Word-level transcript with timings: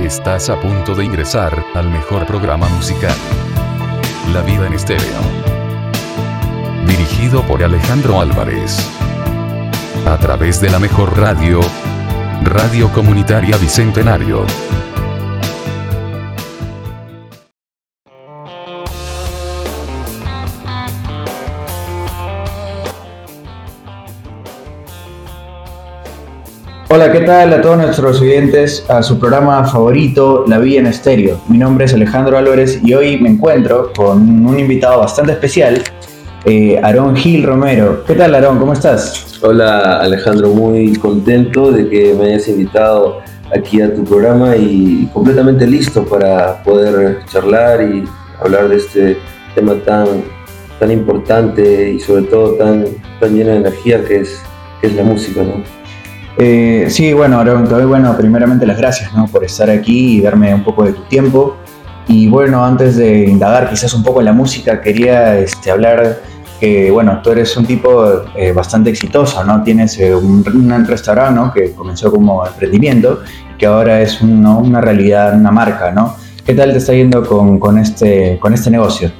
Estás 0.00 0.48
a 0.48 0.58
punto 0.58 0.94
de 0.94 1.04
ingresar 1.04 1.64
al 1.74 1.90
mejor 1.90 2.26
programa 2.26 2.66
musical. 2.70 3.14
La 4.32 4.40
vida 4.40 4.66
en 4.66 4.72
estéreo. 4.72 5.02
Dirigido 6.86 7.42
por 7.42 7.62
Alejandro 7.62 8.18
Álvarez. 8.18 8.78
A 10.06 10.16
través 10.18 10.62
de 10.62 10.70
la 10.70 10.78
mejor 10.78 11.18
radio. 11.18 11.60
Radio 12.42 12.90
Comunitaria 12.90 13.58
Bicentenario. 13.58 14.46
Hola, 27.12 27.20
¿qué 27.20 27.26
tal 27.26 27.52
a 27.52 27.60
todos 27.60 27.76
nuestros 27.76 28.22
oyentes 28.22 28.86
a 28.88 29.02
su 29.02 29.18
programa 29.18 29.62
favorito, 29.64 30.46
La 30.48 30.58
Vía 30.58 30.80
en 30.80 30.86
Estéreo? 30.86 31.38
Mi 31.46 31.58
nombre 31.58 31.84
es 31.84 31.92
Alejandro 31.92 32.38
Álvarez 32.38 32.80
y 32.82 32.94
hoy 32.94 33.20
me 33.20 33.28
encuentro 33.28 33.92
con 33.94 34.46
un 34.46 34.58
invitado 34.58 35.00
bastante 35.00 35.32
especial, 35.32 35.82
eh, 36.46 36.80
Aarón 36.82 37.14
Gil 37.14 37.42
Romero. 37.42 38.02
¿Qué 38.06 38.14
tal, 38.14 38.34
Aarón? 38.34 38.58
¿Cómo 38.58 38.72
estás? 38.72 39.38
Hola, 39.42 40.00
Alejandro, 40.00 40.48
muy 40.54 40.96
contento 40.96 41.70
de 41.70 41.86
que 41.90 42.14
me 42.14 42.28
hayas 42.28 42.48
invitado 42.48 43.20
aquí 43.54 43.82
a 43.82 43.94
tu 43.94 44.04
programa 44.04 44.56
y 44.56 45.06
completamente 45.12 45.66
listo 45.66 46.06
para 46.06 46.62
poder 46.62 47.26
charlar 47.26 47.82
y 47.82 48.04
hablar 48.40 48.70
de 48.70 48.76
este 48.76 49.18
tema 49.54 49.74
tan, 49.84 50.06
tan 50.80 50.90
importante 50.90 51.90
y 51.90 52.00
sobre 52.00 52.22
todo 52.22 52.54
tan, 52.54 52.86
tan 53.20 53.36
lleno 53.36 53.50
de 53.50 53.56
energía 53.58 54.02
que 54.02 54.20
es, 54.20 54.40
que 54.80 54.86
es 54.86 54.94
la 54.94 55.02
música, 55.02 55.42
¿no? 55.42 55.81
Eh, 56.38 56.86
sí, 56.88 57.12
bueno, 57.12 57.38
Aaron, 57.38 57.64
te 57.64 57.74
doy, 57.74 57.84
bueno, 57.84 58.16
primeramente 58.16 58.66
las 58.66 58.78
gracias 58.78 59.12
¿no? 59.12 59.26
por 59.26 59.44
estar 59.44 59.68
aquí 59.68 60.16
y 60.16 60.20
darme 60.20 60.54
un 60.54 60.64
poco 60.64 60.84
de 60.84 60.92
tu 60.92 61.02
tiempo. 61.02 61.56
Y 62.08 62.28
bueno, 62.28 62.64
antes 62.64 62.96
de 62.96 63.24
indagar 63.24 63.68
quizás 63.70 63.94
un 63.94 64.02
poco 64.02 64.20
en 64.20 64.26
la 64.26 64.32
música, 64.32 64.80
quería 64.80 65.38
este, 65.38 65.70
hablar 65.70 66.20
que, 66.58 66.90
bueno, 66.90 67.20
tú 67.22 67.30
eres 67.30 67.56
un 67.56 67.66
tipo 67.66 68.24
eh, 68.36 68.52
bastante 68.52 68.90
exitoso, 68.90 69.44
¿no? 69.44 69.62
Tienes 69.62 69.98
eh, 69.98 70.14
un, 70.14 70.44
restaurante. 70.86 71.60
Que 71.60 71.72
comenzó 71.72 72.10
como 72.10 72.46
emprendimiento 72.46 73.22
y 73.54 73.58
que 73.58 73.66
ahora 73.66 74.00
es 74.00 74.20
una 74.20 74.80
realidad, 74.80 75.34
una 75.34 75.50
marca, 75.50 75.92
¿no? 75.92 76.16
¿Qué 76.44 76.54
tal 76.54 76.72
te 76.72 76.78
está 76.78 76.92
yendo 76.92 77.24
con, 77.24 77.78
este, 77.78 78.40
este 78.52 78.70
negocio? 78.70 79.12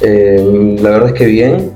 la 0.00 0.90
verdad 0.90 1.08
es 1.08 1.14
que 1.14 1.26
bien. 1.26 1.72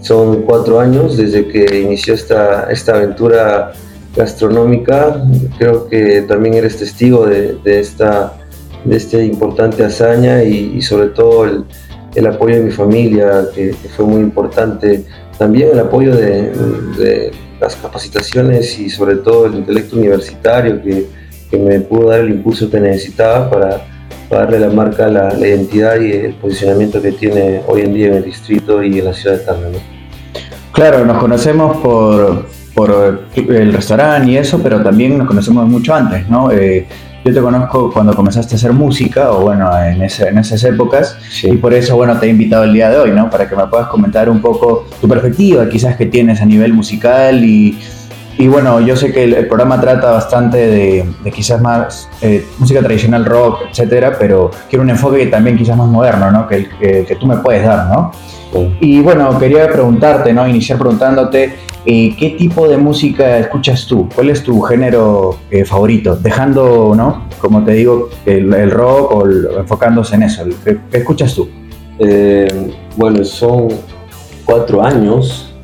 Son 0.00 0.42
cuatro 0.42 0.80
años 0.80 1.18
desde 1.18 1.46
que 1.46 1.78
inició 1.78 2.14
esta 2.14 2.92
aventura 2.92 3.72
gastronómica. 4.14 5.24
Creo 5.58 5.88
que 5.88 6.22
también 6.22 6.54
eres 6.54 6.76
testigo 6.76 7.26
de, 7.26 7.58
esta, 7.64 8.34
de 8.84 8.96
esta 8.96 9.22
importante 9.22 9.84
hazaña 9.84 10.42
y, 10.42 10.80
sobre 10.82 11.08
todo 11.08 11.44
el, 12.14 12.26
apoyo 12.26 12.56
de 12.56 12.62
mi 12.62 12.70
familia, 12.70 13.46
que, 13.54 13.74
fue 13.96 14.04
muy 14.04 14.20
importante. 14.20 15.04
También 15.38 15.70
el 15.72 15.80
apoyo 15.80 16.14
de, 16.14 17.30
las 17.60 17.76
capacitaciones 17.76 18.78
y 18.78 18.88
sobre 18.88 19.16
todo 19.16 19.46
el 19.46 19.56
intelecto 19.56 19.96
universitario 19.96 20.82
que, 20.82 21.06
me 21.58 21.80
pudo 21.80 22.10
dar 22.10 22.20
el 22.20 22.30
impulso 22.30 22.70
que 22.70 22.78
necesitaba 22.78 23.50
para, 23.50 23.86
darle 24.30 24.60
la 24.60 24.70
marca, 24.70 25.08
la, 25.08 25.36
identidad 25.36 26.00
y 26.00 26.12
el 26.12 26.34
posicionamiento 26.34 27.02
que 27.02 27.10
tiene 27.10 27.62
hoy 27.66 27.80
en 27.80 27.92
día 27.92 28.06
en 28.06 28.14
el 28.14 28.24
distrito 28.24 28.80
y 28.80 29.00
en 29.00 29.04
la 29.06 29.12
ciudad 29.12 29.38
de 29.38 29.44
Tarna. 29.44 29.66
Claro, 30.72 31.04
nos 31.04 31.18
conocemos 31.18 31.78
por, 31.78 32.46
por 32.74 33.26
el 33.34 33.72
restaurante 33.72 34.30
y 34.30 34.36
eso, 34.36 34.60
pero 34.62 34.82
también 34.82 35.18
nos 35.18 35.26
conocemos 35.26 35.66
mucho 35.68 35.94
antes, 35.94 36.28
¿no? 36.28 36.50
Eh, 36.50 36.86
yo 37.24 37.34
te 37.34 37.40
conozco 37.40 37.92
cuando 37.92 38.14
comenzaste 38.14 38.54
a 38.54 38.56
hacer 38.56 38.72
música, 38.72 39.32
o 39.32 39.42
bueno, 39.42 39.70
en, 39.78 40.00
en 40.00 40.38
esas 40.38 40.64
épocas, 40.64 41.18
y 41.42 41.56
por 41.56 41.74
eso, 41.74 41.96
bueno, 41.96 42.18
te 42.18 42.26
he 42.26 42.30
invitado 42.30 42.64
el 42.64 42.72
día 42.72 42.88
de 42.88 42.98
hoy, 42.98 43.10
¿no? 43.10 43.28
Para 43.28 43.48
que 43.48 43.54
me 43.54 43.66
puedas 43.66 43.88
comentar 43.88 44.30
un 44.30 44.40
poco 44.40 44.86
tu 45.00 45.08
perspectiva, 45.08 45.68
quizás 45.68 45.96
que 45.96 46.06
tienes 46.06 46.40
a 46.40 46.46
nivel 46.46 46.72
musical 46.72 47.44
y, 47.44 47.78
y 48.40 48.48
bueno, 48.48 48.80
yo 48.80 48.96
sé 48.96 49.12
que 49.12 49.24
el, 49.24 49.46
programa 49.48 49.78
trata 49.78 50.12
bastante 50.12 50.56
de, 50.56 51.30
quizás 51.30 51.60
más 51.60 52.08
eh, 52.22 52.46
música 52.58 52.80
tradicional, 52.80 53.26
rock, 53.26 53.64
etcétera, 53.70 54.16
pero 54.18 54.50
quiero 54.70 54.82
un 54.82 54.88
enfoque 54.88 55.26
también 55.26 55.58
quizás 55.58 55.76
más 55.76 55.88
moderno, 55.88 56.30
¿no? 56.30 56.48
Que, 56.48 56.56
el, 56.56 57.06
que, 57.06 57.16
tú 57.20 57.26
me 57.26 57.36
puedes 57.36 57.66
dar, 57.66 57.88
¿no? 57.88 58.12
Y 58.80 59.00
bueno, 59.00 59.38
quería 59.38 59.70
preguntarte, 59.70 60.32
¿no? 60.32 60.46
Iniciar 60.46 60.78
preguntándote 60.78 61.54
eh, 61.86 62.14
¿qué 62.18 62.30
tipo 62.30 62.68
de 62.68 62.76
música 62.76 63.38
escuchas 63.38 63.86
tú? 63.86 64.06
¿Cuál 64.14 64.28
es 64.30 64.42
tu 64.42 64.60
género 64.60 65.38
eh, 65.50 65.64
favorito? 65.64 66.14
Dejando, 66.14 66.92
¿no? 66.94 67.26
Como 67.40 67.64
te 67.64 67.72
digo, 67.72 68.10
el, 68.26 68.70
rock 68.70 69.12
o 69.12 69.26
enfocándose 69.26 70.14
en 70.16 70.24
eso. 70.24 70.44
¿Qué, 70.62 70.78
escuchas 70.92 71.34
tú? 71.34 71.48
Eh, 71.98 72.70
bueno, 72.96 73.24
son 73.24 73.68
cuatro 74.44 74.82
años 74.82 75.54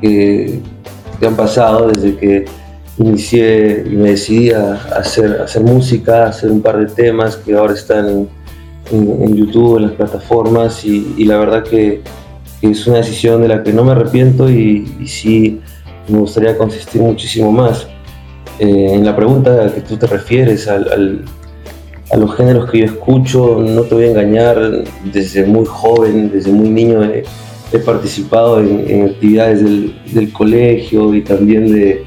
que, 0.00 0.60
han 1.26 1.36
pasado 1.36 1.88
desde 1.88 2.16
que 2.16 2.44
inicié 2.98 3.84
y 3.86 3.96
me 3.96 4.10
decidí 4.10 4.52
a 4.52 4.74
hacer, 4.96 5.42
hacer 5.42 5.62
música, 5.62 6.26
hacer 6.26 6.50
un 6.50 6.62
par 6.62 6.78
de 6.78 6.86
temas 6.86 7.36
que 7.36 7.54
ahora 7.54 7.74
están 7.74 8.28
en, 8.90 9.36
YouTube, 9.36 9.76
en 9.76 9.82
las 9.88 9.92
plataformas 9.92 10.84
y 10.84 11.24
la 11.24 11.36
verdad 11.36 11.64
que 11.64 12.02
es 12.70 12.86
una 12.86 12.98
decisión 12.98 13.42
de 13.42 13.48
la 13.48 13.62
que 13.62 13.72
no 13.72 13.84
me 13.84 13.92
arrepiento 13.92 14.50
y, 14.50 14.86
sí 15.06 15.60
me 16.08 16.18
gustaría 16.18 16.56
consistir 16.56 17.02
muchísimo 17.02 17.50
más. 17.50 17.86
Eh, 18.58 18.92
en 18.94 19.04
la 19.04 19.14
pregunta 19.14 19.72
que 19.74 19.80
tú 19.80 19.96
te 19.96 20.06
refieres 20.06 20.68
al, 20.68 21.24
a 22.10 22.16
los 22.16 22.36
géneros 22.36 22.70
que 22.70 22.78
yo 22.78 22.84
escucho, 22.84 23.60
no 23.60 23.82
te 23.82 23.94
voy 23.94 24.04
a 24.04 24.10
engañar, 24.10 24.84
desde 25.12 25.44
muy 25.44 25.66
joven, 25.66 26.30
desde 26.32 26.52
muy 26.52 26.68
niño 26.68 27.02
he, 27.02 27.24
participado 27.84 28.60
en, 28.60 29.10
actividades 29.10 29.62
del, 29.62 30.32
colegio 30.32 31.12
y 31.14 31.22
también 31.22 31.70
de, 31.70 32.04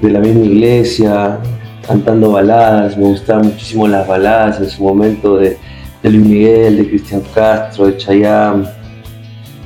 de, 0.00 0.10
la 0.10 0.18
misma 0.18 0.44
iglesia, 0.44 1.38
cantando 1.86 2.32
baladas, 2.32 2.96
me 2.96 3.04
gustaban 3.04 3.46
muchísimo 3.46 3.86
las 3.86 4.08
baladas 4.08 4.58
en 4.58 4.68
su 4.68 4.82
momento 4.82 5.36
de, 5.36 5.56
de 6.02 6.10
Luis 6.10 6.26
Miguel, 6.26 6.78
de 6.78 6.88
Cristian 6.88 7.22
Castro, 7.32 7.86
de 7.86 7.96
Chayanne 7.96 8.66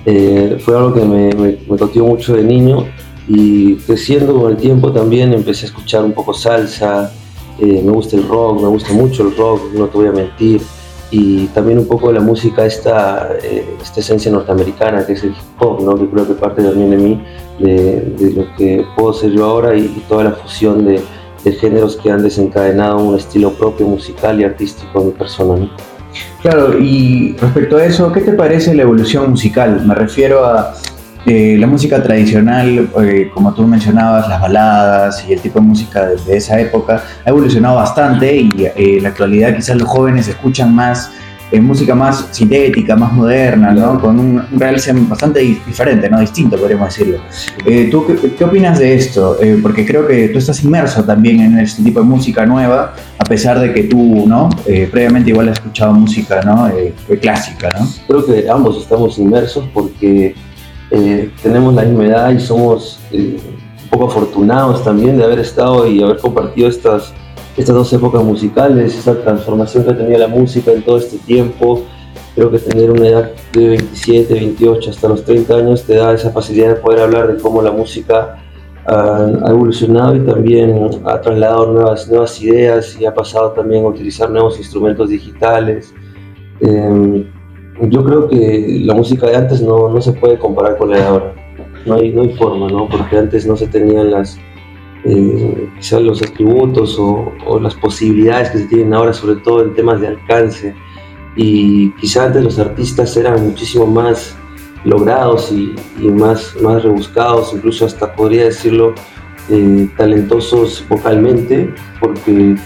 eh, 0.07 0.59
fue 0.61 0.77
algo 0.77 0.95
que 0.95 1.05
me, 1.05 1.31
me, 1.35 2.03
mucho 2.03 2.35
de 2.35 2.43
niño 2.43 2.87
y 3.27 3.77
creciendo 3.77 4.41
con 4.41 4.53
el 4.53 4.57
tiempo 4.57 4.91
también 4.93 5.33
empecé 5.33 5.67
a 5.67 5.69
escuchar 5.69 6.05
un 6.05 6.13
poco 6.13 6.33
salsa, 6.33 7.13
eh, 7.59 7.83
me 7.85 7.93
gusta 7.93 8.17
el 8.17 8.27
rock, 8.27 8.63
me 8.63 8.69
gusta 8.69 8.93
mucho 8.93 9.23
el 9.23 9.37
rock, 9.37 9.73
no 9.75 9.87
te 9.87 9.99
voy 9.99 10.09
a 10.09 10.13
mentir, 10.13 10.63
y 11.11 11.47
también 11.49 11.79
un 11.79 11.87
poco 11.87 12.09
de 12.09 12.15
la 12.15 12.21
música, 12.21 12.65
esta, 12.65 13.37
eh, 13.43 13.77
esta 13.81 14.01
esencia 14.01 14.31
norteamericana 14.31 15.07
que 15.07 15.15
es 15.15 15.25
el 15.25 15.31
hip 15.31 15.61
hop, 15.63 15.83
¿no? 15.83 15.99
que 15.99 16.09
creo 16.09 16.27
que 16.27 16.35
parte 16.35 16.63
también 16.63 16.91
de 16.91 16.97
mí, 16.97 17.23
de, 17.59 18.33
lo 18.35 18.57
que 18.57 18.85
puedo 18.97 19.13
ser 19.13 19.33
yo 19.33 19.45
ahora 19.45 19.77
y, 19.77 19.89
toda 20.09 20.25
la 20.25 20.33
fusión 20.33 20.85
de, 20.85 21.03
de, 21.45 21.53
géneros 21.53 21.97
que 21.97 22.11
han 22.11 22.23
desencadenado 22.23 22.99
un 22.99 23.17
estilo 23.17 23.53
propio 23.53 23.87
musical 23.87 24.41
y 24.41 24.45
artístico 24.45 25.01
en 25.01 25.07
mi 25.07 25.13
persona. 25.13 25.71
Claro, 26.43 26.79
y 26.79 27.35
respecto 27.41 27.79
a 27.79 27.85
eso, 27.85 28.13
¿qué 28.13 28.21
te 28.21 28.33
parece 28.33 28.73
la 28.73 28.83
evolución 28.83 29.31
musical? 29.31 29.85
Me 29.85 29.95
refiero 29.95 30.45
a 30.45 30.73
eh, 31.27 31.57
la 31.59 31.67
música 31.67 32.01
tradicional, 32.01 32.89
eh, 33.03 33.31
como 33.35 33.53
tú 33.53 33.67
mencionabas, 33.67 34.29
las 34.29 34.41
baladas 34.41 35.25
y 35.29 35.33
el 35.33 35.41
tipo 35.41 35.59
de 35.59 35.67
música 35.67 36.07
de, 36.07 36.37
esa 36.37 36.61
época, 36.61 37.03
ha 37.25 37.29
evolucionado 37.29 37.75
bastante 37.77 38.37
y 38.37 38.51
eh, 38.65 38.73
en 38.77 39.03
la 39.03 39.09
actualidad 39.09 39.57
quizás 39.57 39.77
los 39.77 39.89
jóvenes 39.89 40.29
escuchan 40.29 40.73
más 40.73 41.11
música 41.53 41.95
más 41.95 42.29
sintética, 42.31 42.95
más 42.95 43.13
moderna, 43.13 43.73
¿no? 43.73 44.01
Con 44.01 44.19
un, 44.19 44.43
un 44.53 44.61
realce 44.61 44.93
bastante 44.93 45.41
diferente, 45.41 46.09
¿no? 46.11 46.21
Distinto, 46.21 46.57
podríamos 46.57 46.89
decirlo. 46.89 47.21
Eh, 47.65 47.89
¿Tú 47.91 48.05
qué, 48.37 48.45
opinas 48.45 48.79
de 48.79 48.95
esto? 48.95 49.39
Eh, 49.41 49.59
porque 49.63 49.87
creo 49.87 50.07
que 50.07 50.29
tú 50.29 50.39
estás 50.39 50.63
inmerso 50.63 51.03
también 51.05 51.41
en 51.41 51.59
este 51.59 51.83
tipo 51.83 52.01
de 52.01 52.07
música 52.07 52.45
nueva, 52.45 52.95
a 53.19 53.25
pesar 53.25 53.59
de 53.61 53.73
que 53.73 53.85
tú, 53.85 54.25
¿no? 54.27 54.51
Eh, 54.67 54.89
previamente 54.91 55.31
igual 55.31 55.49
has 55.49 55.59
escuchado 55.59 55.95
música, 55.95 56.43
¿no? 56.43 56.71
clásica, 57.21 57.71
¿no? 57.79 57.89
Creo 58.07 58.27
que 58.27 58.49
ambos 58.51 58.79
estamos 58.83 59.19
inmersos 59.19 59.65
porque 59.73 60.35
tenemos 61.43 61.75
la 61.75 61.83
misma 61.83 62.07
edad 62.07 62.31
y 62.31 62.41
somos 62.41 62.99
un 63.13 63.39
poco 63.91 64.07
afortunados 64.07 64.85
también 64.85 65.17
de 65.17 65.25
haber 65.25 65.39
estado 65.41 65.87
y 65.87 66.03
haber 66.03 66.19
compartido 66.19 66.69
estas 66.69 67.13
estas 67.59 67.75
dos 67.75 67.93
épocas 67.93 68.23
musicales, 68.23 68.97
esa 68.97 69.21
transformación 69.21 69.85
que 69.85 69.91
ha 69.91 69.97
tenido 69.97 70.19
la 70.19 70.29
música 70.29 70.71
en 70.73 70.83
todo 70.83 70.99
este 70.99 71.19
tiempo. 71.19 71.83
Creo 72.35 72.51
que 72.53 72.59
tener 72.59 72.91
una 72.91 73.09
edad 73.09 73.31
de 73.53 73.69
27, 73.71 74.33
28 74.33 74.91
hasta 74.91 75.09
los 75.09 75.25
30 75.25 75.57
años 75.57 75.83
te 75.83 75.97
da 75.97 76.15
esa 76.15 76.31
facilidad 76.31 76.69
de 76.69 76.75
poder 76.77 77.01
hablar 77.01 77.35
de 77.35 77.43
cómo 77.43 77.61
la 77.61 77.73
música 77.73 78.39
ha, 78.87 79.51
evolucionado 79.51 80.15
y 80.15 80.21
también 80.21 80.89
ha 81.05 81.21
trasladado 81.21 81.73
nuevas, 81.73 82.09
nuevas 82.09 82.41
ideas 82.41 82.97
y 83.01 83.07
ha 83.07 83.13
pasado 83.13 83.51
también 83.51 83.85
a 83.85 83.89
utilizar 83.89 84.31
nuevos 84.31 84.57
instrumentos 84.59 85.09
digitales. 85.09 85.93
Em, 86.61 87.25
yo 87.91 88.05
creo 88.05 88.29
que 88.29 88.83
la 88.85 88.95
música 88.95 89.27
de 89.27 89.37
antes 89.37 89.61
no, 89.61 89.89
no 89.89 90.01
se 90.01 90.13
puede 90.13 90.39
comparar 90.39 90.77
con 90.77 90.91
la 90.91 90.97
de 90.99 91.03
ahora. 91.03 91.35
No 91.87 91.95
hay, 91.95 92.13
no 92.13 92.23
hay 92.23 92.35
forma, 92.35 92.69
¿no? 92.69 92.89
Porque 92.89 93.17
antes 93.17 93.47
no 93.47 93.57
se 93.57 93.67
tenían 93.67 94.13
las, 94.13 94.39
eh, 95.09 95.69
quizás 95.79 96.03
los 96.03 96.23
atributos 96.23 96.99
o, 96.99 97.33
o, 97.47 97.59
las 97.59 97.75
posibilidades 97.75 98.51
que 98.51 98.59
se 98.59 98.67
tienen 98.67 98.93
ahora, 98.93 99.13
sobre 99.13 99.37
todo 99.41 99.65
en 99.65 99.75
temas 99.75 100.01
de 100.01 100.09
alcance. 100.09 100.75
Y 101.37 101.91
quizás 101.93 102.27
antes 102.27 102.45
los 102.45 102.59
artistas 102.59 103.17
eran 103.17 103.43
muchísimo 103.43 103.87
más 103.87 104.37
logrados 104.85 105.51
y, 105.51 105.75
y 105.99 106.09
más, 106.09 106.55
más 106.61 106.83
rebuscados, 106.83 107.53
incluso 107.55 107.87
hasta 107.87 108.15
podría 108.15 108.45
decirlo 108.45 108.95
eh, 109.51 109.89
talentosos 109.97 110.85
vocalmente, 110.89 111.73
porque 112.01 112.57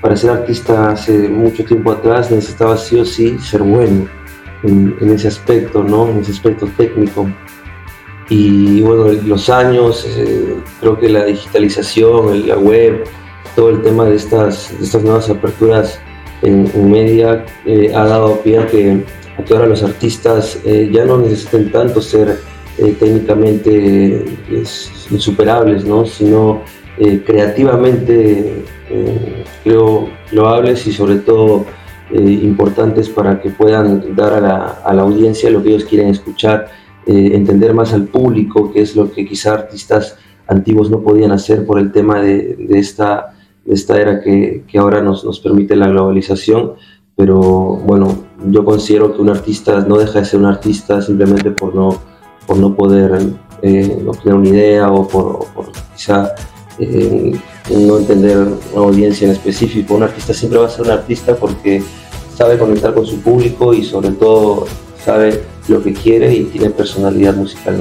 para 0.00 0.16
ser 0.16 0.30
artista 0.30 0.90
hace 0.90 1.28
mucho 1.28 1.64
tiempo 1.64 1.90
atrás 1.90 2.30
necesitaba 2.30 2.76
sí 2.76 2.98
o 3.00 3.04
sí 3.04 3.38
ser 3.38 3.62
bueno 3.62 4.06
en, 4.62 4.96
en 5.00 5.10
ese 5.10 5.28
aspecto, 5.28 5.82
¿no? 5.82 6.08
en 6.08 6.18
ese 6.18 6.32
aspecto 6.32 6.68
técnico. 6.76 7.28
Y 8.30 8.82
bueno, 8.82 9.12
los 9.26 9.48
años, 9.48 10.06
eh, 10.06 10.56
creo 10.80 10.98
que 10.98 11.08
la 11.08 11.24
digitalización, 11.24 12.46
la 12.46 12.58
web, 12.58 13.04
todo 13.58 13.70
el 13.70 13.82
tema 13.82 14.04
de 14.04 14.16
estas, 14.16 14.70
estas 14.80 15.02
nuevas 15.02 15.28
aperturas 15.28 15.98
en, 16.42 16.90
media 16.90 17.44
eh, 17.66 17.92
ha 17.94 18.04
dado 18.04 18.40
pie 18.40 18.58
a 18.58 18.66
que, 18.66 19.04
a 19.36 19.42
que 19.42 19.54
ahora 19.54 19.66
los 19.66 19.82
artistas 19.82 20.60
eh, 20.64 20.88
ya 20.92 21.04
no 21.04 21.18
necesiten 21.18 21.72
tanto 21.72 22.00
ser 22.00 22.38
eh, 22.78 22.96
técnicamente 22.98 24.24
insuperables, 25.10 25.84
¿no? 25.84 26.06
sino 26.06 26.62
creativamente 27.26 28.64
creo 29.62 30.08
loables 30.32 30.84
y 30.88 30.92
sobre 30.92 31.16
todo 31.16 31.64
importantes 32.12 33.08
para 33.08 33.40
que 33.40 33.50
puedan 33.50 34.16
dar 34.16 34.32
a 34.34 34.40
la, 34.40 34.64
a 34.84 34.92
la, 34.92 35.02
audiencia 35.02 35.48
lo 35.48 35.62
que 35.62 35.68
ellos 35.70 35.84
quieren 35.84 36.08
escuchar, 36.08 36.68
entender 37.08 37.74
más 37.74 37.92
al 37.92 38.04
público, 38.04 38.72
que 38.72 38.82
es 38.82 38.94
lo 38.94 39.10
que 39.10 39.26
quizá 39.26 39.54
artistas 39.54 40.16
antiguos 40.46 40.90
no 40.90 41.00
podían 41.00 41.32
hacer 41.32 41.66
por 41.66 41.78
el 41.78 41.92
tema 41.92 42.20
de, 42.20 42.56
esta, 42.70 43.34
de 43.64 43.74
esta 43.74 44.00
era 44.00 44.20
que, 44.20 44.64
que 44.66 44.78
ahora 44.78 45.02
nos, 45.02 45.24
nos 45.24 45.40
permite 45.40 45.76
la 45.76 45.88
globalización 45.88 46.74
pero 47.18 47.40
bueno, 47.40 48.26
yo 48.48 48.64
considero 48.64 49.12
que 49.12 49.20
un 49.20 49.28
artista 49.28 49.80
no 49.80 49.98
deja 49.98 50.20
de 50.20 50.24
ser 50.24 50.38
un 50.38 50.46
artista 50.46 51.02
simplemente 51.02 51.50
por 51.50 51.74
no 51.74 51.98
por 52.46 52.56
no 52.58 52.76
poder 52.76 53.20
eh, 53.60 54.00
no 54.04 54.12
tener 54.12 54.34
una 54.36 54.48
idea 54.48 54.92
o 54.92 55.06
por, 55.08 55.46
por 55.48 55.72
quizá 55.96 56.32
eh, 56.78 57.36
no 57.70 57.98
entender 57.98 58.38
una 58.72 58.84
audiencia 58.84 59.26
en 59.26 59.32
específico. 59.32 59.96
Un 59.96 60.04
artista 60.04 60.32
siempre 60.32 60.60
va 60.60 60.66
a 60.66 60.70
ser 60.70 60.82
un 60.82 60.92
artista 60.92 61.34
porque 61.34 61.82
sabe 62.36 62.56
conectar 62.56 62.94
con 62.94 63.04
su 63.04 63.20
público 63.20 63.74
y 63.74 63.82
sobre 63.82 64.10
todo 64.10 64.66
sabe 65.04 65.42
lo 65.68 65.82
que 65.82 65.92
quiere 65.92 66.34
y 66.34 66.44
tiene 66.44 66.70
personalidad 66.70 67.34
musical. 67.34 67.76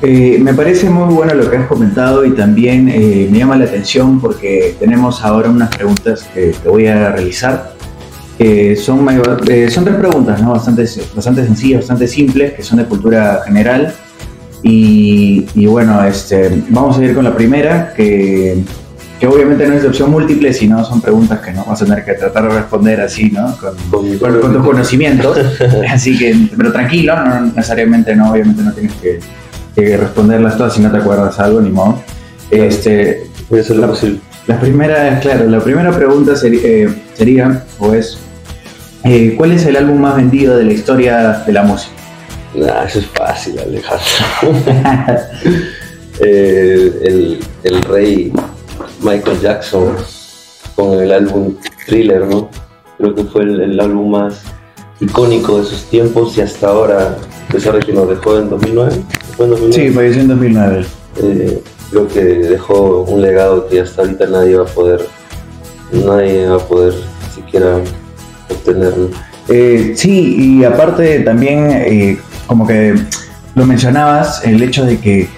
Eh, 0.00 0.38
me 0.40 0.54
parece 0.54 0.88
muy 0.88 1.12
bueno 1.12 1.34
lo 1.34 1.50
que 1.50 1.56
has 1.56 1.66
comentado 1.66 2.24
y 2.24 2.30
también 2.30 2.88
eh, 2.88 3.28
me 3.30 3.38
llama 3.38 3.56
la 3.56 3.64
atención 3.64 4.20
porque 4.20 4.76
tenemos 4.78 5.24
ahora 5.24 5.50
unas 5.50 5.74
preguntas 5.74 6.22
que 6.32 6.54
te 6.62 6.68
voy 6.68 6.86
a 6.86 7.10
realizar 7.10 7.78
eh, 8.38 8.76
son, 8.76 9.04
son 9.04 9.84
tres 9.84 9.96
preguntas, 9.96 10.40
¿no? 10.40 10.52
Bastante, 10.52 10.84
bastante 11.14 11.44
sencillas, 11.44 11.80
bastante 11.80 12.06
simples, 12.06 12.52
que 12.52 12.62
son 12.62 12.78
de 12.78 12.84
cultura 12.84 13.42
general. 13.44 13.92
Y, 14.62 15.46
y, 15.54 15.66
bueno, 15.66 16.02
este, 16.04 16.62
vamos 16.68 16.98
a 16.98 17.04
ir 17.04 17.14
con 17.14 17.24
la 17.24 17.34
primera, 17.34 17.92
que, 17.94 18.62
que, 19.18 19.26
obviamente 19.26 19.66
no 19.66 19.74
es 19.74 19.82
de 19.82 19.88
opción 19.88 20.10
múltiple, 20.10 20.52
sino 20.52 20.84
son 20.84 21.00
preguntas 21.00 21.40
que 21.40 21.52
no 21.52 21.64
vas 21.64 21.82
a 21.82 21.84
tener 21.84 22.04
que 22.04 22.14
tratar 22.14 22.44
de 22.44 22.58
responder 22.60 23.00
así, 23.00 23.30
¿no? 23.30 23.56
Con, 23.56 23.76
con, 23.90 24.18
con, 24.18 24.40
con 24.40 24.52
tus 24.52 24.64
conocimientos. 24.64 25.38
así 25.90 26.18
que, 26.18 26.48
pero 26.56 26.72
tranquilo, 26.72 27.16
no 27.16 27.40
necesariamente, 27.46 28.14
no, 28.14 28.30
obviamente 28.30 28.62
no 28.62 28.72
tienes 28.72 28.92
que, 28.94 29.20
que 29.74 29.96
responderlas 29.96 30.56
todas 30.56 30.74
si 30.74 30.80
no 30.80 30.90
te 30.90 30.98
acuerdas 30.98 31.38
algo, 31.40 31.60
ni 31.60 31.70
modo. 31.70 32.02
Este, 32.50 33.28
Voy 33.48 33.60
a 33.60 33.62
hacer 33.62 33.76
lo 33.76 33.88
posible. 33.88 34.20
La 34.46 34.60
primera, 34.60 35.18
claro, 35.20 35.46
la 35.46 35.60
primera 35.60 35.90
pregunta 35.90 36.36
sería, 36.36 36.60
eh, 36.64 36.88
sería 37.14 37.64
o 37.78 37.94
es, 37.94 38.18
eh, 39.04 39.34
¿Cuál 39.36 39.52
es 39.52 39.64
el 39.64 39.76
álbum 39.76 39.98
más 39.98 40.16
vendido 40.16 40.56
de 40.56 40.64
la 40.64 40.72
historia 40.72 41.42
de 41.46 41.52
la 41.52 41.62
música? 41.62 41.94
Nah, 42.54 42.84
eso 42.84 42.98
es 42.98 43.06
fácil, 43.06 43.58
Alejandro. 43.58 44.04
eh, 46.20 46.92
el, 47.04 47.38
el, 47.62 47.82
rey 47.82 48.32
Michael 49.02 49.40
Jackson 49.40 49.94
con 50.74 51.00
el 51.00 51.12
álbum 51.12 51.54
Thriller, 51.86 52.26
¿no? 52.26 52.48
Creo 52.98 53.14
que 53.14 53.24
fue 53.24 53.42
el, 53.42 53.60
el, 53.60 53.80
álbum 53.80 54.10
más 54.10 54.42
icónico 55.00 55.58
de 55.58 55.64
sus 55.64 55.84
tiempos 55.84 56.36
y 56.36 56.40
hasta 56.40 56.68
ahora, 56.68 57.16
a 57.48 57.52
pesar 57.52 57.74
de 57.74 57.80
que 57.80 57.92
nos 57.92 58.08
dejó 58.08 58.38
en 58.38 58.50
2009. 58.50 58.92
¿Fue 59.36 59.46
en 59.46 59.50
2009? 59.50 59.72
Sí, 59.72 59.94
falleció 59.94 60.22
en 60.22 60.28
2009. 60.28 60.86
Eh, 61.22 61.62
creo 61.90 62.08
que 62.08 62.22
dejó 62.22 63.02
un 63.02 63.22
legado 63.22 63.66
que 63.68 63.80
hasta 63.80 64.02
ahorita 64.02 64.26
nadie 64.26 64.56
va 64.56 64.64
a 64.64 64.72
poder, 64.74 65.06
nadie 65.92 66.46
va 66.46 66.56
a 66.56 66.66
poder 66.66 66.94
siquiera 67.34 67.78
obtenerlo. 68.48 69.10
Eh, 69.48 69.94
sí, 69.96 70.58
y 70.58 70.64
aparte 70.64 71.20
también, 71.20 71.70
eh, 71.70 72.18
como 72.46 72.66
que 72.66 72.94
lo 73.54 73.66
mencionabas, 73.66 74.44
el 74.44 74.62
hecho 74.62 74.84
de 74.84 74.98
que 74.98 75.28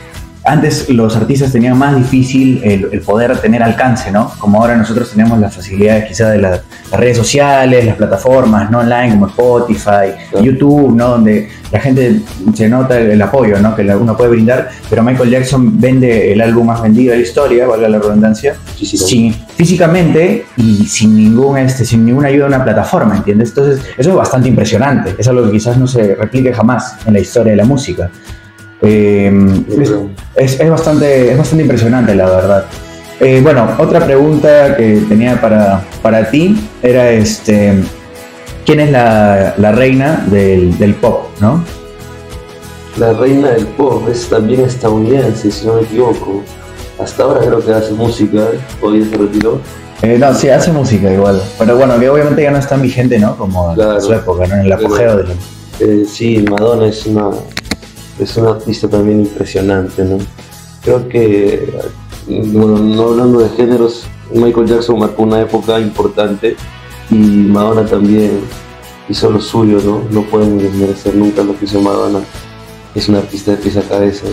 antes 0.51 0.89
los 0.89 1.17
artistas 1.17 1.53
tenían 1.53 1.79
más 1.79 1.97
difícil 1.97 2.61
el, 2.65 2.89
el, 2.91 3.01
poder 3.03 3.39
tener 3.39 3.63
alcance, 3.63 4.11
¿no? 4.11 4.33
Como 4.39 4.61
ahora 4.61 4.77
nosotros 4.77 5.09
tenemos 5.11 5.39
las 5.39 5.55
facilidades 5.55 6.09
quizá 6.09 6.29
de 6.29 6.39
la, 6.39 6.51
las 6.51 7.01
redes 7.01 7.19
sociales, 7.19 7.85
las 7.85 7.95
plataformas 7.95 8.69
¿no? 8.69 8.81
online 8.81 9.11
como 9.11 9.29
Spotify, 9.29 10.13
sí. 10.33 10.43
YouTube, 10.45 10.97
¿no? 10.97 11.11
Donde 11.11 11.49
la 11.71 11.79
gente 11.79 12.21
se 12.53 12.69
nota 12.69 12.99
el, 12.99 13.13
el, 13.13 13.23
apoyo, 13.23 13.61
¿no? 13.61 13.77
Que 13.77 13.83
uno 13.83 14.17
puede 14.17 14.31
brindar, 14.31 14.71
pero 14.89 15.05
Michael 15.05 15.31
Jackson 15.31 15.81
vende 15.81 16.33
el 16.33 16.41
álbum 16.41 16.67
más 16.67 16.83
vendido 16.83 17.13
de 17.13 17.19
la 17.19 17.23
historia, 17.23 17.67
valga 17.69 17.89
la 17.89 17.99
redundancia, 18.01 18.57
sí, 18.77 18.85
sí, 18.85 18.99
sin, 18.99 19.33
físicamente 19.33 20.47
y 20.57 20.85
sin, 20.87 21.17
ningún, 21.17 21.59
este, 21.59 21.85
sin 21.85 22.05
ninguna 22.05 22.27
ayuda 22.27 22.49
de 22.49 22.57
una 22.57 22.65
plataforma, 22.65 23.17
¿entiendes? 23.17 23.51
Entonces, 23.51 23.85
eso 23.97 24.11
es 24.11 24.17
bastante 24.17 24.49
impresionante, 24.49 25.15
es 25.17 25.29
algo 25.29 25.45
que 25.45 25.53
quizás 25.53 25.77
no 25.77 25.87
se 25.87 26.17
replique 26.17 26.53
jamás 26.53 26.97
en 27.07 27.13
la 27.13 27.21
historia 27.21 27.53
de 27.53 27.57
la 27.57 27.65
música. 27.65 28.11
Eh, 28.83 29.31
es, 30.37 30.61
es, 30.61 30.71
bastante, 30.71 31.33
es 31.33 31.39
bastante 31.39 31.63
impresionante, 31.63 32.15
la 32.15 32.31
verdad. 32.31 32.67
Eh, 33.21 33.41
bueno, 33.43 33.69
otra 33.79 34.05
pregunta 34.05 34.77
que 34.77 35.03
tenía 35.07 35.39
para, 35.41 35.85
para 36.01 36.31
ti 36.31 36.57
era 36.83 37.11
este, 37.11 37.75
¿quién 38.65 38.81
es 38.81 38.91
la, 38.91 39.55
la 39.59 39.73
reina 39.73 40.25
del, 40.31 40.79
del, 40.79 40.95
pop, 40.95 41.27
no? 41.39 41.63
La 42.97 43.13
reina 43.13 43.51
del 43.51 43.67
pop 43.67 44.09
es 44.09 44.27
también 44.29 44.63
estadounidense, 44.63 45.51
si 45.51 45.67
no 45.67 45.75
me 45.75 45.83
equivoco. 45.83 46.43
Hasta 46.99 47.25
ahora 47.25 47.41
creo 47.41 47.65
que 47.65 47.73
hace 47.73 47.93
música, 47.93 48.49
hoy 48.81 49.05
se 49.05 49.17
retiró. 49.17 49.61
Eh, 50.03 50.17
no, 50.19 50.33
sí, 50.33 50.49
hace 50.49 50.73
música 50.73 51.13
igual. 51.13 51.43
Pero 51.59 51.77
bueno, 51.77 52.01
que 52.01 52.09
obviamente 52.09 52.43
ya 52.43 52.51
no 52.51 52.59
es 52.59 52.67
tan 52.67 52.81
vigente, 52.81 53.19
¿no? 53.19 53.37
Como 53.37 53.75
claro, 53.75 53.97
en 53.97 54.01
su 54.01 54.15
época, 54.15 54.47
¿no? 54.47 54.55
En 54.55 54.61
el 54.63 54.73
apogeo 54.73 55.19
de 55.19 55.25
la... 55.25 55.35
Eh, 55.81 56.05
sí, 56.11 56.43
Madonna 56.49 56.87
es 56.87 57.05
una 57.05 57.31
es 58.21 58.37
un 58.37 58.47
artista 58.47 58.89
también 58.89 59.21
impresionante, 59.21 60.05
¿no? 60.05 60.19
Creo 60.83 61.09
que, 61.09 61.73
bueno, 62.27 62.79
no 62.79 63.09
hablando 63.09 63.41
de 63.41 63.49
géneros, 63.51 64.05
Michael 64.33 64.67
Jackson 64.67 64.99
marcó 64.99 65.23
una 65.23 65.41
época 65.41 65.81
importante 65.81 66.57
y 67.11 67.15
Madonna 67.15 67.85
también 67.85 68.41
hizo 69.09 69.31
lo 69.31 69.41
suyo, 69.41 69.81
¿no? 69.85 70.03
No 70.11 70.23
pueden 70.23 70.59
desmerecer 70.59 71.15
nunca 71.15 71.43
lo 71.43 71.59
que 71.59 71.65
hizo 71.65 71.81
Madonna. 71.81 72.21
Es 72.95 73.09
un 73.09 73.17
artista 73.17 73.53
de 73.53 73.57
pies 73.59 73.77
a 73.77 73.83
cabeza 73.83 74.27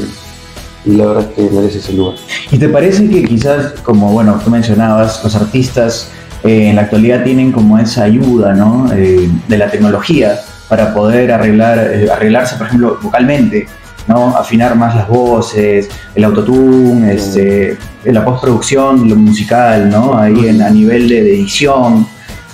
y 0.85 0.91
la 0.91 1.07
verdad 1.07 1.29
es 1.29 1.35
que 1.35 1.55
merece 1.55 1.79
ese 1.79 1.93
lugar. 1.93 2.15
¿Y 2.51 2.57
te 2.57 2.69
parece 2.69 3.09
que 3.09 3.23
quizás, 3.23 3.73
como 3.81 4.11
bueno, 4.11 4.39
tú 4.43 4.49
mencionabas, 4.49 5.23
los 5.23 5.35
artistas 5.35 6.09
eh, 6.43 6.69
en 6.69 6.75
la 6.75 6.83
actualidad 6.83 7.23
tienen 7.23 7.51
como 7.51 7.77
esa 7.77 8.03
ayuda, 8.03 8.53
¿no? 8.53 8.91
Eh, 8.93 9.29
de 9.47 9.57
la 9.57 9.69
tecnología 9.69 10.39
para 10.67 10.93
poder 10.93 11.31
arreglar, 11.31 11.79
eh, 11.79 12.09
arreglarse, 12.11 12.55
por 12.55 12.67
ejemplo, 12.67 12.99
vocalmente, 13.01 13.67
¿no? 14.07 14.35
afinar 14.37 14.75
más 14.75 14.95
las 14.95 15.07
voces, 15.07 15.89
el 16.15 16.23
autotune, 16.23 17.13
este, 17.13 17.77
la 18.05 18.23
postproducción, 18.23 19.07
lo 19.09 19.15
musical, 19.15 19.89
¿no? 19.89 20.17
ahí 20.17 20.47
en, 20.47 20.61
a 20.61 20.69
nivel 20.69 21.07
de, 21.09 21.23
de 21.23 21.35
edición. 21.35 22.07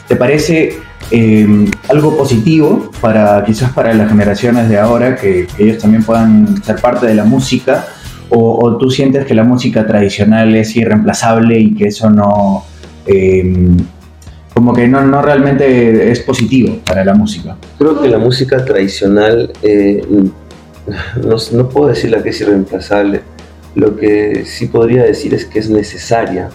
¿Te 0.08 0.16
parece 0.16 0.80
eh, 1.12 1.66
algo 1.90 2.18
positivo 2.18 2.92
para 3.02 3.44
quizás 3.46 3.72
para 3.72 3.94
las 3.94 4.10
generaciones 4.10 4.70
de 4.70 4.80
ahora 4.80 5.16
que, 5.16 5.48
que 5.56 5.64
ellos 5.64 5.82
también 5.82 6.04
puedan 6.04 6.62
ser 6.64 6.78
parte 6.78 7.08
de 7.08 7.16
la 7.16 7.24
música? 7.24 7.88
O, 8.30 8.66
o, 8.66 8.78
tú 8.78 8.90
sientes 8.90 9.26
que 9.26 9.36
la 9.36 9.44
música 9.44 9.86
tradicional 9.86 10.56
es 10.56 10.76
irreemplazable 10.76 11.60
y 11.60 11.76
que 11.76 11.88
eso 11.88 12.10
no... 12.10 12.66
Eh, 13.06 13.68
como 14.54 14.74
que 14.74 14.88
no, 14.88 15.02
no 15.02 15.22
realmente 15.22 16.12
es 16.12 16.20
positivo 16.20 16.78
para 16.86 17.04
la 17.04 17.14
música. 17.14 17.58
Creo 17.78 18.00
que 18.02 18.08
la 18.08 18.20
música 18.20 18.64
tradicional, 18.64 19.52
eh, 19.64 20.06
no, 21.24 21.36
no, 21.52 21.70
puedo 21.70 21.88
decir 21.88 22.12
la 22.12 22.22
que 22.22 22.30
es 22.30 22.42
irreemplazable, 22.42 23.22
lo 23.76 23.96
que 23.96 24.46
sí 24.46 24.68
podría 24.68 25.04
decir 25.04 25.34
es 25.34 25.46
que 25.46 25.60
es 25.60 25.70
necesaria, 25.70 26.50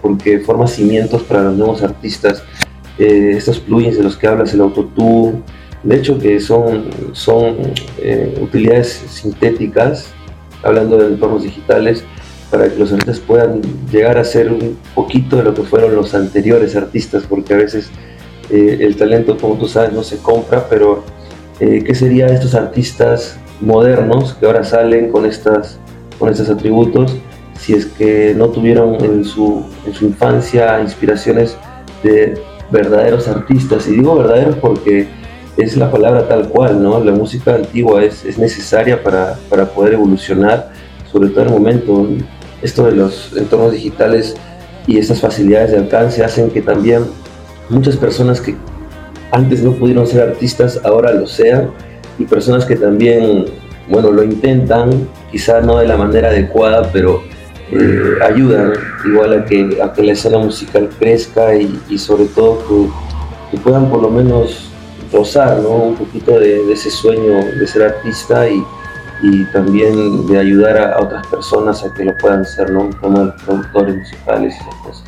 porque 0.00 0.38
forma 0.38 0.66
cimientos 0.66 1.22
para 1.22 1.42
los 1.42 1.56
nuevos 1.56 1.82
artistas. 1.82 2.42
Eh, 2.98 3.34
estos 3.36 3.58
plugins 3.58 3.96
de 3.96 4.04
los 4.04 4.16
que 4.16 4.28
hablas, 4.28 4.54
el 4.54 4.60
autotune, 4.60 5.42
de 5.82 5.96
hecho 5.96 6.18
que 6.18 6.38
son, 6.38 6.84
son 7.12 7.56
eh, 7.98 8.38
utilidades 8.40 9.02
sintéticas, 9.08 10.12
hablando 10.62 10.98
de 10.98 11.06
entornos 11.06 11.42
digitales, 11.42 12.04
para 12.50 12.68
que 12.68 12.76
los 12.76 12.92
artistas 12.92 13.20
puedan 13.20 13.60
llegar 13.90 14.18
a 14.18 14.24
ser 14.24 14.52
un 14.52 14.76
poquito 14.94 15.36
de 15.36 15.44
lo 15.44 15.54
que 15.54 15.62
fueron 15.62 15.94
los 15.94 16.14
anteriores 16.14 16.74
artistas, 16.74 17.24
porque 17.28 17.54
a 17.54 17.56
veces 17.56 17.90
eh, 18.50 18.78
el 18.80 18.96
talento, 18.96 19.36
como 19.38 19.54
tú 19.54 19.68
sabes, 19.68 19.92
no 19.92 20.02
se 20.02 20.18
compra, 20.18 20.66
pero 20.68 21.04
eh, 21.60 21.84
¿qué 21.84 21.94
serían 21.94 22.30
estos 22.30 22.54
artistas 22.54 23.38
modernos 23.60 24.34
que 24.34 24.46
ahora 24.46 24.64
salen 24.64 25.12
con, 25.12 25.26
estas, 25.26 25.78
con 26.18 26.28
estos 26.28 26.48
atributos 26.48 27.16
si 27.58 27.74
es 27.74 27.86
que 27.86 28.34
no 28.36 28.48
tuvieron 28.48 29.04
en 29.04 29.24
su, 29.24 29.64
en 29.86 29.92
su 29.92 30.06
infancia 30.06 30.80
inspiraciones 30.80 31.56
de 32.02 32.40
verdaderos 32.72 33.28
artistas? 33.28 33.86
Y 33.86 33.92
digo 33.92 34.16
verdaderos 34.16 34.56
porque 34.56 35.06
es 35.56 35.76
la 35.76 35.90
palabra 35.90 36.26
tal 36.26 36.48
cual, 36.48 36.82
¿no? 36.82 37.02
La 37.04 37.12
música 37.12 37.54
antigua 37.54 38.02
es, 38.02 38.24
es 38.24 38.38
necesaria 38.38 39.02
para, 39.02 39.38
para, 39.48 39.66
poder 39.66 39.94
evolucionar, 39.94 40.72
sobre 41.12 41.28
todo 41.28 41.42
en 41.42 41.46
el 41.48 41.52
momento. 41.52 42.08
Esto 42.62 42.84
de 42.86 42.92
los 42.92 43.34
entornos 43.36 43.72
digitales 43.72 44.36
y 44.86 44.98
estas 44.98 45.20
facilidades 45.20 45.70
de 45.72 45.78
alcance 45.78 46.24
hacen 46.24 46.50
que 46.50 46.62
también 46.62 47.04
muchas 47.68 47.96
personas 47.96 48.40
que 48.40 48.56
antes 49.30 49.62
no 49.62 49.72
pudieron 49.72 50.06
ser 50.06 50.28
artistas 50.28 50.80
ahora 50.84 51.12
lo 51.12 51.26
sean 51.26 51.70
y 52.18 52.24
personas 52.24 52.64
que 52.64 52.76
también, 52.76 53.46
bueno, 53.88 54.10
lo 54.10 54.22
intentan, 54.22 55.08
quizá 55.30 55.60
no 55.60 55.78
de 55.78 55.86
la 55.86 55.96
manera 55.96 56.28
adecuada, 56.28 56.90
pero 56.92 57.22
eh, 57.72 58.18
ayudan 58.22 58.72
igual 59.06 59.32
a 59.32 59.44
que, 59.44 59.78
a 59.82 59.92
que 59.92 60.02
la 60.02 60.12
escena 60.12 60.38
musical 60.38 60.90
crezca 60.98 61.54
y, 61.54 61.98
sobre 61.98 62.24
todo 62.26 62.58
que, 63.50 63.58
puedan 63.58 63.88
por 63.88 64.02
lo 64.02 64.10
menos 64.10 64.70
rozar 65.12 65.58
¿no? 65.58 65.70
un 65.70 65.94
poquito 65.96 66.38
de, 66.38 66.72
ese 66.72 66.90
sueño 66.90 67.44
de 67.58 67.66
ser 67.66 67.82
artista 67.82 68.48
y, 68.48 68.62
y 69.22 69.44
también 69.46 70.26
de 70.26 70.38
ayudar 70.38 70.78
a, 70.78 71.00
otras 71.00 71.26
personas 71.26 71.84
a 71.84 71.92
que 71.94 72.04
lo 72.04 72.16
puedan 72.18 72.44
ser, 72.44 72.70
¿no? 72.70 72.90
como 73.00 73.24
los 73.24 73.42
productores 73.42 73.96
musicales 73.96 74.54
y 74.54 74.60
esas 74.60 74.74
cosas. 74.76 75.04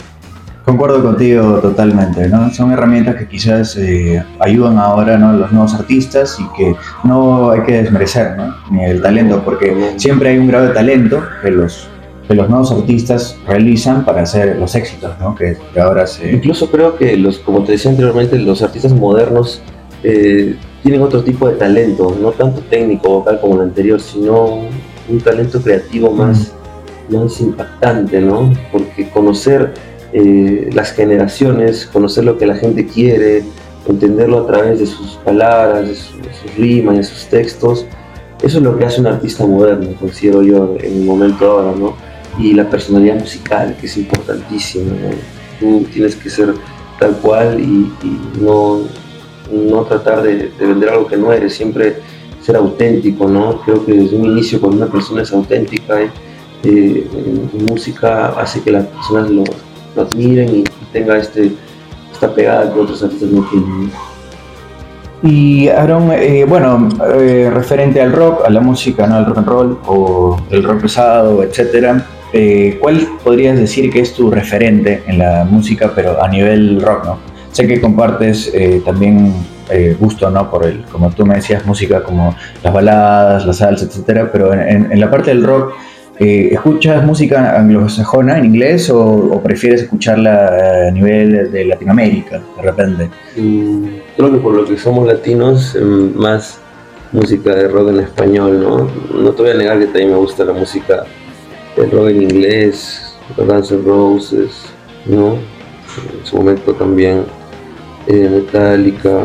Concuerdo 0.65 1.03
contigo 1.03 1.59
totalmente, 1.59 2.29
¿no? 2.29 2.49
Son 2.51 2.71
herramientas 2.71 3.17
que 3.17 3.27
quizás 3.27 3.77
eh, 3.77 4.23
ayudan 4.39 4.79
ahora 4.79 5.19
¿no? 5.19 5.31
a 5.31 5.33
los 5.33 5.51
nuevos 5.51 5.75
artistas 5.75 6.39
y 6.39 6.47
que 6.57 6.77
no 7.03 7.51
hay 7.51 7.63
que 7.63 7.83
desmerecer, 7.83 8.37
¿no? 8.37 8.55
Ni 8.71 8.85
el 8.85 9.03
talento, 9.03 9.43
porque 9.45 9.95
siempre 9.97 10.31
hay 10.31 10.39
un 10.39 10.47
grado 10.47 10.69
de 10.69 10.73
talento 10.73 11.21
que 11.43 11.51
los, 11.51 11.89
que 12.29 12.35
los 12.35 12.49
nuevos 12.49 12.71
artistas 12.71 13.37
realizan 13.45 14.05
para 14.05 14.23
hacer 14.23 14.57
los 14.57 14.77
éxitos, 14.77 15.19
¿no? 15.19 15.35
Que, 15.35 15.57
ahora 15.81 16.07
se... 16.07 16.31
Incluso 16.31 16.71
creo 16.71 16.97
que, 16.97 17.17
los, 17.17 17.41
como 17.41 17.65
te 17.65 17.73
decía 17.73 17.91
anteriormente, 17.91 18.39
los 18.39 18.63
artistas 18.63 18.93
modernos 18.93 19.61
eh, 20.05 20.57
tienen 20.83 21.03
otro 21.03 21.23
tipo 21.23 21.49
de 21.49 21.57
talento, 21.57 22.17
no 22.21 22.33
tanto 22.33 22.61
técnico 22.63 23.09
vocal 23.09 23.41
como 23.41 23.57
el 23.57 23.63
anterior, 23.63 24.01
sino 24.01 24.61
un 25.09 25.21
talento 25.21 25.61
creativo 25.61 26.11
más, 26.11 26.53
más 27.09 27.41
impactante, 27.41 28.21
¿no? 28.21 28.53
Porque 28.71 29.09
conocer 29.11 29.73
eh, 30.13 30.71
las 30.73 30.93
generaciones, 30.93 31.87
conocer 31.87 32.25
lo 32.25 32.37
que 32.37 32.47
la 32.47 32.57
gente 32.57 32.87
quiere, 32.87 33.45
entenderlo 33.89 34.41
a 34.41 34.47
través 34.47 34.81
de 34.81 34.87
sus 34.87 35.13
palabras, 35.25 35.89
de, 35.89 35.95
sus 35.95 36.57
rimas, 36.57 36.97
de 36.97 37.03
sus 37.05 37.27
textos. 37.27 37.87
Eso 38.43 38.59
es 38.59 38.65
lo 38.65 38.77
que 38.77 38.85
hace 38.85 39.01
un 39.01 39.07
artista 39.07 39.47
moderno, 39.47 39.91
considero 40.01 40.43
yo 40.43 40.77
en 40.81 41.01
el 41.01 41.05
momento 41.05 41.51
ahora, 41.51 41.73
¿no? 41.79 41.95
Y 42.39 42.55
la 42.55 42.69
personalidad 42.69 43.17
musical, 43.21 43.77
que 43.79 43.87
es 43.87 43.97
importantísima, 43.97 44.93
Tú 45.61 45.87
tienes 45.93 46.17
que 46.17 46.29
ser 46.29 46.55
tal 46.99 47.13
cual 47.19 47.61
y, 47.61 47.89
no, 48.41 48.81
no 49.53 49.83
tratar 49.83 50.23
de, 50.23 50.51
vender 50.59 50.89
algo 50.89 51.07
que 51.07 51.17
no 51.17 51.33
eres, 51.33 51.55
siempre 51.55 51.97
ser 52.41 52.57
auténtico, 52.57 53.29
¿no? 53.29 53.61
Creo 53.63 53.85
que 53.85 53.93
desde 53.93 54.17
un 54.17 54.27
inicio 54.27 54.61
cuando 54.61 54.79
una 54.79 54.87
persona 54.87 55.23
es 55.23 55.33
auténtica, 55.33 55.97
eh, 56.65 57.07
música 57.69 58.29
hace 58.31 58.61
que 58.63 58.71
las 58.71 58.87
personas 58.87 59.31
lo, 59.31 59.45
lo 59.95 60.03
admiren 60.03 60.57
y, 60.57 60.65
tenga 60.93 61.17
este, 61.17 61.53
esta 62.13 62.35
pegada 62.35 62.73
que 62.73 62.79
otros 62.79 63.03
artistas 63.03 63.31
no 63.31 63.43
tienen. 63.49 63.91
Y 65.23 65.69
Aaron, 65.69 66.11
eh, 66.13 66.45
bueno, 66.47 66.89
eh, 67.15 67.49
referente 67.53 68.01
al 68.03 68.13
rock, 68.13 68.43
a 68.45 68.51
la 68.51 68.61
música, 68.61 69.07
¿no? 69.07 69.17
al 69.17 69.27
rock 69.27 69.39
and 69.39 69.47
roll 69.47 69.79
o 69.87 70.37
el 70.51 70.65
rock 70.65 70.83
pesado, 70.83 71.43
etcétera, 71.45 72.05
eh, 72.33 72.79
¿cuál 72.81 73.07
podrías 73.23 73.57
decir 73.59 73.91
que 73.93 74.01
es 74.01 74.15
tu 74.15 74.31
referente 74.31 75.03
en 75.07 75.19
la 75.19 75.45
música, 75.45 75.93
pero 75.95 76.23
a 76.23 76.29
nivel 76.29 76.81
rock, 76.81 77.05
¿no? 77.05 77.32
Sé 77.53 77.67
que 77.67 77.81
compartes 77.81 78.53
también 78.85 79.33
gusto, 80.01 80.31
¿no? 80.31 80.51
Por 80.51 80.67
el, 80.67 80.85
como 80.85 81.11
tú 81.11 81.25
me 81.25 81.37
decías, 81.37 81.65
música 81.65 82.03
como 82.03 82.35
las 82.63 82.73
baladas, 82.73 83.47
la 83.47 83.53
salsa, 83.53 83.85
etcétera, 83.85 84.31
pero 84.33 84.53
en, 84.53 84.91
en 84.91 85.01
la 85.01 85.11
parte 85.11 85.31
del 85.31 85.45
rock, 85.45 85.75
eh, 86.19 86.51
¿Escuchas 86.53 87.05
música 87.05 87.59
anglosajona 87.59 88.39
en 88.39 88.45
inglés 88.45 88.91
o, 88.91 89.41
prefieres 89.43 89.83
escucharla 89.83 90.87
a 90.89 90.91
nivel 90.91 91.51
de 91.51 91.65
Latinoamérica 91.65 92.41
de 92.57 92.63
repente? 92.63 93.11
Mm, 93.37 93.87
creo 94.17 94.31
que 94.31 94.39
por 94.39 94.55
lo 94.55 94.65
que 94.65 94.77
somos 94.77 95.07
latinos, 95.07 95.75
em, 95.75 96.15
más 96.15 96.61
música 97.13 97.55
de 97.55 97.67
rock 97.67 97.89
en 97.89 98.01
español, 98.01 98.61
¿no? 98.61 98.89
No 99.21 99.33
te 99.33 99.43
voy 99.43 99.51
a 99.53 99.55
negar 99.55 99.79
que 99.79 99.87
también 99.87 100.11
me 100.11 100.17
gusta 100.17 100.45
la 100.45 100.53
música 100.53 101.05
de 101.77 101.87
rock 101.87 102.11
en 102.11 102.23
inglés, 102.23 103.17
Guns 103.37 103.73
N' 103.73 103.83
Roses, 103.83 104.67
¿no? 105.07 105.33
En 105.33 106.25
su 106.25 106.37
momento 106.37 106.75
también 106.75 107.25
eh, 108.07 108.29
Metallica, 108.29 109.25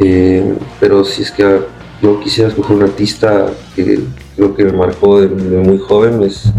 eh, 0.00 0.54
pero 0.80 1.04
si 1.04 1.22
es 1.22 1.30
que 1.30 1.60
yo 2.02 2.20
quisiera 2.20 2.50
escoger 2.50 2.76
un 2.76 2.82
artista 2.82 3.46
que 3.74 4.00
creo 4.36 4.54
que 4.54 4.64
me 4.64 4.72
marcó 4.72 5.20
de, 5.20 5.28
muy 5.28 5.78
joven 5.78 6.22
es, 6.22 6.52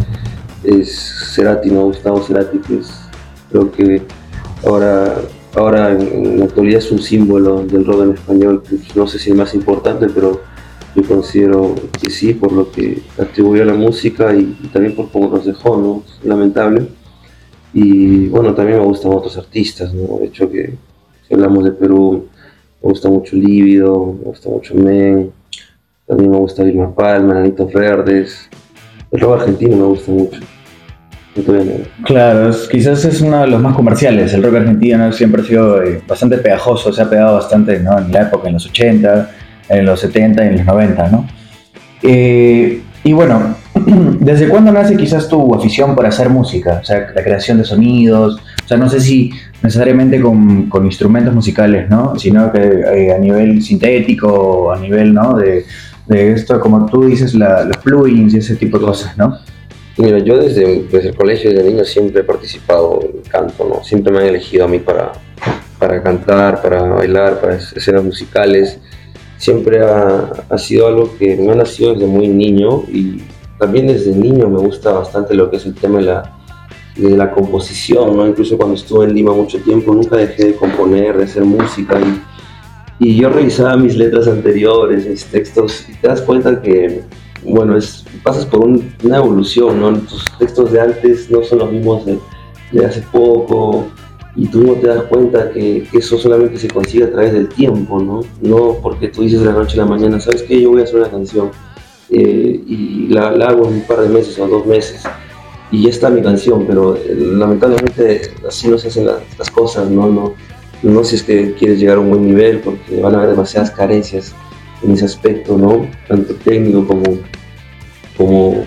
es 0.63 1.33
Cerati, 1.33 1.69
¿no? 1.69 1.83
Gustavo 1.83 2.21
Cerati, 2.21 2.59
que 2.59 2.79
es, 2.79 2.91
creo 3.49 3.71
que 3.71 4.01
ahora, 4.65 5.15
ahora 5.55 5.91
en, 5.91 6.39
la 6.39 6.45
actualidad 6.45 6.79
es 6.79 6.91
un 6.91 6.99
símbolo 6.99 7.63
del 7.63 7.85
rock 7.85 8.03
en 8.03 8.13
español, 8.13 8.63
no 8.95 9.07
sé 9.07 9.19
si 9.19 9.31
es 9.31 9.35
más 9.35 9.53
importante, 9.53 10.07
pero 10.09 10.41
yo 10.95 11.03
considero 11.03 11.75
que 12.01 12.09
sí, 12.09 12.33
por 12.33 12.53
lo 12.53 12.71
que 12.71 13.01
atribuyó 13.19 13.63
a 13.63 13.65
la 13.65 13.73
música 13.73 14.33
y, 14.33 14.45
también 14.71 14.95
por 14.95 15.11
cómo 15.11 15.27
nos 15.27 15.45
dejó, 15.45 16.03
lamentable. 16.23 16.87
Y 17.73 18.27
bueno, 18.27 18.53
también 18.53 18.79
me 18.79 18.85
gustan 18.85 19.11
otros 19.13 19.37
artistas, 19.37 19.93
¿no? 19.93 20.21
Hecho 20.21 20.49
que 20.49 20.75
si 21.27 21.33
hablamos 21.33 21.63
de 21.63 21.71
Perú, 21.71 22.27
me 22.83 22.89
gusta 22.89 23.09
mucho 23.09 23.35
Lívido, 23.35 24.15
me 24.19 24.25
gusta 24.25 24.49
mucho 24.49 24.75
Men, 24.75 25.31
también 26.07 26.31
me 26.31 26.37
gusta 26.37 26.63
Vilma 26.63 26.93
Palma, 26.93 27.33
Nanitos 27.35 27.73
Verdes. 27.73 28.49
El 29.11 29.19
rock 29.19 29.41
argentino 29.41 29.75
me 29.75 29.83
gusta 29.83 30.11
mucho. 30.11 30.39
Claro, 32.05 32.49
quizás 32.71 33.03
es 33.03 33.19
uno 33.19 33.41
de 33.41 33.47
los 33.47 33.61
más 33.61 33.75
comerciales. 33.75 34.33
El 34.33 34.43
rock 34.43 34.55
argentino 34.55 35.11
siempre 35.11 35.41
ha 35.41 35.45
sido 35.45 35.83
eh, 35.83 36.01
bastante 36.07 36.37
pegajoso, 36.37 36.93
se 36.93 37.01
ha 37.01 37.09
pegado 37.09 37.35
bastante 37.35 37.79
¿no? 37.79 37.97
en 37.97 38.11
la 38.11 38.21
época, 38.21 38.47
en 38.47 38.53
los 38.53 38.65
80, 38.67 39.31
en 39.69 39.85
los 39.85 39.99
70 39.99 40.45
y 40.45 40.47
en 40.47 40.57
los 40.57 40.65
90, 40.65 41.09
¿no? 41.09 41.27
Eh, 42.03 42.81
y 43.03 43.13
bueno, 43.13 43.55
¿desde 44.19 44.47
cuándo 44.47 44.71
nace 44.71 44.95
quizás 44.95 45.27
tu 45.27 45.53
afición 45.53 45.93
por 45.93 46.05
hacer 46.05 46.29
música? 46.29 46.79
O 46.81 46.85
sea, 46.85 47.11
la 47.13 47.23
creación 47.23 47.57
de 47.57 47.65
sonidos, 47.65 48.41
o 48.63 48.67
sea, 48.67 48.77
no 48.77 48.89
sé 48.89 49.01
si 49.01 49.31
necesariamente 49.65 50.21
con, 50.21 50.69
con 50.69 50.85
instrumentos 50.85 51.33
musicales, 51.33 51.89
¿no? 51.89 52.17
Sino 52.19 52.51
que 52.51 52.59
eh, 52.59 53.11
a 53.11 53.17
nivel 53.17 53.63
sintético, 53.63 54.71
a 54.71 54.77
nivel, 54.77 55.11
¿no? 55.11 55.35
De, 55.35 55.65
de 56.05 56.33
esto, 56.33 56.59
como 56.59 56.85
tú 56.85 57.05
dices, 57.05 57.33
los 57.33 57.77
plugins 57.77 58.35
y 58.35 58.37
ese 58.37 58.55
tipo 58.55 58.77
de 58.77 58.85
cosas, 58.85 59.17
¿no? 59.17 59.39
Mira, 59.97 60.19
yo 60.19 60.37
desde, 60.37 60.83
desde 60.83 61.09
el 61.09 61.15
colegio, 61.15 61.49
desde 61.51 61.67
niño, 61.67 61.83
siempre 61.83 62.21
he 62.21 62.23
participado 62.23 62.99
en 63.01 63.21
canto, 63.23 63.67
¿no? 63.67 63.83
Siempre 63.83 64.13
me 64.13 64.19
han 64.19 64.25
elegido 64.27 64.65
a 64.65 64.67
mí 64.67 64.77
para, 64.77 65.13
para 65.79 66.03
cantar, 66.03 66.61
para 66.61 66.83
bailar, 66.83 67.41
para 67.41 67.55
escenas 67.55 68.03
musicales. 68.03 68.79
Siempre 69.37 69.81
ha, 69.83 70.29
ha 70.47 70.57
sido 70.59 70.87
algo 70.87 71.17
que 71.17 71.35
me 71.37 71.51
ha 71.53 71.55
nacido 71.55 71.93
desde 71.93 72.05
muy 72.05 72.27
niño 72.27 72.83
y 72.87 73.23
también 73.57 73.87
desde 73.87 74.11
niño 74.11 74.47
me 74.47 74.59
gusta 74.59 74.91
bastante 74.91 75.33
lo 75.33 75.49
que 75.49 75.57
es 75.57 75.65
el 75.65 75.73
tema 75.73 75.97
de 75.97 76.05
la, 76.05 76.34
de 76.95 77.17
la 77.17 77.31
composición, 77.31 78.15
¿no? 78.15 78.27
Incluso 78.27 78.57
cuando 78.57 78.75
estuve 78.75 79.05
en 79.05 79.13
Lima 79.15 79.33
mucho 79.33 79.59
tiempo, 79.59 79.93
nunca 79.93 80.15
dejé 80.15 80.45
de 80.45 80.55
componer, 80.55 81.17
de 81.17 81.25
hacer 81.25 81.43
música 81.43 81.99
y 81.99 82.21
y 82.97 83.17
yo 83.17 83.29
revisaba 83.29 83.75
mis 83.75 83.95
letras 83.97 84.27
anteriores, 84.27 85.07
mis 85.07 85.25
textos, 85.25 85.85
y 85.89 85.93
te 85.95 86.07
das 86.07 86.21
cuenta 86.21 86.61
que, 86.61 87.01
bueno, 87.43 87.75
es, 87.75 88.05
pasas 88.23 88.45
por 88.45 88.65
una 88.65 89.17
evolución, 89.17 89.81
¿no? 89.81 89.93
Tus 89.99 90.23
textos 90.39 90.71
de 90.71 90.79
antes 90.79 91.29
no 91.29 91.43
son 91.43 91.59
los 91.59 91.71
mismos 91.71 92.05
de, 92.05 92.19
hace 92.85 93.01
poco, 93.11 93.87
y 94.37 94.47
tú 94.47 94.63
no 94.63 94.73
te 94.73 94.87
das 94.87 95.03
cuenta 95.03 95.51
que, 95.51 95.85
eso 95.91 96.17
solamente 96.17 96.57
se 96.57 96.69
consigue 96.69 97.03
a 97.03 97.11
través 97.11 97.33
del 97.33 97.49
tiempo, 97.49 98.01
¿no? 98.01 98.21
No 98.41 98.77
porque 98.81 99.09
tú 99.09 99.23
dices 99.23 99.41
de 99.41 99.47
la 99.47 99.53
noche 99.53 99.79
a 99.79 99.83
la 99.83 99.89
mañana, 99.89 100.19
¿sabes 100.21 100.43
qué? 100.43 100.61
Yo 100.61 100.71
voy 100.71 100.81
a 100.81 100.85
hacer 100.85 100.99
una 100.99 101.09
canción, 101.09 101.51
eh, 102.09 102.63
y 102.65 103.07
la, 103.09 103.27
hago 103.27 103.67
en 103.67 103.73
un 103.73 103.81
par 103.81 103.99
de 103.99 104.07
meses 104.07 104.39
o 104.39 104.47
dos 104.47 104.65
meses, 104.65 105.03
y 105.75 105.83
ya 105.83 105.89
está 105.89 106.09
mi 106.09 106.21
canción, 106.21 106.65
pero 106.65 106.95
eh, 106.95 107.15
lamentablemente 107.17 108.33
así 108.47 108.67
no 108.67 108.77
se 108.77 108.87
hacen 108.87 109.07
las, 109.07 109.49
cosas, 109.51 109.89
¿no? 109.89 110.07
no 110.09 110.33
no 110.83 111.03
si 111.03 111.15
es 111.15 111.23
que 111.23 111.53
quieres 111.53 111.79
llegar 111.79 111.97
a 111.97 111.99
un 111.99 112.09
buen 112.09 112.25
nivel, 112.25 112.59
porque 112.59 112.99
van 113.01 113.15
a 113.15 113.17
haber 113.17 113.31
demasiadas 113.31 113.71
carencias 113.71 114.33
en 114.83 114.91
ese 114.91 115.05
aspecto, 115.05 115.57
¿no? 115.57 115.87
Tanto 116.07 116.35
técnico 116.35 116.85
como, 116.85 117.03
como, 118.17 118.65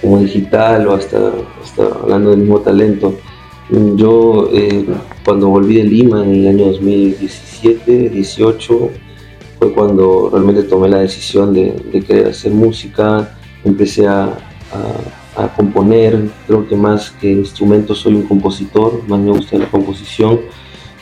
como 0.00 0.18
digital 0.20 0.86
o 0.86 0.94
hasta, 0.94 1.32
hasta 1.62 1.84
hablando 2.00 2.30
del 2.30 2.40
mismo 2.40 2.60
talento. 2.60 3.14
Yo 3.96 4.48
eh, 4.52 4.86
cuando 5.24 5.48
volví 5.48 5.76
de 5.76 5.84
Lima 5.84 6.24
en 6.24 6.34
el 6.34 6.48
año 6.48 6.66
2017, 6.66 8.08
18, 8.10 8.90
fue 9.58 9.72
cuando 9.72 10.30
realmente 10.32 10.62
tomé 10.62 10.88
la 10.88 11.00
decisión 11.00 11.52
de, 11.52 11.74
querer 12.06 12.28
hacer 12.28 12.52
música, 12.52 13.36
empecé 13.64 14.06
a, 14.06 14.38
componer, 15.46 16.30
creo 16.46 16.66
que 16.66 16.74
más 16.74 17.10
que 17.10 17.30
instrumento 17.30 17.94
soy 17.94 18.14
un 18.14 18.22
compositor, 18.22 19.02
más 19.06 19.20
me 19.20 19.30
gusta 19.30 19.56
la 19.58 19.70
composición 19.70 20.40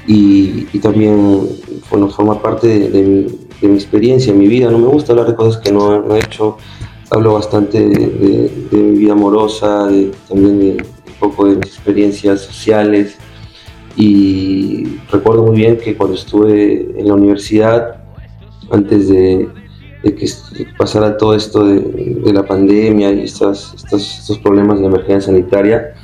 y, 0.07 0.65
también 0.79 1.49
bueno, 1.91 2.09
forma 2.09 2.41
parte 2.41 2.91
de, 2.91 3.03
mi, 3.03 3.75
experiencia, 3.75 4.33
de 4.33 4.39
mi 4.39 4.47
vida, 4.47 4.71
no 4.71 4.79
me 4.79 4.87
gusta 4.89 5.13
hablar 5.13 5.29
de 5.29 5.35
cosas 5.35 5.61
que 5.61 5.73
no, 5.73 6.15
he 6.15 6.19
hecho, 6.19 6.59
hablo 7.11 7.35
bastante 7.35 7.81
de, 7.81 8.51
mi 8.73 8.99
vida 8.99 9.13
amorosa, 9.13 9.89
también 10.29 10.61
de 10.61 10.71
un 10.73 11.15
poco 11.19 11.49
de 11.49 11.57
mis 11.57 11.67
experiencias 11.67 12.43
sociales. 12.43 13.17
Y 13.97 14.99
recuerdo 15.11 15.45
muy 15.45 15.57
bien 15.57 15.79
que 15.79 15.97
cuando 15.97 16.17
estuve 16.17 17.01
en 17.01 17.09
la 17.09 17.15
universidad, 17.15 18.05
antes 18.71 19.09
de, 19.09 19.49
que 20.15 20.27
pasara 20.79 21.17
todo 21.17 21.35
esto 21.35 21.65
de, 21.65 22.33
la 22.33 22.45
pandemia 22.45 23.13
y 23.13 23.23
estos, 23.23 23.75
estos, 23.75 24.39
problemas 24.39 24.81
de 24.81 24.87
emergencia 24.87 25.33
sanitaria, 25.33 25.95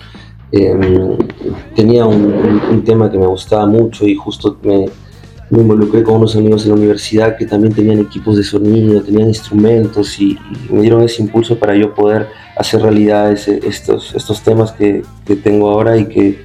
em, 0.51 1.17
tenía 1.75 2.07
un, 2.07 2.83
tema 2.85 3.11
que 3.11 3.19
me 3.19 3.27
gustaba 3.27 3.67
mucho 3.67 4.07
y 4.07 4.15
justo 4.15 4.59
me, 4.63 4.87
involucré 5.51 6.03
con 6.03 6.17
unos 6.17 6.35
amigos 6.35 6.65
en 6.65 6.71
la 6.71 6.77
universidad 6.77 7.37
que 7.37 7.45
también 7.45 7.75
tenían 7.75 7.99
equipos 7.99 8.39
de 8.39 8.43
sonido, 8.43 9.03
tenían 9.03 9.29
instrumentos 9.29 10.19
y, 10.19 10.39
me 10.71 10.81
dieron 10.81 11.03
ese 11.03 11.23
impulso 11.23 11.59
para 11.59 11.77
yo 11.77 11.95
poder 11.95 12.29
hacer 12.57 12.81
realidad 12.83 13.31
estos, 13.33 14.15
estos 14.15 14.43
temas 14.43 14.73
que, 14.73 15.03
que 15.27 15.37
tengo 15.37 15.71
ahora 15.71 15.97
y 15.99 16.07
que, 16.07 16.43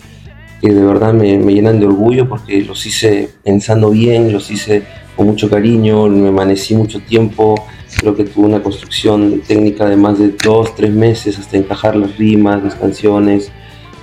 que 0.62 0.74
de 0.74 0.84
verdad 0.84 1.14
me, 1.14 1.38
me, 1.38 1.54
llenan 1.54 1.80
de 1.80 1.86
orgullo 1.86 2.28
porque 2.28 2.62
los 2.64 2.86
hice 2.86 3.30
pensando 3.44 3.92
bien, 3.92 4.34
los 4.34 4.52
hice 4.52 4.84
con 5.18 5.28
mucho 5.28 5.50
cariño, 5.50 6.08
me 6.08 6.30
amanecí 6.30 6.76
mucho 6.76 7.00
tiempo, 7.02 7.56
creo 8.00 8.16
que 8.16 8.24
tuve 8.24 8.46
una 8.46 8.64
construcción 8.64 9.42
técnica 9.46 9.90
de 9.90 9.98
más 9.98 10.20
de 10.20 10.30
dos, 10.44 10.74
tres 10.76 10.94
meses 10.94 11.38
hasta 11.38 11.58
encajar 11.58 11.96
las 11.96 12.16
rimas, 12.18 12.64
las 12.64 12.76
canciones 12.76 13.52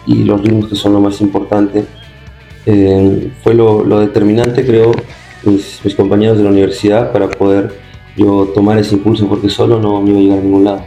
y 0.06 0.24
los 0.24 0.42
ritmos 0.42 0.68
que 0.68 0.74
son 0.74 0.92
lo 0.92 1.00
más 1.00 1.20
importante. 1.20 1.84
Eh, 2.66 3.30
fue 3.42 3.54
lo, 3.54 3.84
lo, 3.84 4.00
determinante, 4.00 4.66
creo, 4.66 4.92
mis, 5.44 5.80
mis 5.84 5.94
compañeros 5.94 6.36
de 6.36 6.44
la 6.44 6.50
universidad 6.50 7.12
para 7.12 7.30
poder 7.30 7.72
yo 8.16 8.50
tomar 8.54 8.78
ese 8.78 8.94
impulso 8.94 9.28
porque 9.28 9.48
solo 9.48 9.80
no 9.80 10.00
me 10.02 10.10
iba 10.10 10.18
a 10.18 10.22
llegar 10.22 10.38
a 10.38 10.42
ningún 10.42 10.64
lado. 10.64 10.82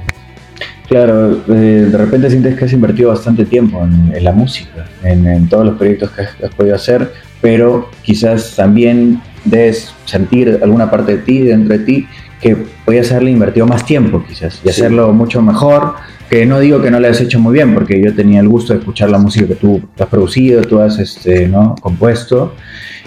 Claro, 0.88 1.44
eh, 1.50 1.88
de 1.92 1.98
repente 1.98 2.30
sientes 2.30 2.56
que 2.58 2.64
has 2.64 2.72
invertido 2.72 3.10
bastante 3.10 3.44
tiempo 3.44 3.84
en, 3.84 4.24
la 4.24 4.32
música, 4.32 4.88
en, 5.04 5.50
todos 5.50 5.66
los 5.66 5.78
proyectos 5.78 6.12
que 6.12 6.22
has, 6.22 6.54
podido 6.56 6.76
hacer, 6.76 7.12
pero 7.42 7.90
quizás 8.04 8.56
también 8.56 9.22
debes 9.46 9.94
sentir 10.06 10.60
alguna 10.62 10.90
parte 10.90 11.18
de 11.18 11.24
ti, 11.24 11.40
dentro 11.44 11.78
de 11.78 11.84
ti, 11.84 12.08
que 12.42 12.56
podías 12.86 13.12
haberle 13.12 13.32
invertido 13.32 13.66
más 13.66 13.86
tiempo 13.86 14.24
quizás 14.28 14.62
y 14.64 14.70
hacerlo 14.70 15.12
mucho 15.12 15.42
mejor, 15.42 15.96
que 16.30 16.46
no 16.46 16.60
digo 16.60 16.82
que 16.82 16.92
no 16.92 17.00
lo 17.00 17.08
hayas 17.08 17.22
hecho 17.22 17.40
muy 17.40 17.54
bien, 17.54 17.74
porque 17.74 18.02
yo 18.02 18.14
tenía 18.14 18.40
el 18.42 18.48
gusto 18.48 18.74
de 18.74 18.80
escuchar 18.80 19.10
la 19.10 19.18
música 19.18 19.48
que 19.48 19.56
tú 19.56 19.82
has 19.98 20.08
producido, 20.08 20.62
tú 20.62 20.80
has 20.80 21.00
este, 21.00 21.48
¿no? 21.48 21.76
compuesto. 21.82 22.54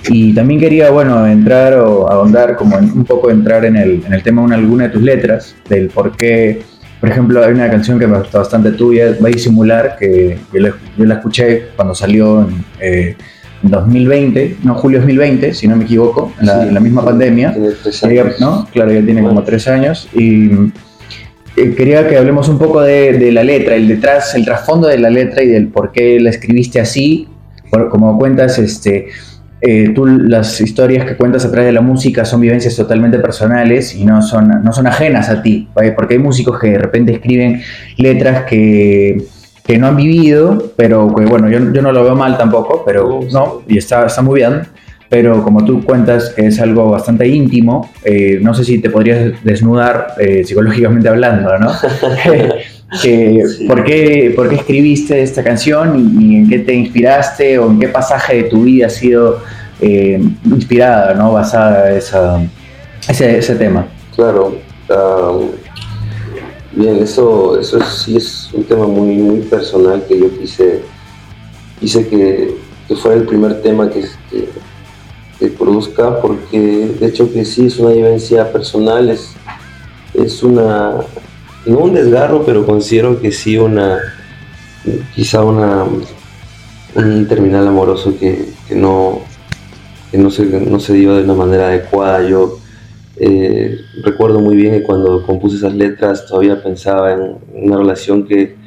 Y 0.08 0.32
también 0.32 0.58
quería, 0.58 0.90
bueno, 0.90 1.26
entrar 1.26 1.74
o 1.74 2.10
ahondar, 2.10 2.56
como 2.56 2.76
un 2.78 3.04
poco 3.04 3.30
entrar 3.30 3.66
en 3.66 3.76
el, 3.76 4.02
en 4.06 4.14
el 4.14 4.22
tema 4.22 4.46
de 4.46 4.54
alguna 4.54 4.84
de 4.84 4.90
tus 4.90 5.02
letras, 5.02 5.54
del 5.68 5.88
por 5.88 6.16
qué 6.16 6.62
por 7.00 7.08
ejemplo, 7.08 7.42
hay 7.42 7.52
una 7.52 7.70
canción 7.70 7.98
que 7.98 8.06
me 8.06 8.18
gusta 8.18 8.38
bastante 8.38 8.72
tuya, 8.72 9.16
Va 9.22 9.28
a 9.28 9.32
disimular, 9.32 9.96
que 9.98 10.38
yo 10.52 11.04
la, 11.06 11.14
escuché 11.14 11.68
cuando 11.74 11.94
salió 11.94 12.42
en 12.42 13.16
2020, 13.62 14.42
eh, 14.42 14.56
no, 14.62 14.74
julio 14.74 14.98
2020, 14.98 15.54
si 15.54 15.68
no 15.68 15.76
me 15.76 15.84
equivoco, 15.84 16.32
en 16.40 16.74
la, 16.74 16.80
misma 16.80 17.04
pandemia. 17.04 17.54
¿no? 18.40 18.66
Claro, 18.72 18.92
ya 18.92 19.02
tiene 19.02 19.22
como 19.22 19.42
tres 19.42 19.68
años. 19.68 20.08
Y 20.14 20.50
eh, 21.56 21.74
quería 21.76 22.08
que 22.08 22.16
hablemos 22.16 22.48
un 22.48 22.58
poco 22.58 22.80
de, 22.80 23.30
la 23.32 23.44
letra, 23.44 23.74
el 23.74 23.88
detrás, 23.88 24.34
el 24.34 24.44
trasfondo 24.44 24.88
de 24.88 24.98
la 24.98 25.10
letra 25.10 25.42
y 25.42 25.48
del 25.48 25.68
por 25.68 25.92
qué 25.92 26.18
la 26.20 26.30
escribiste 26.30 26.80
así. 26.80 27.28
como 27.90 28.18
cuentas, 28.18 28.58
este, 28.58 29.08
eh, 29.60 29.92
tú 29.94 30.06
las 30.06 30.58
historias 30.60 31.04
que 31.04 31.16
cuentas 31.16 31.44
a 31.44 31.50
través 31.50 31.66
de 31.66 31.72
la 31.72 31.82
música 31.82 32.24
son 32.24 32.40
vivencias 32.40 32.74
totalmente 32.76 33.18
personales 33.18 33.94
y 33.94 34.04
no 34.06 34.22
son, 34.22 34.48
no 34.62 34.72
son 34.72 34.86
ajenas 34.86 35.28
a 35.28 35.42
ti, 35.42 35.68
porque 35.94 36.14
hay 36.14 36.20
músicos 36.20 36.58
que 36.58 36.70
de 36.70 36.78
repente 36.78 37.12
escriben 37.12 37.60
letras 37.98 38.44
que, 38.44 39.18
que 39.70 39.78
no 39.78 39.86
han 39.86 39.94
vivido, 39.94 40.72
pero 40.74 41.14
que 41.14 41.24
bueno, 41.26 41.48
yo, 41.48 41.72
yo, 41.72 41.80
no 41.80 41.92
lo 41.92 42.02
veo 42.02 42.16
mal 42.16 42.36
tampoco, 42.36 42.82
pero 42.84 43.20
no, 43.30 43.62
y 43.68 43.78
está, 43.78 44.04
está 44.04 44.20
muy 44.20 44.40
bien, 44.40 44.62
pero 45.08 45.44
como 45.44 45.64
tú 45.64 45.84
cuentas 45.84 46.30
que 46.30 46.48
es 46.48 46.58
algo 46.58 46.90
bastante 46.90 47.28
íntimo, 47.28 47.88
eh, 48.04 48.40
no 48.42 48.52
sé 48.52 48.64
si 48.64 48.80
te 48.80 48.90
podrías 48.90 49.44
desnudar 49.44 50.14
eh, 50.18 50.42
psicológicamente 50.44 51.08
hablando, 51.08 51.56
¿no? 51.56 51.68
¿por, 53.68 53.84
qué, 53.84 54.32
¿por, 54.34 54.48
qué, 54.48 54.56
escribiste 54.56 55.22
esta 55.22 55.44
canción 55.44 56.20
y, 56.20 56.34
en 56.34 56.48
qué 56.48 56.58
te 56.58 56.74
inspiraste 56.74 57.56
o 57.60 57.70
en 57.70 57.78
qué 57.78 57.86
pasaje 57.86 58.38
de 58.38 58.42
tu 58.44 58.64
vida 58.64 58.88
ha 58.88 58.90
sido 58.90 59.38
eh, 59.80 60.20
inspirada, 60.46 61.14
¿no? 61.14 61.32
basada 61.32 61.92
esa, 61.92 62.42
ese, 63.08 63.38
ese 63.38 63.54
tema? 63.54 63.86
Claro. 64.16 64.58
Bien, 66.72 67.02
eso, 67.02 67.58
eso 67.58 67.80
sí 67.80 68.16
es 68.16 68.50
un 68.52 68.64
tema 68.64 68.86
muy, 68.86 69.16
muy 69.16 69.40
personal 69.40 70.04
que 70.06 70.18
yo 70.18 70.38
quise, 70.38 70.82
quise 71.78 72.08
que, 72.08 72.56
que 72.88 72.96
fuera 72.96 73.18
el 73.18 73.26
primer 73.26 73.62
tema 73.62 73.90
que, 73.90 74.04
que, 74.30 74.48
que, 75.38 75.46
produzca, 75.48 76.20
porque 76.20 76.58
de 76.98 77.06
hecho 77.06 77.32
que 77.32 77.44
sí 77.44 77.66
es 77.66 77.78
una 77.78 77.90
vivencia 77.90 78.52
personal, 78.52 79.10
es, 79.10 79.34
es 80.14 80.42
una 80.42 81.00
no 81.66 81.78
un 81.78 81.94
desgarro, 81.94 82.44
pero 82.44 82.64
considero 82.64 83.20
que 83.20 83.32
sí 83.32 83.58
una, 83.58 83.98
quizá 85.14 85.42
una, 85.42 85.84
un 86.94 87.28
terminal 87.28 87.68
amoroso 87.68 88.16
que, 88.18 88.48
no, 88.70 89.20
no, 90.12 90.30
se, 90.30 90.44
no 90.44 90.80
se 90.80 90.94
dio 90.94 91.16
de 91.16 91.24
una 91.24 91.34
manera 91.34 91.68
adecuada. 91.68 92.26
Yo 92.28 92.58
eh, 93.22 93.78
recuerdo 94.02 94.40
muy 94.40 94.56
bien 94.56 94.72
que 94.72 94.82
cuando 94.82 95.22
compuse 95.26 95.56
esas 95.56 95.74
letras 95.74 96.26
todavía 96.26 96.62
pensaba 96.62 97.12
en 97.12 97.36
una 97.52 97.76
relación 97.76 98.26
que, 98.26 98.58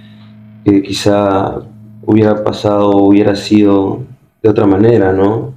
quizá 0.63 1.59
hubiera 2.05 2.43
pasado 2.43 2.91
hubiera 2.97 3.35
sido 3.35 4.03
de 4.41 4.49
otra 4.49 4.65
manera, 4.65 5.11
¿no? 5.11 5.55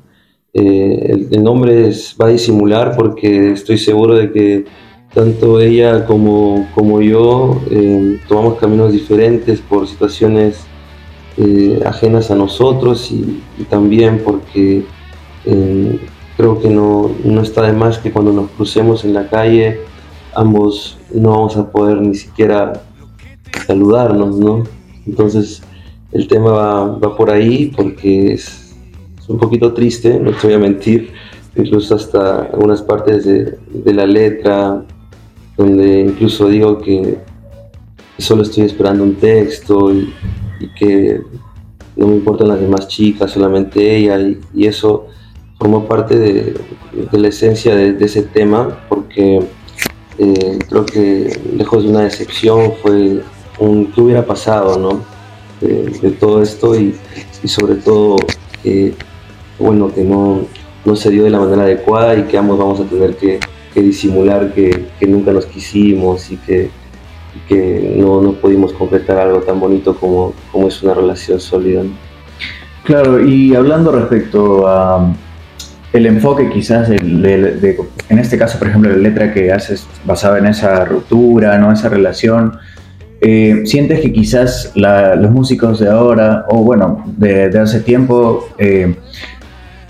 Eh, 0.55 1.27
el, 1.31 1.45
nombre 1.45 1.91
va 2.21 2.27
a 2.27 2.31
disimular 2.31 2.97
porque 2.97 3.53
estoy 3.53 3.77
seguro 3.77 4.15
de 4.15 4.33
que 4.33 4.65
tanto 5.13 5.61
ella 5.61 6.07
como, 6.07 6.67
como 6.75 7.03
yo 7.03 7.61
eh, 7.71 8.19
tomamos 8.27 8.59
caminos 8.59 8.93
diferentes 8.93 9.61
por 9.61 9.87
situaciones 9.87 10.65
eh, 11.37 11.81
ajenas 11.85 12.31
a 12.31 12.35
nosotros 12.35 13.13
y, 13.13 13.43
también 13.69 14.23
porque 14.25 14.85
creo 16.37 16.61
que 16.61 16.69
no, 16.69 17.11
no, 17.25 17.41
está 17.41 17.63
de 17.63 17.73
más 17.73 17.99
que 17.99 18.13
cuando 18.13 18.33
nos 18.33 18.51
crucemos 18.51 19.05
en 19.05 19.15
la 19.15 19.29
calle 19.29 19.81
ambos 20.35 20.99
no 21.13 21.31
vamos 21.31 21.57
a 21.57 21.71
poder 21.71 22.01
ni 22.01 22.15
siquiera 22.15 22.83
saludarnos, 23.67 24.37
¿no? 24.37 24.65
Entonces 25.07 25.63
el 26.13 26.29
tema 26.29 26.51
va, 26.99 27.17
por 27.17 27.31
ahí 27.31 27.73
porque 27.75 28.35
es, 28.35 28.75
un 29.29 29.39
poquito 29.39 29.73
triste, 29.73 30.21
no 30.21 30.31
te 30.31 30.47
voy 30.47 30.55
a 30.55 30.59
mentir, 30.59 31.11
incluso 31.57 31.97
hasta 31.97 32.43
algunas 32.43 32.81
partes 32.81 33.25
de, 33.25 33.59
de 33.73 33.93
la 33.93 34.07
letra 34.07 34.85
donde 35.57 36.01
incluso 36.01 36.49
digo 36.49 36.79
que 36.79 37.19
solo 38.19 38.43
estoy 38.43 38.65
esperando 38.65 39.05
un 39.05 39.17
texto 39.17 39.93
y, 39.93 40.13
que 40.79 41.21
no 41.97 42.09
me 42.09 42.17
importan 42.17 42.49
las 42.49 42.61
demás 42.61 42.89
chicas, 42.89 43.31
solamente 43.31 43.97
ella, 43.97 44.19
y, 44.55 44.67
eso 44.67 45.07
formó 45.59 45.87
parte 45.87 46.19
de, 46.19 46.55
la 47.13 47.29
esencia 47.29 47.75
de, 47.75 47.97
ese 48.05 48.23
tema, 48.23 48.81
porque 48.89 49.41
eh, 50.19 50.59
creo 50.69 50.87
que 50.87 51.41
lejos 51.57 51.85
de 51.85 51.91
una 51.91 52.03
decepción 52.03 52.73
fue 52.83 53.23
un 53.59 53.93
qué 53.93 54.01
hubiera 54.01 54.25
pasado, 54.25 54.79
¿no? 54.79 55.03
De, 55.61 56.11
todo 56.11 56.43
esto 56.43 56.79
y, 56.79 56.95
sobre 57.45 57.77
todo 57.77 58.17
que, 58.63 58.95
bueno, 59.59 59.93
que 59.95 60.03
no, 60.03 60.43
no 60.85 60.97
se 60.97 61.11
dio 61.11 61.25
de 61.25 61.31
la 61.31 61.39
manera 61.39 61.63
adecuada 61.63 62.17
y 62.17 62.25
que 62.25 62.37
ambos 62.37 62.59
vamos 62.59 62.81
a 62.81 62.85
tener 62.85 63.17
que 63.17 63.41
disimular 63.83 64.53
que, 64.55 64.87
nunca 65.07 65.33
nos 65.33 65.47
quisimos 65.47 66.31
y 66.31 66.37
que, 66.39 66.71
que 67.49 67.95
no, 67.97 68.21
no, 68.21 68.33
pudimos 68.33 68.73
completar 68.73 69.19
algo 69.19 69.41
tan 69.41 69.61
bonito 69.61 69.95
como, 69.97 70.35
como 70.53 70.69
es 70.69 70.83
una 70.83 70.95
relación 70.95 71.41
sólida. 71.41 71.83
Claro, 72.85 73.21
y 73.27 73.55
hablando 73.55 73.93
respecto 73.93 74.67
a, 74.67 75.13
el 75.93 76.07
enfoque 76.07 76.51
quizás 76.51 76.91
en 76.91 78.19
este 78.19 78.39
caso, 78.39 78.59
por 78.59 78.69
ejemplo, 78.69 78.91
la 78.91 78.99
letra 78.99 79.33
que 79.33 79.53
haces 79.53 79.87
basada 80.05 80.39
en 80.39 80.47
esa 80.47 80.85
ruptura, 80.85 81.59
¿no? 81.59 81.73
esa 81.73 81.89
relación, 81.89 82.59
eh, 83.21 83.63
¿sientes 83.65 84.01
que 84.01 84.13
quizás 84.13 84.73
los 84.75 85.31
músicos 85.31 85.81
de 85.81 85.89
ahora, 85.89 86.45
o 86.49 86.59
bueno, 86.63 87.05
de, 87.17 87.47
hace 87.59 87.81
tiempo, 87.81 88.49
eh, 88.59 88.95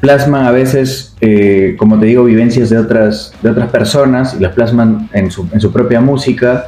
plasman 0.00 0.46
a 0.46 0.52
veces, 0.52 1.14
eh, 1.20 1.74
como 1.78 1.98
te 1.98 2.06
digo, 2.06 2.24
vivencias 2.24 2.70
de 2.70 2.78
otras, 2.78 3.32
de 3.42 3.50
otras 3.50 3.70
personas 3.70 4.34
y 4.38 4.42
las 4.42 4.52
plasman 4.52 5.08
en 5.12 5.30
su, 5.30 5.48
en 5.52 5.60
su 5.60 5.72
propia 5.72 6.00
música? 6.00 6.66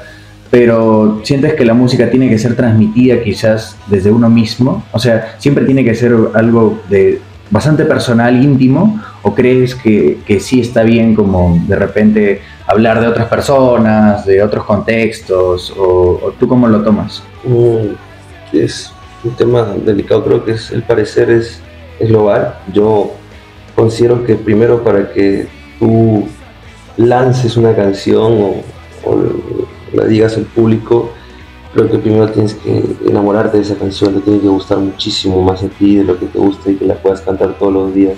pero 0.50 1.20
sientes 1.24 1.52
que 1.54 1.64
la 1.64 1.74
música 1.74 2.08
tiene 2.08 2.28
que 2.28 2.38
ser 2.38 2.56
transmitida 2.56 3.22
quizás 3.22 3.76
desde 3.86 4.10
uno 4.10 4.30
mismo, 4.30 4.82
o 4.92 4.98
sea, 4.98 5.34
siempre 5.36 5.64
tiene 5.66 5.84
que 5.84 5.94
ser 5.94 6.14
algo 6.34 6.80
de 6.88 7.20
bastante 7.50 7.84
personal, 7.84 8.42
íntimo, 8.42 9.00
o 9.22 9.34
crees 9.34 9.74
que, 9.74 10.18
que 10.26 10.40
sí 10.40 10.60
está 10.60 10.82
bien 10.82 11.14
como 11.14 11.58
de 11.66 11.76
repente 11.76 12.42
hablar 12.66 13.00
de 13.00 13.06
otras 13.06 13.28
personas, 13.28 14.26
de 14.26 14.42
otros 14.42 14.64
contextos, 14.64 15.72
o, 15.76 16.32
tú 16.38 16.46
cómo 16.46 16.68
lo 16.68 16.82
tomas? 16.82 17.22
Mm, 17.44 18.56
es 18.56 18.92
un 19.24 19.30
tema 19.32 19.74
delicado, 19.84 20.24
creo 20.24 20.44
que 20.44 20.52
es, 20.52 20.70
el 20.70 20.82
parecer 20.82 21.30
es, 21.30 21.60
global. 22.00 22.54
Yo 22.72 23.10
considero 23.74 24.24
que 24.24 24.36
primero 24.36 24.84
para 24.84 25.10
que 25.12 25.48
tú 25.80 26.28
lances 26.96 27.56
una 27.56 27.74
canción 27.74 28.34
o, 28.40 28.54
o 29.04 29.18
la 29.92 30.04
digas 30.04 30.36
al 30.36 30.44
público, 30.44 31.10
creo 31.78 31.90
que 31.92 31.98
primero 31.98 32.28
tienes 32.28 32.54
que 32.54 32.82
enamorarte 33.06 33.56
de 33.56 33.62
esa 33.62 33.76
canción, 33.76 34.12
te 34.14 34.20
tiene 34.20 34.40
que 34.40 34.48
gustar 34.48 34.78
muchísimo 34.78 35.40
más 35.42 35.62
a 35.62 35.68
ti 35.68 35.94
de 35.94 36.04
lo 36.04 36.18
que 36.18 36.26
te 36.26 36.36
gusta 36.36 36.72
y 36.72 36.74
que 36.74 36.84
la 36.84 36.96
puedas 36.96 37.20
cantar 37.20 37.56
todos 37.56 37.72
los 37.72 37.94
días. 37.94 38.16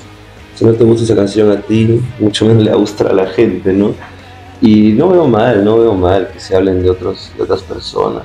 Si 0.55 0.65
no 0.65 0.73
te 0.73 0.83
gusta 0.83 1.05
esa 1.05 1.15
canción 1.15 1.51
a 1.51 1.61
ti, 1.61 2.01
mucho 2.19 2.47
menos 2.47 2.65
le 2.65 2.71
va 2.71 3.11
a 3.11 3.13
la 3.13 3.27
gente, 3.27 3.75
¿no? 3.75 3.93
Y 4.63 4.93
no 4.93 5.11
veo 5.11 5.29
mal, 5.29 5.63
no 5.63 5.79
veo 5.79 5.93
mal 5.93 6.31
que 6.33 6.41
se 6.41 6.57
hablen 6.57 6.83
de, 6.83 6.89
otros, 6.89 7.33
de 7.37 7.43
otras 7.43 7.63
personas. 7.63 8.25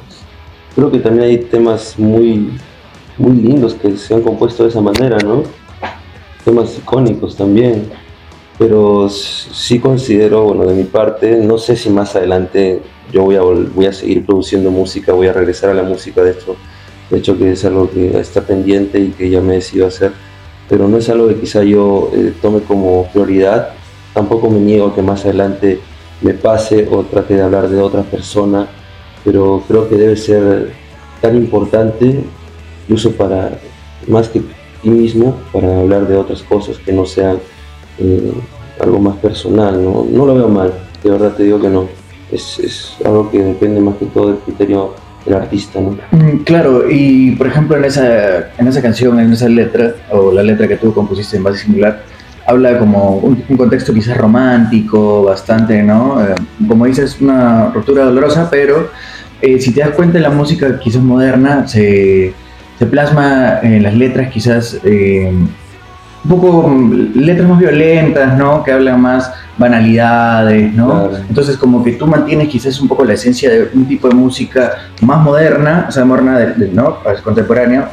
Creo 0.74 0.89
que 0.89 1.00
también 1.00 1.26
hay 1.26 1.38
temas 1.39 2.00
muy, 2.00 2.52
muy 3.17 3.34
lindos 3.34 3.74
que 3.74 3.98
se 3.98 4.13
han 4.13 4.21
compuesto 4.21 4.63
de 4.63 4.69
esa 4.69 4.80
manera, 4.80 5.17
¿no? 5.17 5.43
Temas 6.45 6.78
icónicos 6.78 7.36
también. 7.36 7.91
Pero 8.58 9.10
sí 9.10 9.80
considero, 9.80 10.44
bueno, 10.44 10.65
de 10.65 10.74
mi 10.74 10.86
parte, 10.86 11.38
no 11.38 11.58
sé 11.58 11.76
si 11.76 11.89
más 11.89 12.15
adelante 12.15 12.82
yo 13.12 13.24
voy 13.24 13.36
a, 13.36 13.41
voy 13.41 13.86
a 13.86 13.94
seguir 13.94 14.26
produciendo 14.26 14.72
música, 14.72 15.13
voy 15.13 15.28
a 15.28 15.34
regresar 15.34 15.70
a 15.72 15.74
la 15.74 15.84
música 15.84 16.24
de 16.24 16.32
esto. 16.32 16.56
De 17.10 17.18
hecho 17.18 17.38
que 17.38 17.52
es 17.52 17.65
algo 17.65 17.89
que 17.89 18.18
está 18.18 18.41
pendiente 18.41 19.00
y 19.00 19.10
que 19.10 19.30
ya 19.30 19.41
me 19.41 19.54
he 19.54 19.56
decidido 19.58 19.88
hacer, 19.88 20.13
pero 20.70 20.88
no 20.88 20.98
es 20.98 21.10
algo 21.10 21.28
que 21.28 21.36
quizá 21.36 21.63
yo 21.63 22.10
eh, 22.13 22.34
tome 22.41 22.62
como 22.62 23.08
prioridad. 23.12 23.70
Tampoco 24.13 24.50
me 24.50 24.60
niego 24.60 24.88
a 24.88 24.96
que 24.96 25.02
más 25.02 25.26
adelante 25.26 25.80
me 26.22 26.34
pase 26.34 26.88
o 26.89 27.04
trate 27.04 27.36
de 27.36 27.41
hablar 27.41 27.68
de 27.68 27.80
otra 27.80 28.04
persona, 28.04 28.68
pero 29.24 29.63
creo 29.68 29.89
que 29.89 29.96
debe 29.96 30.15
ser 30.15 30.72
tan 31.22 31.36
importante, 31.36 32.24
incluso 32.84 33.12
para 33.12 33.60
más 34.08 34.30
que 34.30 34.41
ti 34.82 34.89
mismo, 34.89 35.38
para 35.52 35.80
hablar 35.80 36.08
de 36.08 36.15
otras 36.15 36.41
cosas 36.44 36.78
que 36.78 36.94
no 36.94 37.06
sean 37.06 37.39
eh, 37.99 38.34
algo 38.81 38.99
más 38.99 39.17
personal. 39.17 39.84
¿no? 39.84 40.05
no 40.10 40.25
lo 40.25 40.36
veo 40.36 40.49
mal, 40.49 40.73
de 41.03 41.10
verdad 41.10 41.34
te 41.36 41.43
digo 41.43 41.60
que 41.60 41.69
no 41.69 41.88
es, 42.31 42.97
algo 43.03 43.29
que 43.29 43.41
depende 43.41 43.79
más 43.81 43.95
que 43.95 44.05
todo 44.05 44.27
del 44.27 44.38
criterio 44.39 44.93
del 45.25 45.36
artista, 45.36 45.79
¿no? 45.79 45.97
Mm, 46.12 46.43
claro, 46.43 46.89
y 46.89 47.31
por 47.31 47.47
ejemplo 47.47 47.77
en 47.77 47.86
esa, 47.86 48.51
en 48.58 48.67
esa 48.67 48.81
canción, 48.81 49.19
en 49.19 49.34
esa 49.34 49.49
letra, 49.49 49.95
o 50.12 50.31
la 50.31 50.43
letra 50.43 50.67
que 50.67 50.77
tú 50.77 50.93
compusiste 50.93 51.38
en 51.38 51.43
base 51.43 51.60
singular, 51.60 52.03
habla 52.45 52.77
como 52.77 53.17
un, 53.17 53.36
contexto 53.58 53.93
quizás 53.93 54.17
romántico, 54.17 55.23
bastante, 55.23 55.81
¿no? 55.81 56.23
Eh, 56.23 56.36
como 56.67 56.86
dices, 56.86 57.19
una 57.19 57.71
ruptura 57.71 58.05
dolorosa, 58.05 58.49
pero 58.51 58.89
eh, 59.41 59.60
si 59.60 59.73
te 59.73 59.81
das 59.81 59.91
cuenta, 59.91 60.19
la 60.19 60.29
música 60.29 60.79
quizás 60.79 61.01
moderna 61.01 61.67
se, 61.67 62.34
se 62.77 62.86
plasma 62.86 63.60
en 63.63 63.81
las 63.81 63.95
letras 63.95 64.31
quizás 64.31 64.79
eh, 64.84 65.31
un 66.26 66.30
poco 66.30 66.76
letras 67.14 67.48
más 67.48 67.60
violentas, 67.60 68.36
¿no? 68.36 68.64
Que 68.64 68.72
hablan 68.72 69.00
más 69.00 69.32
banalidades, 69.58 70.74
¿no? 70.74 71.12
Entonces 71.30 71.56
como 71.56 71.84
que 71.84 71.94
tú 71.94 72.08
mantienes 72.08 72.50
quizás 72.50 72.82
un 72.82 72.88
poco 72.88 73.06
la 73.06 73.14
esencia 73.14 73.50
de 73.50 73.70
un 73.74 73.88
tipo 73.88 74.10
de 74.10 74.16
música 74.16 74.72
más 75.02 75.24
moderna, 75.24 75.86
o 75.88 75.92
sea, 75.92 76.04
moderna, 76.04 76.40
de, 76.40 76.68
¿no? 76.70 76.98
Contemporánea, 77.24 77.90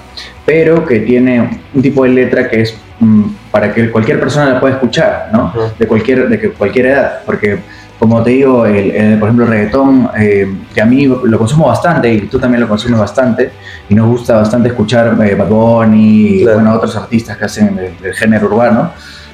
pero 0.47 0.87
que 0.87 1.01
tiene 1.01 1.61
un 1.75 1.83
tipo 1.83 2.05
de 2.05 2.11
letra 2.11 2.49
que 2.49 2.63
es 2.63 2.75
mm, 3.01 3.25
para 3.51 3.73
que 3.75 3.91
cualquier 3.91 4.19
persona 4.19 4.55
la 4.55 4.61
pueda 4.61 4.75
escuchar, 4.75 5.29
¿no? 5.31 5.53
De 5.79 5.87
cualquier, 5.87 6.29
de 6.29 6.53
cualquier 6.53 6.87
edad, 6.87 7.21
porque 7.27 7.59
como 8.03 8.21
te 8.25 8.31
digo, 8.31 8.67
el, 8.67 9.17
por 9.21 9.29
ejemplo, 9.29 9.45
el 9.45 9.51
reggaetón, 9.53 10.11
eh, 10.19 10.53
que 10.75 10.83
a 10.83 10.85
mí 10.85 11.07
lo 11.07 11.39
consumo 11.39 11.69
bastante 11.69 12.13
y 12.13 12.23
tú 12.23 12.37
también 12.41 12.61
lo 12.61 12.69
consumes 12.69 12.99
bastante, 12.99 13.53
y 13.89 13.95
nos 13.95 14.09
gusta 14.09 14.35
bastante 14.39 14.71
escuchar 14.71 15.17
eh, 15.25 15.37
Bad 15.37 15.49
Bunny 15.49 16.41
y 16.41 16.43
bueno, 16.43 16.75
otros 16.75 16.97
artistas 16.97 17.37
que 17.37 17.45
hacen 17.45 17.77
del, 17.77 18.13
género 18.13 18.49
urbano, 18.49 18.91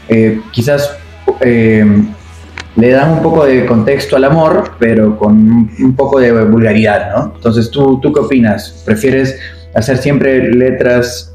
eh, 0.07 0.43
quizás 0.53 0.99
le 1.41 2.91
dan 2.91 3.11
un 3.11 3.23
poco 3.23 3.47
de 3.47 3.65
contexto 3.65 4.17
al 4.17 4.25
amor, 4.25 4.73
pero 4.79 5.17
con 5.17 5.71
un 5.81 5.97
poco 5.97 6.21
de 6.21 6.31
vulgaridad, 6.45 7.11
¿no? 7.17 7.33
Entonces, 7.37 7.71
¿tú, 7.71 7.99
tú 8.03 8.13
qué 8.13 8.21
opinas? 8.21 8.83
¿Prefieres 8.85 9.41
hacer 9.75 9.97
siempre 9.97 10.43
letras... 10.53 11.35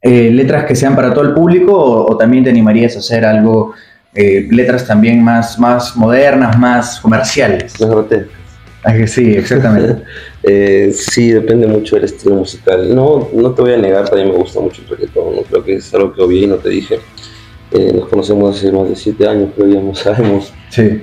letras 0.00 0.64
que 0.64 0.76
sean 0.76 0.94
para 0.94 1.12
todo 1.12 1.24
el 1.24 1.34
público 1.34 1.72
o, 1.74 2.12
o 2.12 2.16
también 2.16 2.44
te 2.44 2.50
animarías 2.50 2.94
a 2.94 3.00
hacer 3.00 3.24
algo 3.24 3.74
eh, 4.14 4.48
letras 4.50 4.86
también 4.86 5.22
más, 5.22 5.58
más 5.58 5.96
modernas, 5.96 6.58
más 6.58 7.00
comerciales. 7.00 7.80
Más 7.80 7.90
grotescas. 7.90 8.40
Ah, 8.82 8.94
sí, 9.06 9.34
exactamente. 9.34 10.02
eh, 10.42 10.90
sí, 10.92 11.30
depende 11.30 11.66
mucho 11.66 11.96
del 11.96 12.06
estilo 12.06 12.36
musical. 12.36 12.92
No, 12.94 13.28
no 13.32 13.52
te 13.52 13.62
voy 13.62 13.74
a 13.74 13.76
negar, 13.76 14.08
también 14.08 14.30
me 14.30 14.36
gusta 14.36 14.58
mucho 14.58 14.82
el 14.82 14.88
reggaetón. 14.88 15.36
¿no? 15.36 15.42
Creo 15.42 15.62
que 15.62 15.74
es 15.74 15.94
algo 15.94 16.12
que 16.12 16.22
obvié 16.22 16.42
y 16.42 16.46
no 16.46 16.56
te 16.56 16.70
dije. 16.70 16.98
Eh, 17.70 17.92
nos 17.94 18.08
conocemos 18.08 18.56
hace 18.56 18.72
más 18.72 18.88
de 18.88 18.96
siete 18.96 19.28
años, 19.28 19.50
creo 19.54 19.68
ya 19.68 19.80
no 19.80 19.94
sabemos 19.94 20.52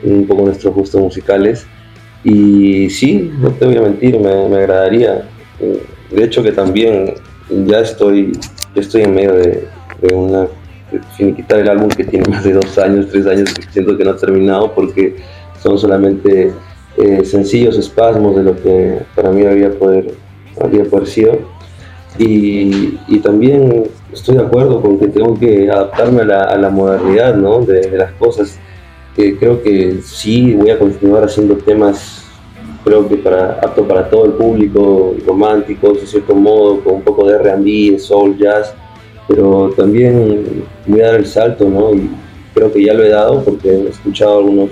un 0.03 0.27
poco 0.27 0.41
nuestros 0.43 0.73
gustos 0.73 0.99
musicales. 0.99 1.65
Y 2.25 2.89
sí, 2.89 3.31
no 3.39 3.51
te 3.51 3.65
voy 3.67 3.77
a 3.77 3.81
mentir, 3.83 4.19
me, 4.19 4.49
me 4.49 4.57
agradaría. 4.57 5.29
De 6.11 6.23
hecho 6.23 6.43
que 6.43 6.51
también 6.51 7.13
ya 7.49 7.79
estoy, 7.79 8.33
ya 8.75 8.81
estoy 8.81 9.03
en 9.03 9.15
medio 9.15 9.33
de, 9.33 9.67
de 10.01 10.13
una 10.13 10.47
quitar 11.35 11.59
el 11.59 11.69
álbum 11.69 11.89
que 11.89 12.03
tiene 12.03 12.29
más 12.29 12.43
de 12.43 12.53
dos 12.53 12.77
años, 12.77 13.07
tres 13.11 13.25
años, 13.27 13.53
siento 13.71 13.97
que 13.97 14.03
no 14.03 14.11
ha 14.11 14.17
terminado 14.17 14.73
porque 14.73 15.17
son 15.61 15.77
solamente 15.77 16.53
eh, 16.97 17.25
sencillos 17.25 17.77
espasmos 17.77 18.35
de 18.35 18.43
lo 18.43 18.55
que 18.55 18.99
para 19.15 19.31
mí 19.31 19.45
había 19.45 19.71
poder, 19.71 20.13
había 20.61 20.83
poder 20.85 21.07
sido. 21.07 21.57
Y, 22.17 22.97
y, 23.07 23.19
también 23.19 23.83
estoy 24.11 24.37
de 24.37 24.43
acuerdo 24.43 24.81
con 24.81 24.97
que 24.97 25.07
tengo 25.07 25.37
que 25.37 25.69
adaptarme 25.69 26.23
a 26.23 26.25
la, 26.25 26.43
a 26.45 26.57
la 26.57 26.69
modernidad 26.69 27.35
¿no? 27.35 27.61
de, 27.61 27.91
las 27.95 28.11
cosas. 28.13 28.57
que 29.15 29.37
creo 29.37 29.61
que 29.61 29.99
sí 30.03 30.55
voy 30.55 30.71
a 30.71 30.79
continuar 30.79 31.23
haciendo 31.23 31.57
temas, 31.57 32.25
creo 32.83 33.07
que 33.07 33.17
para, 33.17 33.59
apto 33.61 33.87
para 33.87 34.09
todo 34.09 34.25
el 34.25 34.31
público, 34.31 35.15
románticos, 35.27 36.01
de 36.01 36.07
cierto 36.07 36.33
modo, 36.33 36.79
con 36.79 36.95
un 36.95 37.01
poco 37.03 37.27
de 37.27 37.37
RB, 37.37 37.99
soul, 37.99 38.35
jazz 38.39 38.73
pero 39.27 39.73
también 39.75 40.63
voy 40.85 41.01
a 41.01 41.07
dar 41.07 41.15
el 41.15 41.25
salto, 41.25 41.69
¿no? 41.69 41.93
Y 41.93 42.09
creo 42.53 42.71
que 42.71 42.83
ya 42.83 42.93
lo 42.93 43.03
he 43.03 43.09
dado 43.09 43.43
porque 43.43 43.69
he 43.69 43.89
escuchado 43.89 44.39
algunos, 44.39 44.71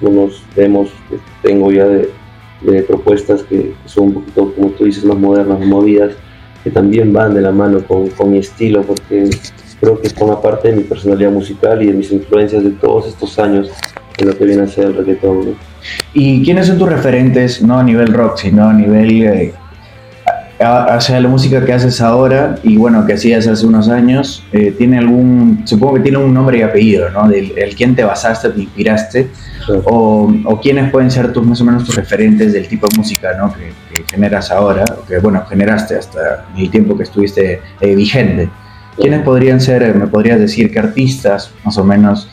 algunos 0.00 0.42
demos 0.54 0.90
que 1.08 1.18
tengo 1.42 1.72
ya 1.72 1.86
de, 1.86 2.10
propuestas 2.88 3.42
que 3.42 3.74
son 3.84 4.08
un 4.08 4.14
poquito, 4.14 4.54
como 4.54 4.68
tú 4.70 4.84
dices, 4.84 5.04
más 5.04 5.18
modernas, 5.18 5.60
movidas, 5.60 6.14
que 6.62 6.70
también 6.70 7.12
van 7.12 7.34
de 7.34 7.42
la 7.42 7.50
mano 7.50 7.84
con, 7.86 8.08
con 8.08 8.30
mi 8.30 8.38
estilo, 8.38 8.82
porque 8.82 9.28
creo 9.80 10.00
que 10.00 10.08
forma 10.08 10.40
parte 10.40 10.70
de 10.70 10.76
mi 10.76 10.82
personalidad 10.84 11.30
musical 11.30 11.82
y 11.82 11.88
de 11.88 11.92
mis 11.92 12.10
influencias 12.10 12.64
de 12.64 12.70
todos 12.70 13.08
estos 13.08 13.38
años 13.38 13.70
en 14.18 14.28
lo 14.28 14.36
que 14.36 14.44
viene 14.44 14.62
a 14.62 14.66
ser 14.66 14.86
el 14.86 14.96
reggaetón. 14.96 15.56
¿Y 16.14 16.42
quiénes 16.42 16.68
son 16.68 16.78
tus 16.78 16.88
referentes, 16.88 17.62
no 17.62 17.78
a 17.78 17.84
nivel 17.84 18.14
rock, 18.14 18.38
sino 18.38 18.68
a 18.68 18.72
nivel 18.72 19.22
eh, 19.24 19.52
hacia 20.64 21.20
la 21.20 21.28
música 21.28 21.64
que 21.64 21.72
haces 21.72 22.00
ahora 22.00 22.56
y 22.62 22.76
bueno, 22.76 23.06
que 23.06 23.14
hacías 23.14 23.46
hace 23.46 23.66
unos 23.66 23.88
años, 23.88 24.44
eh, 24.52 24.74
tiene 24.76 24.98
algún, 24.98 25.62
supongo 25.64 25.94
que 25.94 26.00
tiene 26.00 26.18
un 26.18 26.32
nombre 26.32 26.58
y 26.58 26.62
apellido, 26.62 27.10
¿no? 27.10 27.28
Del 27.28 27.52
el 27.56 27.74
quién 27.74 27.94
te 27.94 28.04
basaste, 28.04 28.50
te 28.50 28.60
inspiraste, 28.62 29.30
o, 29.84 30.32
o, 30.44 30.60
quiénes 30.60 30.90
pueden 30.90 31.10
ser 31.10 31.32
tus 31.32 31.44
más 31.44 31.60
o 31.60 31.64
menos 31.64 31.84
tus 31.84 31.96
referentes 31.96 32.52
del 32.52 32.68
tipo 32.68 32.86
de 32.88 32.96
música, 32.96 33.34
¿no? 33.38 33.52
Que, 33.52 33.72
generas 34.10 34.50
ahora, 34.50 34.84
o 35.00 35.06
que 35.06 35.18
bueno, 35.18 35.44
generaste 35.46 35.96
hasta 35.96 36.46
el 36.56 36.68
tiempo 36.68 36.96
que 36.96 37.04
estuviste 37.04 37.60
eh, 37.80 37.94
vigente. 37.94 38.50
¿Quiénes 38.96 39.22
podrían 39.22 39.60
ser, 39.60 39.82
eh, 39.82 39.94
me 39.94 40.08
podrías 40.08 40.38
decir, 40.38 40.72
qué 40.72 40.80
artistas 40.80 41.52
más 41.64 41.78
o 41.78 41.84
menos 41.84 42.28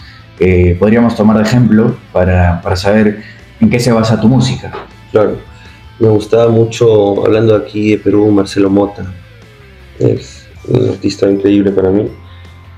podríamos 0.79 1.15
tomar 1.15 1.37
de 1.37 1.43
ejemplo 1.43 1.95
para, 2.11 2.61
para 2.63 2.75
saber 2.75 3.21
en 3.59 3.69
qué 3.69 3.79
se 3.79 3.91
basa 3.91 4.19
tu 4.19 4.27
música? 4.27 4.71
Claro. 5.11 5.50
Me 6.01 6.09
gustaba 6.09 6.49
mucho, 6.49 7.23
hablando 7.23 7.55
aquí 7.55 7.91
de 7.91 7.99
Perú, 7.99 8.31
Marcelo 8.31 8.71
Mota. 8.71 9.13
Es 9.99 10.47
un 10.67 10.89
artista 10.89 11.29
increíble 11.29 11.71
para 11.71 11.91
mí. 11.91 12.07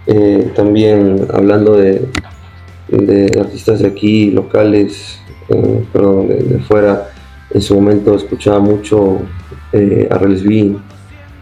Eh, 0.08 0.52
también 0.54 1.26
hablando 1.34 1.78
de, 1.78 2.06
de, 2.90 3.40
artistas 3.40 3.80
de 3.80 3.88
aquí, 3.88 4.30
locales, 4.30 5.20
eh, 5.48 5.86
perdón, 5.94 6.28
de, 6.28 6.60
fuera, 6.68 7.12
en 7.52 7.62
su 7.62 7.76
momento 7.76 8.14
escuchaba 8.14 8.60
mucho 8.60 9.20
eh, 9.72 10.06
a 10.12 10.18
Relesby, 10.18 10.78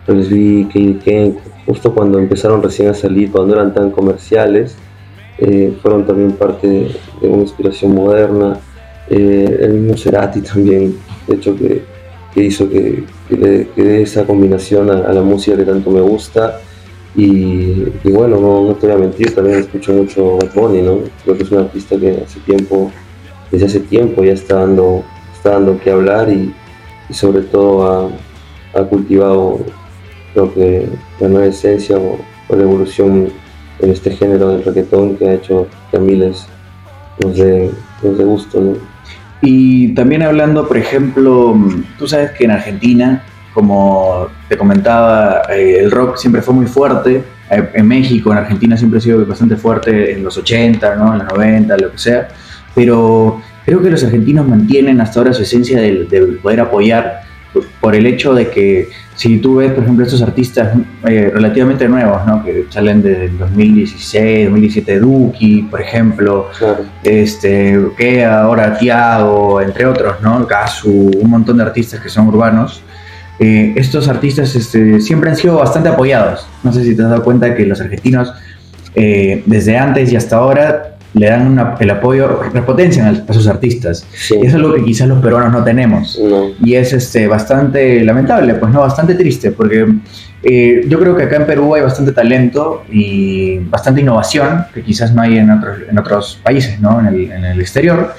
Relesby, 0.06 0.66
Katie 0.66 1.00
Ken, 1.04 1.38
justo 1.66 1.96
cuando 1.96 2.20
empezaron 2.20 2.62
recién 2.62 2.90
a 2.90 2.94
salir, 2.94 3.32
cuando 3.32 3.56
eran 3.56 3.74
tan 3.74 3.90
comerciales, 3.90 4.76
eh, 5.40 5.76
fueron 5.82 6.06
también 6.06 6.34
parte 6.34 6.68
de, 6.68 7.28
una 7.28 7.42
inspiración 7.42 7.96
moderna. 7.96 8.60
el 9.10 9.74
mismo 9.74 9.98
Cerati 9.98 10.42
también, 10.42 10.92
de 10.92 11.11
hecho, 11.28 11.56
que, 11.56 11.84
hizo 12.36 12.70
que, 12.70 13.04
le 13.30 13.68
dé 13.76 14.02
esa 14.02 14.26
combinación 14.26 14.90
a, 14.90 15.14
la 15.14 15.22
música 15.22 15.58
que 15.58 15.64
tanto 15.64 15.90
me 15.92 16.02
gusta. 16.02 16.60
Y, 17.16 17.84
bueno, 18.04 18.40
no, 18.40 18.64
no, 18.68 18.76
te 18.76 18.88
voy 18.88 18.96
a 18.96 19.00
mentir, 19.00 19.36
también 19.36 19.60
escucho 19.60 19.92
mucho 19.94 20.38
Bad 20.38 20.54
Bunny, 20.54 20.82
¿no? 20.82 21.00
Creo 21.24 21.36
que 21.36 21.44
es 21.44 21.52
un 21.52 21.60
artista 21.60 21.98
que 21.98 22.24
hace 22.26 22.40
tiempo, 22.42 22.90
desde 23.52 23.66
hace 23.66 23.80
tiempo 23.82 24.24
ya 24.24 24.32
está 24.34 24.56
dando, 24.56 25.04
está 25.34 25.52
dando 25.52 25.78
que 25.80 25.92
hablar 25.92 26.30
y, 26.30 26.54
sobre 27.14 27.42
todo 27.42 28.16
ha, 28.74 28.84
cultivado 28.88 29.60
creo 30.34 30.54
que 30.54 30.88
la 31.20 31.28
nueva 31.28 31.48
esencia 31.48 31.98
o, 31.98 32.18
la 32.56 32.64
evolución 32.64 33.30
en 33.80 33.90
este 33.90 34.12
género 34.12 34.50
del 34.50 34.64
reggaetón 34.64 35.18
que 35.18 35.28
ha 35.28 35.34
hecho 35.34 35.68
que 35.90 35.98
a 35.98 36.00
miles 36.00 36.46
nos 37.22 37.38
dé, 37.38 37.70
gusto, 38.02 38.62
¿no? 38.62 38.91
Y 39.42 39.90
también 39.96 40.22
hablando, 40.22 40.68
por 40.68 40.78
ejemplo, 40.78 41.58
tú 41.98 42.08
sabes 42.08 42.32
que 42.32 42.46
en 42.46 42.52
Argentina 42.52 43.24
como 43.54 44.28
te 44.48 44.58
comentaba, 44.58 45.42
eh, 45.50 45.80
el 45.80 45.92
rock 45.92 46.18
siempre 46.18 46.42
fue 46.42 46.54
muy 46.54 46.68
fuerte. 46.68 47.24
Eh, 47.50 47.70
en 47.74 47.88
México, 47.88 48.32
en 48.32 48.38
Argentina 48.38 48.78
siempre 48.78 49.00
ha 49.00 49.02
sido 49.02 49.26
bastante 49.26 49.58
fuerte 49.58 50.14
en 50.14 50.24
los 50.24 50.38
80, 50.38 50.96
¿no? 50.96 51.14
en 51.14 51.20
los 51.20 51.28
90, 51.28 51.78
lo 51.78 51.92
que 51.92 51.98
sea. 51.98 52.30
Pero 52.74 53.42
creo 53.66 53.82
que 53.82 53.90
los 53.90 54.04
argentinos 54.04 54.48
mantienen 54.48 55.02
hasta 55.02 55.20
ahora 55.20 55.34
su 55.34 55.44
esencia 55.44 55.82
de, 55.82 56.40
poder 56.42 56.62
apoyar 56.62 57.24
por 57.80 57.96
el 57.96 58.06
hecho 58.06 58.34
de 58.34 58.50
que 58.50 58.90
si 59.16 59.38
tú 59.38 59.56
ves, 59.56 59.72
por 59.72 59.84
ejemplo, 59.84 60.06
estos 60.06 60.22
artistas 60.22 60.78
eh, 61.06 61.32
relativamente 61.34 61.88
nuevos, 61.88 62.26
¿no? 62.26 62.44
que 62.44 62.66
salen 62.70 63.02
desde 63.04 63.26
el 63.26 63.38
2016, 63.38 64.46
2017, 64.46 65.00
Duki, 65.00 65.64
por 65.64 65.82
ejemplo, 65.82 66.50
este, 67.04 67.80
que 67.98 68.26
ahora 68.26 68.78
Tiago, 68.78 69.62
entre 69.62 69.86
otros, 69.86 70.22
¿no? 70.22 70.48
Casu, 70.48 71.12
un 71.20 71.30
montón 71.30 71.58
de 71.58 71.64
artistas 71.64 72.00
que 72.00 72.10
son 72.10 72.28
urbanos, 72.28 72.82
eh, 73.40 73.74
estos 73.76 74.08
artistas 74.08 74.56
este, 74.56 75.02
siempre 75.02 75.30
han 75.32 75.36
sido 75.36 75.58
bastante 75.58 75.90
apoyados. 75.90 76.48
No 76.64 76.72
sé 76.72 76.84
si 76.84 76.96
te 76.96 77.02
has 77.02 77.10
dado 77.10 77.24
cuenta 77.24 77.56
que 77.56 77.66
los 77.66 77.82
argentinos, 77.82 78.34
eh, 78.96 79.44
desde 79.46 79.78
antes 79.78 80.12
y 80.12 80.16
hasta 80.16 80.38
ahora, 80.38 80.91
le 81.14 81.30
dan 81.30 81.76
el 81.80 81.90
apoyo, 81.90 82.42
repotencian 82.54 83.26
a, 83.28 83.34
sus 83.34 83.48
artistas. 83.48 84.06
Y 84.30 84.36
eso 84.36 84.44
es 84.46 84.54
algo 84.54 84.74
que 84.74 84.84
quizás 84.84 85.08
los 85.08 85.22
peruanos 85.22 85.52
no 85.52 85.64
tenemos. 85.64 86.20
Y 86.64 86.76
es 86.76 86.94
este, 86.94 87.28
bastante 87.28 88.04
lamentable, 88.04 88.54
pues 88.56 88.72
no, 88.72 88.82
bastante 88.82 89.16
triste, 89.16 89.52
porque 89.52 89.88
eh, 90.44 90.86
yo 90.88 91.00
creo 91.00 91.16
que 91.16 91.24
acá 91.24 91.36
en 91.38 91.46
Perú 91.46 91.76
hay 91.76 91.82
bastante 91.82 92.12
talento 92.14 92.84
y 92.90 93.60
bastante 93.60 94.02
innovación, 94.02 94.66
que 94.74 94.84
quizás 94.84 95.14
no 95.14 95.22
hay 95.22 95.38
en 95.38 95.52
otros, 95.52 95.78
en 95.90 95.98
otros 96.00 96.40
países, 96.44 96.80
¿no? 96.80 97.00
en, 97.00 97.08
el, 97.08 97.32
en 97.32 97.46
el 97.46 97.62
exterior. 97.62 98.14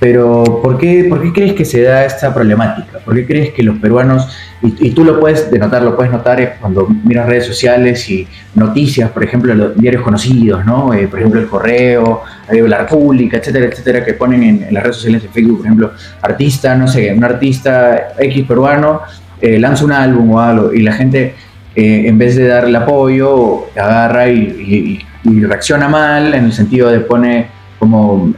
Pero 0.00 0.60
¿por 0.62 0.76
qué, 0.76 1.06
¿por 1.08 1.22
qué 1.22 1.32
crees 1.32 1.52
que 1.54 1.64
se 1.64 1.82
da 1.82 2.04
esta 2.04 2.34
problemática? 2.34 2.98
¿Por 2.98 3.14
qué 3.14 3.26
crees 3.26 3.54
que 3.54 3.62
los 3.62 3.78
peruanos, 3.78 4.28
y, 4.66 4.90
tú 4.92 5.04
lo 5.04 5.20
puedes 5.20 5.50
denotar, 5.50 5.82
lo 5.82 5.94
puedes 5.94 6.10
notar 6.10 6.56
cuando 6.58 6.88
miras 7.04 7.26
redes 7.26 7.46
sociales 7.46 8.08
y 8.08 8.26
noticias, 8.54 9.10
por 9.10 9.22
ejemplo, 9.22 9.54
los 9.54 9.76
diarios 9.76 10.02
conocidos, 10.02 10.64
¿no? 10.64 10.94
Eh, 10.94 11.06
por 11.06 11.18
ejemplo, 11.18 11.38
El 11.38 11.48
Correo, 11.48 12.22
eh, 12.50 12.62
La 12.66 12.78
República, 12.78 13.36
etcétera, 13.36 13.66
etcétera, 13.66 14.02
que 14.02 14.14
ponen 14.14 14.42
en, 14.42 14.72
las 14.72 14.82
redes 14.82 14.96
sociales 14.96 15.22
de 15.22 15.28
Facebook, 15.28 15.58
por 15.58 15.66
ejemplo, 15.66 15.92
artista, 16.22 16.74
no 16.76 16.88
sé, 16.88 17.12
un 17.12 17.22
artista 17.22 18.14
X 18.18 18.46
peruano 18.46 19.02
eh, 19.40 19.58
lanza 19.58 19.84
un 19.84 19.92
álbum 19.92 20.30
o 20.30 20.40
algo 20.40 20.72
y 20.72 20.80
la 20.80 20.92
gente, 20.94 21.34
en 21.76 22.16
vez 22.16 22.36
de 22.36 22.46
darle 22.46 22.78
apoyo, 22.78 23.66
agarra 23.76 24.28
y, 24.28 25.04
reacciona 25.24 25.88
mal 25.88 26.34
en 26.34 26.44
el 26.44 26.52
sentido 26.52 26.88
de 26.90 27.00
pone 27.00 27.48
como 27.78 28.32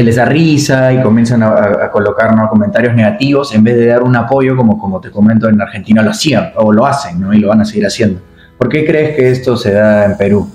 que 0.00 0.04
les 0.04 0.16
da 0.16 0.24
risa 0.24 0.94
y 0.94 1.02
comienzan 1.02 1.42
a, 1.42 1.90
colocar 1.90 2.34
comentarios 2.48 2.94
negativos 2.94 3.54
en 3.54 3.62
vez 3.62 3.76
de 3.76 3.84
dar 3.84 4.02
un 4.02 4.16
apoyo 4.16 4.56
como, 4.56 4.78
como 4.78 4.98
te 4.98 5.10
comento 5.10 5.46
en 5.46 5.60
Argentina 5.60 6.02
lo 6.02 6.10
hacían 6.10 6.52
o 6.56 6.72
lo 6.72 6.86
hacen 6.86 7.20
¿no? 7.20 7.34
y 7.34 7.38
lo 7.38 7.48
van 7.48 7.60
a 7.60 7.66
seguir 7.66 7.84
haciendo. 7.84 8.18
¿Por 8.56 8.70
qué 8.70 8.86
crees 8.86 9.14
que 9.14 9.30
esto 9.30 9.58
se 9.58 9.72
da 9.72 10.06
en 10.06 10.16
Perú? 10.16 10.48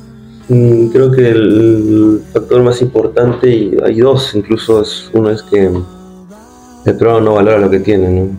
Mm, 0.49 0.87
creo 0.87 1.11
que 1.11 1.29
el 1.29 2.21
factor 2.33 2.63
más 2.63 2.81
importante, 2.81 3.47
y 3.47 3.77
hay 3.85 3.99
dos 3.99 4.33
incluso, 4.33 4.81
es, 4.81 5.11
uno 5.13 5.29
es 5.29 5.43
que 5.43 5.65
el 5.65 6.97
peruano 6.97 7.21
no 7.21 7.35
valora 7.35 7.59
lo 7.59 7.69
que 7.69 7.81
tiene, 7.81 8.09
¿no? 8.09 8.29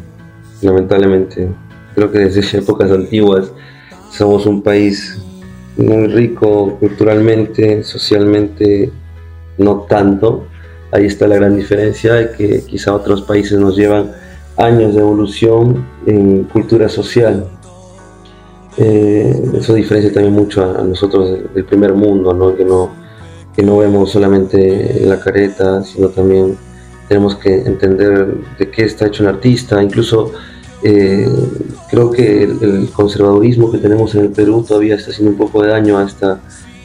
lamentablemente. 0.61 1.49
Creo 1.95 2.11
que 2.11 2.19
desde 2.19 2.59
épocas 2.59 2.91
antiguas 2.91 3.53
somos 4.11 4.45
un 4.45 4.61
país 4.61 5.23
muy 5.77 6.09
rico 6.09 6.77
culturalmente, 6.81 7.85
socialmente, 7.85 8.91
no 9.57 9.87
tanto, 9.89 10.49
Ahí 10.93 11.07
está 11.07 11.27
la 11.27 11.37
gran 11.37 11.57
diferencia 11.57 12.15
de 12.15 12.33
que 12.33 12.63
quizá 12.63 12.95
otros 12.95 13.23
países 13.23 13.59
nos 13.59 13.77
llevan 13.77 14.13
años 14.57 14.95
de 14.95 15.01
evolución 15.01 15.85
en 16.07 16.45
cultura 16.45 16.89
social. 16.89 17.47
Eh, 18.79 19.43
eso 19.55 19.75
diferencia 19.75 20.13
también 20.13 20.35
mucho 20.35 20.63
a, 20.63 20.83
nosotros 20.83 21.31
del, 21.55 21.65
primer 21.65 21.95
mundo, 21.95 22.33
¿no? 22.33 22.55
Que, 22.55 22.65
no, 22.65 22.91
que 23.55 23.63
no 23.63 23.79
vemos 23.79 24.11
solamente 24.11 25.01
la 25.05 25.19
careta, 25.19 25.83
sino 25.83 26.09
también 26.09 26.57
tenemos 27.09 27.37
que 27.37 27.55
entender 27.55 28.35
de 28.59 28.71
qué 28.71 28.85
está 28.85 29.07
hecho 29.07 29.25
un 29.25 29.31
artista. 29.31 29.83
Incluso 29.83 30.33
eh, 30.83 31.29
creo 31.91 32.11
que 32.11 32.45
el, 32.45 32.91
conservadurismo 32.93 33.73
que 33.73 33.79
tenemos 33.79 34.15
en 34.15 34.27
el 34.27 34.31
Perú 34.31 34.65
todavía 34.67 34.95
está 34.95 35.11
haciendo 35.11 35.33
un 35.33 35.39
poco 35.39 35.63
de 35.63 35.71
daño 35.71 35.99
a 35.99 36.05
esta, 36.05 36.33
a 36.33 36.41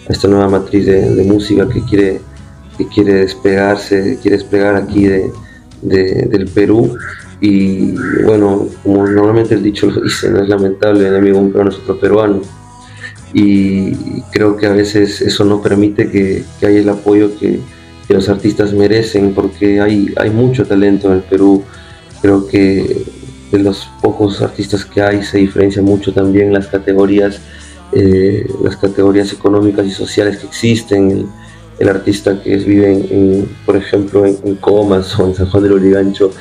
esta 0.09 0.27
nueva 0.27 0.49
matriz 0.49 0.85
de 0.87 1.23
música 1.23 1.69
que 1.69 1.83
quiere 1.83 2.21
quiere 2.93 3.13
despegarse, 3.13 4.17
quiere 4.21 4.37
despegar 4.37 4.75
aquí 4.75 5.05
de, 5.05 5.31
del 5.81 6.47
Perú. 6.47 6.97
Y 7.39 7.93
bueno, 8.23 8.67
como 8.83 9.07
normalmente 9.07 9.55
el 9.55 9.63
dicho 9.63 9.87
lo 9.87 10.01
dice, 10.01 10.29
no 10.29 10.43
es 10.43 10.49
lamentable, 10.49 11.07
enemigo 11.07 11.39
un 11.39 11.51
peruano 11.51 11.71
es 11.71 11.77
otro 11.77 11.99
peruano. 11.99 12.41
Y 13.33 14.21
creo 14.31 14.57
que 14.57 14.67
a 14.67 14.73
veces 14.73 15.21
eso 15.21 15.45
no 15.45 15.61
permite 15.61 16.09
que, 16.09 16.43
que 16.59 16.67
haya 16.67 16.79
el 16.79 16.89
apoyo 16.89 17.37
que, 17.39 17.59
que, 18.07 18.13
los 18.13 18.27
artistas 18.29 18.73
merecen, 18.73 19.33
porque 19.33 19.79
hay, 19.79 20.13
hay 20.17 20.29
mucho 20.29 20.65
talento 20.65 21.07
en 21.07 21.13
el 21.13 21.23
Perú. 21.23 21.63
Creo 22.21 22.45
que 22.45 23.05
de 23.51 23.59
los 23.59 23.89
pocos 24.01 24.41
artistas 24.41 24.85
que 24.85 25.01
hay 25.01 25.23
se 25.23 25.37
diferencia 25.37 25.81
mucho 25.81 26.13
también 26.13 26.53
las 26.53 26.67
categorías, 26.67 27.39
eh, 27.91 28.45
las 28.63 28.77
categorías 28.77 29.31
económicas 29.33 29.85
y 29.85 29.91
sociales 29.91 30.37
que 30.37 30.47
existen 30.47 31.11
el 31.11 31.25
artista 31.89 32.41
que 32.41 32.55
vive, 32.57 32.91
en, 32.91 33.49
por 33.65 33.75
ejemplo, 33.75 34.25
en, 34.25 34.55
Comas 34.55 35.17
o 35.19 35.27
en 35.27 35.35
San 35.35 35.49
Juan 35.49 35.63
del 35.63 35.73
Urigancho, 35.73 36.31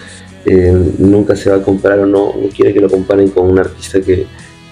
eh, 0.45 0.95
nunca 0.99 1.37
se 1.37 1.51
va 1.51 1.57
a 1.57 1.63
comparar 1.63 2.01
o 2.01 2.07
no, 2.07 2.35
no 2.37 2.49
quiere 2.55 2.73
que 2.73 2.81
lo 2.81 2.89
comparen 2.89 3.29
con 3.29 3.51
un 3.51 3.59
artista 3.59 4.01
que, 4.01 4.27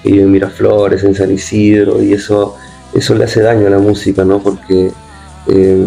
vive 0.05 0.23
en 0.23 0.31
Miraflores, 0.31 1.03
en 1.05 1.15
San 1.15 1.31
Isidro, 1.33 2.03
y 2.03 2.13
eso, 2.13 2.57
eso 2.95 3.15
le 3.15 3.25
hace 3.25 3.43
daño 3.43 3.67
a 3.67 3.71
la 3.71 3.79
música, 3.79 4.25
¿no? 4.25 4.43
Porque 4.43 4.91
eh, 5.49 5.87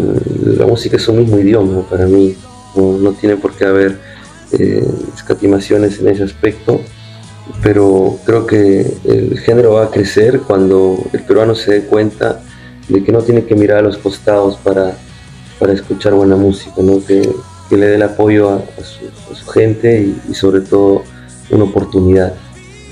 la 0.56 0.66
música 0.66 0.96
es 0.96 1.08
un 1.08 1.18
mismo 1.18 1.38
idioma 1.38 1.82
para 1.88 2.06
mí, 2.06 2.36
no, 2.76 3.12
tiene 3.12 3.36
por 3.36 3.52
qué 3.52 3.64
haber 3.64 3.98
eh, 4.52 4.84
escatimaciones 5.14 5.98
en 5.98 6.08
ese 6.08 6.22
aspecto 6.22 6.80
pero 7.62 8.18
creo 8.24 8.46
que 8.46 8.86
el 9.04 9.38
género 9.38 9.74
va 9.74 9.84
a 9.84 9.90
crecer 9.90 10.40
cuando 10.40 10.98
el 11.12 11.22
peruano 11.22 11.54
se 11.54 11.72
dé 11.72 11.82
cuenta 11.82 12.41
de 12.92 13.04
que 13.04 13.12
no 13.12 13.20
tiene 13.20 13.44
que 13.44 13.54
mirar 13.54 13.78
a 13.78 13.82
los 13.82 13.96
costados 13.96 14.56
para, 14.58 14.96
para 15.58 15.72
escuchar 15.72 16.14
buena 16.14 16.36
música, 16.36 16.74
¿no? 16.78 17.04
que, 17.04 17.28
que 17.68 17.76
le 17.76 17.86
dé 17.86 17.94
el 17.96 18.02
apoyo 18.02 18.50
a, 18.50 18.60
su, 18.84 19.46
gente 19.50 20.14
y, 20.28 20.34
sobre 20.34 20.60
todo 20.60 21.02
una 21.50 21.64
oportunidad, 21.64 22.34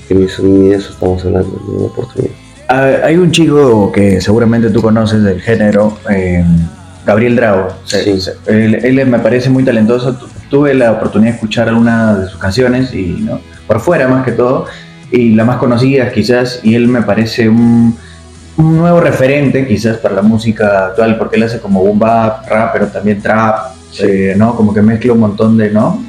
que 0.08 0.14
ni, 0.14 0.26
de 0.26 0.74
eso 0.74 0.92
estamos 0.92 1.24
hablando, 1.24 1.50
de 1.50 1.76
una 1.76 1.86
oportunidad. 1.86 2.34
Hay 2.68 3.16
un 3.16 3.30
chico 3.30 3.90
que 3.90 4.20
seguramente 4.20 4.70
tú 4.70 4.80
conoces 4.80 5.22
del 5.22 5.40
género, 5.40 5.98
eh, 6.08 6.44
Gabriel 7.04 7.36
Drago. 7.36 7.68
Él, 8.46 9.06
me 9.06 9.18
parece 9.18 9.50
muy 9.50 9.64
talentoso. 9.64 10.16
Tuve 10.48 10.74
la 10.74 10.92
oportunidad 10.92 11.32
de 11.32 11.36
escuchar 11.36 11.68
algunas 11.68 12.20
de 12.20 12.28
sus 12.28 12.38
canciones 12.38 12.94
y 12.94 13.06
¿no? 13.22 13.40
por 13.66 13.80
fuera 13.80 14.06
más 14.08 14.24
que 14.24 14.32
todo 14.32 14.66
y 15.10 15.34
las 15.34 15.46
más 15.46 15.56
conocidas 15.56 16.12
quizás 16.12 16.60
y 16.62 16.74
él 16.74 16.88
me 16.88 17.02
parece 17.02 17.48
un 17.48 17.96
un 18.56 18.76
nuevo 18.76 19.00
referente 19.00 19.66
quizás 19.66 19.96
para 19.98 20.16
la 20.16 20.22
música 20.22 20.86
actual, 20.86 21.16
porque 21.18 21.36
él 21.36 21.44
hace 21.44 21.60
como 21.60 21.82
boom 21.82 21.98
bap, 21.98 22.48
rap, 22.48 22.72
pero 22.72 22.86
también 22.88 23.20
trap, 23.20 23.72
eh, 23.98 24.34
¿no? 24.36 24.54
Como 24.54 24.74
que 24.74 24.82
mezcla 24.82 25.12
un 25.12 25.20
montón 25.20 25.56
de, 25.56 25.70
¿no? 25.70 26.02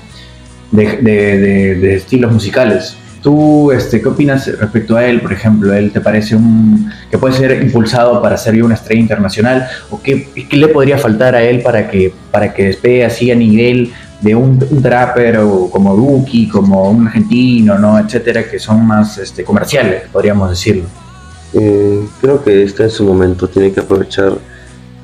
De, 0.71 1.95
estilos 1.95 2.32
musicales. 2.32 2.97
¿Tú 3.21 3.71
este, 3.71 4.01
qué 4.01 4.08
opinas 4.08 4.47
respecto 4.60 4.97
a 4.97 5.06
él, 5.06 5.21
por 5.21 5.32
ejemplo? 5.32 5.71
¿Él 5.73 5.91
te 5.91 6.01
parece 6.01 6.36
un 6.36 6.91
que 7.10 7.19
puede 7.19 7.36
ser 7.36 7.62
impulsado 7.62 8.19
para 8.21 8.36
ser 8.36 8.62
una 8.63 8.73
estrella 8.73 9.01
internacional? 9.01 9.67
¿O 9.91 10.01
qué, 10.01 10.27
qué, 10.49 10.58
le 10.58 10.67
podría 10.69 10.97
faltar 10.97 11.36
a 11.36 11.43
él 11.43 11.62
para 11.62 11.88
que, 11.88 12.12
para 12.32 12.51
que 12.51 12.65
despegue 12.65 13.06
así 13.06 13.30
a 13.30 13.36
nivel 13.36 13.93
de 14.21 14.36
un, 14.36 14.60
trapper 14.82 15.39
o 15.39 15.69
como 15.69 15.95
Duki, 15.95 16.47
como 16.47 16.89
un 16.89 17.08
argentino, 17.08 17.77
¿no? 17.77 17.99
etcétera, 17.99 18.49
que 18.49 18.60
son 18.60 18.86
más 18.86 19.17
este, 19.17 19.43
comerciales, 19.43 20.04
podríamos 20.12 20.49
decirlo? 20.49 20.84
Eh, 21.53 22.07
creo 22.21 22.43
que 22.43 22.63
está 22.63 22.83
en 22.83 22.91
su 22.91 23.03
momento, 23.03 23.47
tiene 23.47 23.71
que 23.71 23.81
aprovechar 23.81 24.37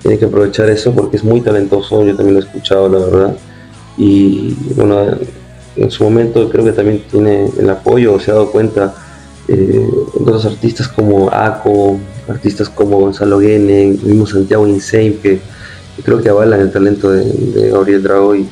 tiene 0.01 0.19
que 0.19 0.25
aprovechar 0.25 0.69
eso 0.69 0.93
porque 0.93 1.17
es 1.17 1.23
muy 1.23 1.41
talentoso, 1.41 2.05
yo 2.05 2.15
también 2.15 2.35
lo 2.35 2.41
he 2.41 2.43
escuchado, 2.45 2.87
la 2.87 2.99
verdad. 2.99 3.37
Y 3.97 4.55
bueno, 4.75 5.17
en 5.75 5.91
su 5.91 6.03
momento 6.03 6.49
creo 6.49 6.63
que 6.63 6.71
también 6.71 7.03
tiene 7.09 7.49
el 7.57 7.69
apoyo, 7.69 8.19
se 8.19 8.31
ha 8.31 8.35
dado 8.35 8.51
cuenta 8.51 8.95
eh, 9.47 9.89
otros 10.13 10.45
artistas 10.45 10.87
como 10.87 11.29
Aco, 11.29 11.99
artistas 12.27 12.69
como 12.69 12.99
Gonzalo 12.99 13.39
Guene, 13.39 13.97
mismo 14.03 14.25
Santiago 14.25 14.67
Insane, 14.67 15.17
que, 15.21 15.39
creo 16.03 16.21
que 16.21 16.29
avalan 16.29 16.61
el 16.61 16.71
talento 16.71 17.11
de, 17.11 17.69
Gabriel 17.71 18.03
Drago 18.03 18.35
y, 18.35 18.47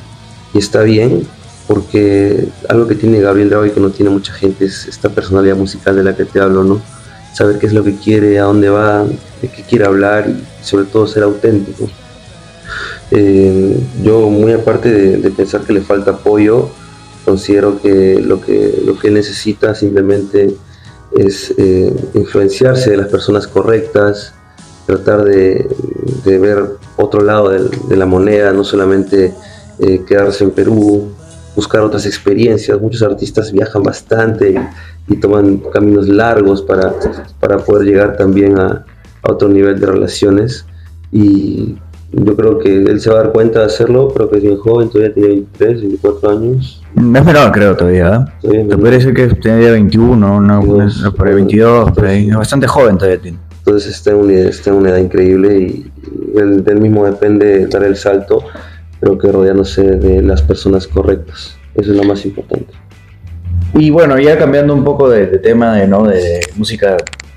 está 0.54 0.82
bien, 0.82 1.26
porque 1.68 2.48
algo 2.68 2.86
que 2.86 2.94
tiene 2.94 3.20
Gabriel 3.20 3.50
Drago 3.50 3.66
y 3.66 3.70
que 3.70 3.80
no 3.80 3.90
tiene 3.90 4.10
mucha 4.10 4.32
gente 4.32 4.64
es 4.64 4.86
esta 4.86 5.10
personalidad 5.10 5.56
musical 5.56 5.96
de 5.96 6.04
la 6.04 6.16
que 6.16 6.24
te 6.24 6.40
hablo, 6.40 6.64
¿no? 6.64 6.80
Saber 7.36 7.58
qué 7.58 7.66
es 7.66 7.74
lo 7.74 7.84
que 7.84 7.94
quiere, 7.96 8.38
a 8.38 8.44
dónde 8.44 8.70
va, 8.70 9.04
de 9.04 9.48
qué 9.54 9.62
quiere 9.62 9.84
hablar 9.84 10.26
y 10.26 10.42
sobre 10.64 10.86
todo 10.86 11.06
ser 11.06 11.22
auténtico. 11.22 11.86
Eh, 13.10 13.78
yo 14.02 14.30
muy 14.30 14.52
aparte 14.52 14.90
de, 15.18 15.30
pensar 15.32 15.60
que 15.60 15.74
le 15.74 15.82
falta 15.82 16.12
apoyo, 16.12 16.70
considero 17.26 17.78
que 17.82 18.22
lo 18.22 18.40
que, 18.40 18.80
lo 18.86 18.98
que 18.98 19.10
necesita 19.10 19.74
simplemente 19.74 20.56
es 21.14 21.52
eh, 21.58 21.92
influenciarse 22.14 22.92
de 22.92 22.96
las 22.96 23.08
personas 23.08 23.46
correctas, 23.46 24.32
tratar 24.86 25.22
de, 25.22 25.68
ver 26.24 26.78
otro 26.96 27.20
lado 27.20 27.50
de, 27.50 27.96
la 27.98 28.06
moneda, 28.06 28.50
no 28.54 28.64
solamente 28.64 29.34
eh, 29.78 30.00
quedarse 30.08 30.42
en 30.42 30.52
Perú, 30.52 31.12
buscar 31.54 31.82
otras 31.82 32.06
experiencias. 32.06 32.80
Muchos 32.80 33.02
artistas 33.02 33.52
viajan 33.52 33.82
bastante 33.82 34.58
y, 35.08 35.16
toman 35.16 35.58
caminos 35.72 36.08
largos 36.08 36.62
para, 36.62 36.94
para 37.40 37.58
poder 37.58 37.86
llegar 37.86 38.16
también 38.16 38.58
a, 38.58 38.84
a 39.22 39.32
otro 39.32 39.48
nivel 39.48 39.78
de 39.78 39.86
relaciones 39.86 40.66
y 41.12 41.76
yo 42.12 42.36
creo 42.36 42.58
que 42.58 42.74
él 42.74 43.00
se 43.00 43.10
va 43.10 43.20
a 43.20 43.22
dar 43.24 43.32
cuenta 43.32 43.60
de 43.60 43.66
hacerlo, 43.66 44.08
pero 44.12 44.30
que 44.30 44.36
es 44.36 44.42
bien 44.42 44.56
joven, 44.56 44.88
todavía 44.88 45.12
tiene 45.12 45.28
23, 45.28 45.80
24 45.82 46.30
años. 46.30 46.82
No 46.94 47.18
es 47.18 47.24
menor, 47.24 47.52
creo, 47.52 47.76
todavía. 47.76 48.32
¿eh? 48.42 48.66
¿Te 48.68 48.78
parece 48.78 49.12
que 49.12 49.28
tenía 49.28 49.72
21, 49.72 50.40
no, 50.40 50.62
por 51.16 51.28
ahí 51.28 51.34
22, 51.34 51.92
por 51.92 52.06
ahí. 52.06 52.28
Es 52.28 52.36
bastante 52.36 52.66
joven 52.66 52.96
todavía 52.96 53.20
tiene. 53.20 53.38
Entonces 53.58 53.96
está 53.96 54.12
en 54.12 54.16
una, 54.16 54.32
está 54.32 54.70
en 54.70 54.76
una 54.76 54.90
edad 54.90 54.98
increíble 54.98 55.58
y 55.58 55.92
él, 56.36 56.80
mismo 56.80 57.04
depende 57.04 57.66
dar 57.66 57.82
el 57.82 57.96
salto, 57.96 58.44
pero 59.00 59.18
que 59.18 59.30
rodeándose 59.30 59.82
de 59.82 60.22
las 60.22 60.40
personas 60.40 60.86
correctas. 60.86 61.56
Eso 61.74 61.90
es 61.90 61.96
lo 61.96 62.04
más 62.04 62.24
importante. 62.24 62.72
Y 63.78 63.90
bueno, 63.90 64.18
ya 64.18 64.38
cambiando 64.38 64.72
un 64.72 64.84
poco 64.84 65.10
de, 65.10 65.26
tema 65.38 65.74
de, 65.74 65.86
¿no? 65.86 66.04
de 66.04 66.40
música 66.56 66.96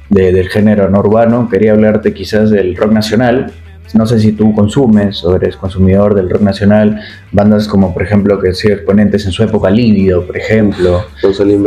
del 0.10 0.48
género 0.50 0.90
no 0.90 1.00
urbano, 1.00 1.50
quería 1.50 1.74
hablarte 1.74 2.14
quizás 2.14 2.50
del 2.50 2.78
rock 2.78 2.94
nacional, 2.94 3.52
no 3.94 4.06
sé 4.06 4.20
si 4.20 4.34
tú 4.34 4.54
consumes 4.54 5.24
o 5.24 5.36
eres 5.36 5.56
consumidor 5.56 6.16
del 6.16 6.30
rock 6.30 6.42
nacional, 6.42 7.00
bandas 7.32 7.68
como 7.68 7.94
por 7.94 8.04
ejemplo 8.04 8.40
que 8.40 8.54
sido 8.54 8.76
exponentes 8.76 9.26
en 9.26 9.32
su 9.32 9.44
época 9.44 9.70
Lívido, 9.70 10.26
por 10.26 10.38
ejemplo. 10.38 11.06
Con 11.22 11.34
Salim 11.34 11.64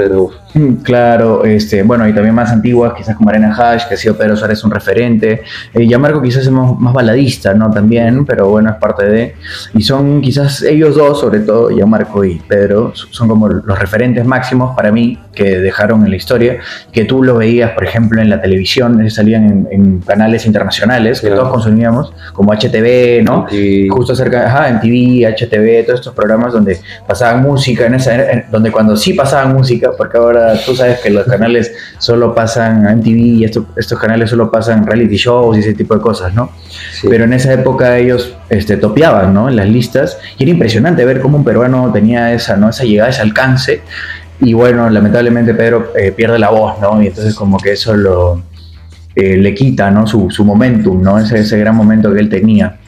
mm, 0.55 0.75
Claro, 0.83 1.45
este, 1.45 1.83
bueno, 1.83 2.07
y 2.07 2.13
también 2.13 2.35
más 2.35 2.51
antiguas, 2.51 2.95
quizás 2.97 3.17
como 3.17 3.31
Arena 3.31 3.55
Hash, 3.55 3.87
que 3.89 3.95
ha 3.95 3.97
sido 3.97 4.17
Pedro 4.17 4.37
Suárez 4.37 4.63
un 4.65 4.71
referente. 4.71 5.43
Eh, 5.73 5.87
ya 5.87 5.99
Marco 5.99 6.21
quizás 6.23 6.45
es 6.45 6.51
más, 6.51 6.93
baladista, 6.93 7.55
¿no? 7.55 7.71
También, 7.71 8.25
pero 8.27 8.49
bueno, 8.49 8.71
es 8.71 8.77
parte 8.77 9.07
de... 9.07 9.35
Y 9.75 9.83
son 9.83 10.21
quizás 10.21 10.63
ellos 10.63 10.97
dos, 10.97 11.21
sobre 11.21 11.41
todo, 11.41 11.71
ya 11.71 11.87
Marco 11.87 12.25
y 12.25 12.39
Pedro, 12.47 12.93
son 12.95 13.29
como 13.29 13.49
los 13.49 13.79
referentes 13.79 14.25
máximos 14.25 14.75
para 14.77 14.93
mí 14.93 15.19
que 15.35 15.59
dejaron 15.59 16.05
en 16.05 16.11
la 16.11 16.17
historia, 16.17 16.59
que 16.93 17.05
tú 17.05 17.23
lo 17.23 17.37
veías, 17.37 17.71
por 17.73 17.85
ejemplo, 17.85 18.21
en 18.21 18.29
la 18.29 18.41
televisión, 18.41 19.09
salían 19.11 19.69
en, 19.71 20.01
canales 20.01 20.47
internacionales 20.47 21.21
que 21.21 21.31
todos 21.31 21.49
consumíamos, 21.49 22.12
como 22.33 22.53
HTV, 22.53 23.23
¿no? 23.23 23.47
Justo 23.91 24.15
cerca, 24.15 24.47
ajá, 24.47 24.69
en 24.69 24.81
TV, 24.81 25.27
HTV, 25.27 25.85
todos 25.87 26.01
estos 26.01 26.15
programas 26.15 26.53
donde 26.53 26.81
pasaban 27.07 27.43
música, 27.43 27.87
en 27.87 27.95
esa, 27.95 28.13
donde 28.51 28.71
cuando 28.71 28.97
sí 28.97 29.15
pasaban 29.15 29.55
música, 29.55 29.91
porque 29.97 30.19
ahora 30.19 30.55
tú 30.65 30.75
sabes 30.75 31.01
que 31.01 31.11
los 31.11 31.27
canales 31.27 31.73
solo 31.99 32.35
pasan 32.35 32.89
en 32.89 33.03
TV 33.03 33.21
y 33.21 33.45
estos, 33.45 33.65
estos 33.77 33.99
canales 33.99 34.31
solo 34.31 34.51
pasan 34.51 34.87
reality 34.87 35.17
shows 35.17 35.57
y 35.57 35.61
ese 35.61 35.75
tipo 35.75 35.95
de 35.95 36.01
cosas, 36.01 36.35
¿no? 36.35 36.51
Pero 37.09 37.25
en 37.25 37.33
esa 37.33 37.53
época 37.53 37.99
ellos 37.99 38.35
este, 38.49 38.77
topeaban, 38.77 39.35
¿no? 39.35 39.49
En 39.49 39.57
las 39.57 39.69
listas 39.69 40.19
y 40.39 40.45
era 40.45 40.53
impresionante 40.53 41.05
ver 41.05 41.21
cómo 41.21 41.39
un 41.39 41.45
peruano 41.45 41.93
tenía 41.93 42.33
esa, 42.33 42.57
¿no? 42.57 42.71
Esa 42.71 42.85
llegada, 42.85 43.11
ese 43.11 43.23
alcance 43.23 43.83
y 44.41 44.55
bueno, 44.55 44.91
lamentablemente 44.91 45.55
Pedro 45.55 45.93
eh, 45.97 46.11
pierde 46.11 46.39
la 46.39 46.51
voz, 46.51 46.81
¿no? 46.81 47.01
Y 47.01 47.07
entonces 47.07 47.35
como 47.35 47.59
que 47.59 47.73
eso 47.73 47.95
lo, 47.95 48.43
eh, 49.15 49.37
le 49.37 49.55
quita, 49.55 49.91
¿no? 49.91 50.07
Su, 50.07 50.31
su 50.31 50.45
momentum, 50.45 51.03
¿no? 51.03 51.19
Ese, 51.19 51.41
ese, 51.41 51.59
gran 51.59 51.77
momento 51.77 52.13
que 52.13 52.21
él 52.21 52.29
tenía. 52.29 52.79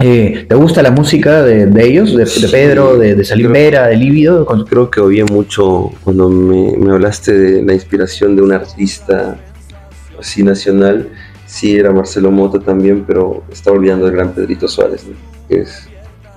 Eh, 0.00 0.46
¿Te 0.48 0.54
gusta 0.54 0.82
la 0.82 0.90
música 0.90 1.42
de, 1.42 1.66
de 1.66 1.86
ellos, 1.86 2.16
de, 2.16 2.26
Pedro, 2.50 2.98
de, 2.98 3.14
de 3.14 3.24
Salim 3.24 3.52
Vera, 3.52 3.86
de 3.86 3.96
Lívido? 3.96 4.44
Creo 4.68 4.90
que 4.90 5.00
oí 5.00 5.22
mucho 5.22 5.92
cuando 6.02 6.28
me, 6.28 6.76
me, 6.76 6.92
hablaste 6.92 7.32
de 7.32 7.62
la 7.62 7.74
inspiración 7.74 8.34
de 8.34 8.42
un 8.42 8.52
artista 8.52 9.38
así 10.18 10.42
nacional. 10.42 11.08
Sí, 11.46 11.76
era 11.76 11.92
Marcelo 11.92 12.30
Mota 12.30 12.58
también, 12.58 13.04
pero 13.06 13.44
estaba 13.52 13.76
olvidando 13.76 14.06
del 14.06 14.16
gran 14.16 14.32
Pedrito 14.32 14.66
Suárez, 14.66 15.06
¿no? 15.06 15.14
que 15.48 15.60
es, 15.60 15.88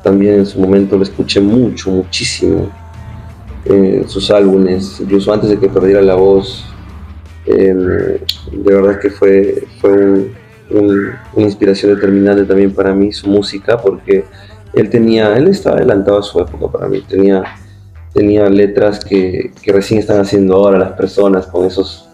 también 0.03 0.35
en 0.35 0.45
su 0.45 0.59
momento 0.59 0.95
lo 0.95 1.03
escuché 1.03 1.41
mucho, 1.41 1.89
muchísimo 1.89 2.69
sus 4.07 4.31
álbumes, 4.31 4.99
incluso 5.01 5.33
antes 5.33 5.49
de 5.49 5.59
que 5.59 5.67
perdiera 5.67 6.01
la 6.01 6.15
voz. 6.15 6.65
Em, 7.47 8.17
de 8.51 8.75
verdad 8.75 8.99
que 8.99 9.09
fue, 9.09 9.63
fue 9.79 10.31
una 10.69 11.45
inspiración 11.45 11.95
determinante 11.95 12.43
también 12.43 12.73
para 12.73 12.93
mí, 12.93 13.11
su 13.13 13.29
música, 13.29 13.77
porque 13.77 14.25
él 14.73 14.89
tenía, 14.89 15.35
él 15.37 15.47
estaba 15.47 15.77
adelantado 15.77 16.19
a 16.19 16.23
su 16.23 16.39
época 16.39 16.67
para 16.71 16.87
mí, 16.89 17.01
tenía, 17.07 17.43
tenía 18.13 18.49
letras 18.49 19.03
que, 19.03 19.51
que 19.61 19.71
recién 19.71 19.99
están 19.99 20.19
haciendo 20.19 20.55
ahora 20.55 20.77
las 20.77 20.91
personas 20.91 21.47
con 21.47 21.65
esos, 21.65 22.09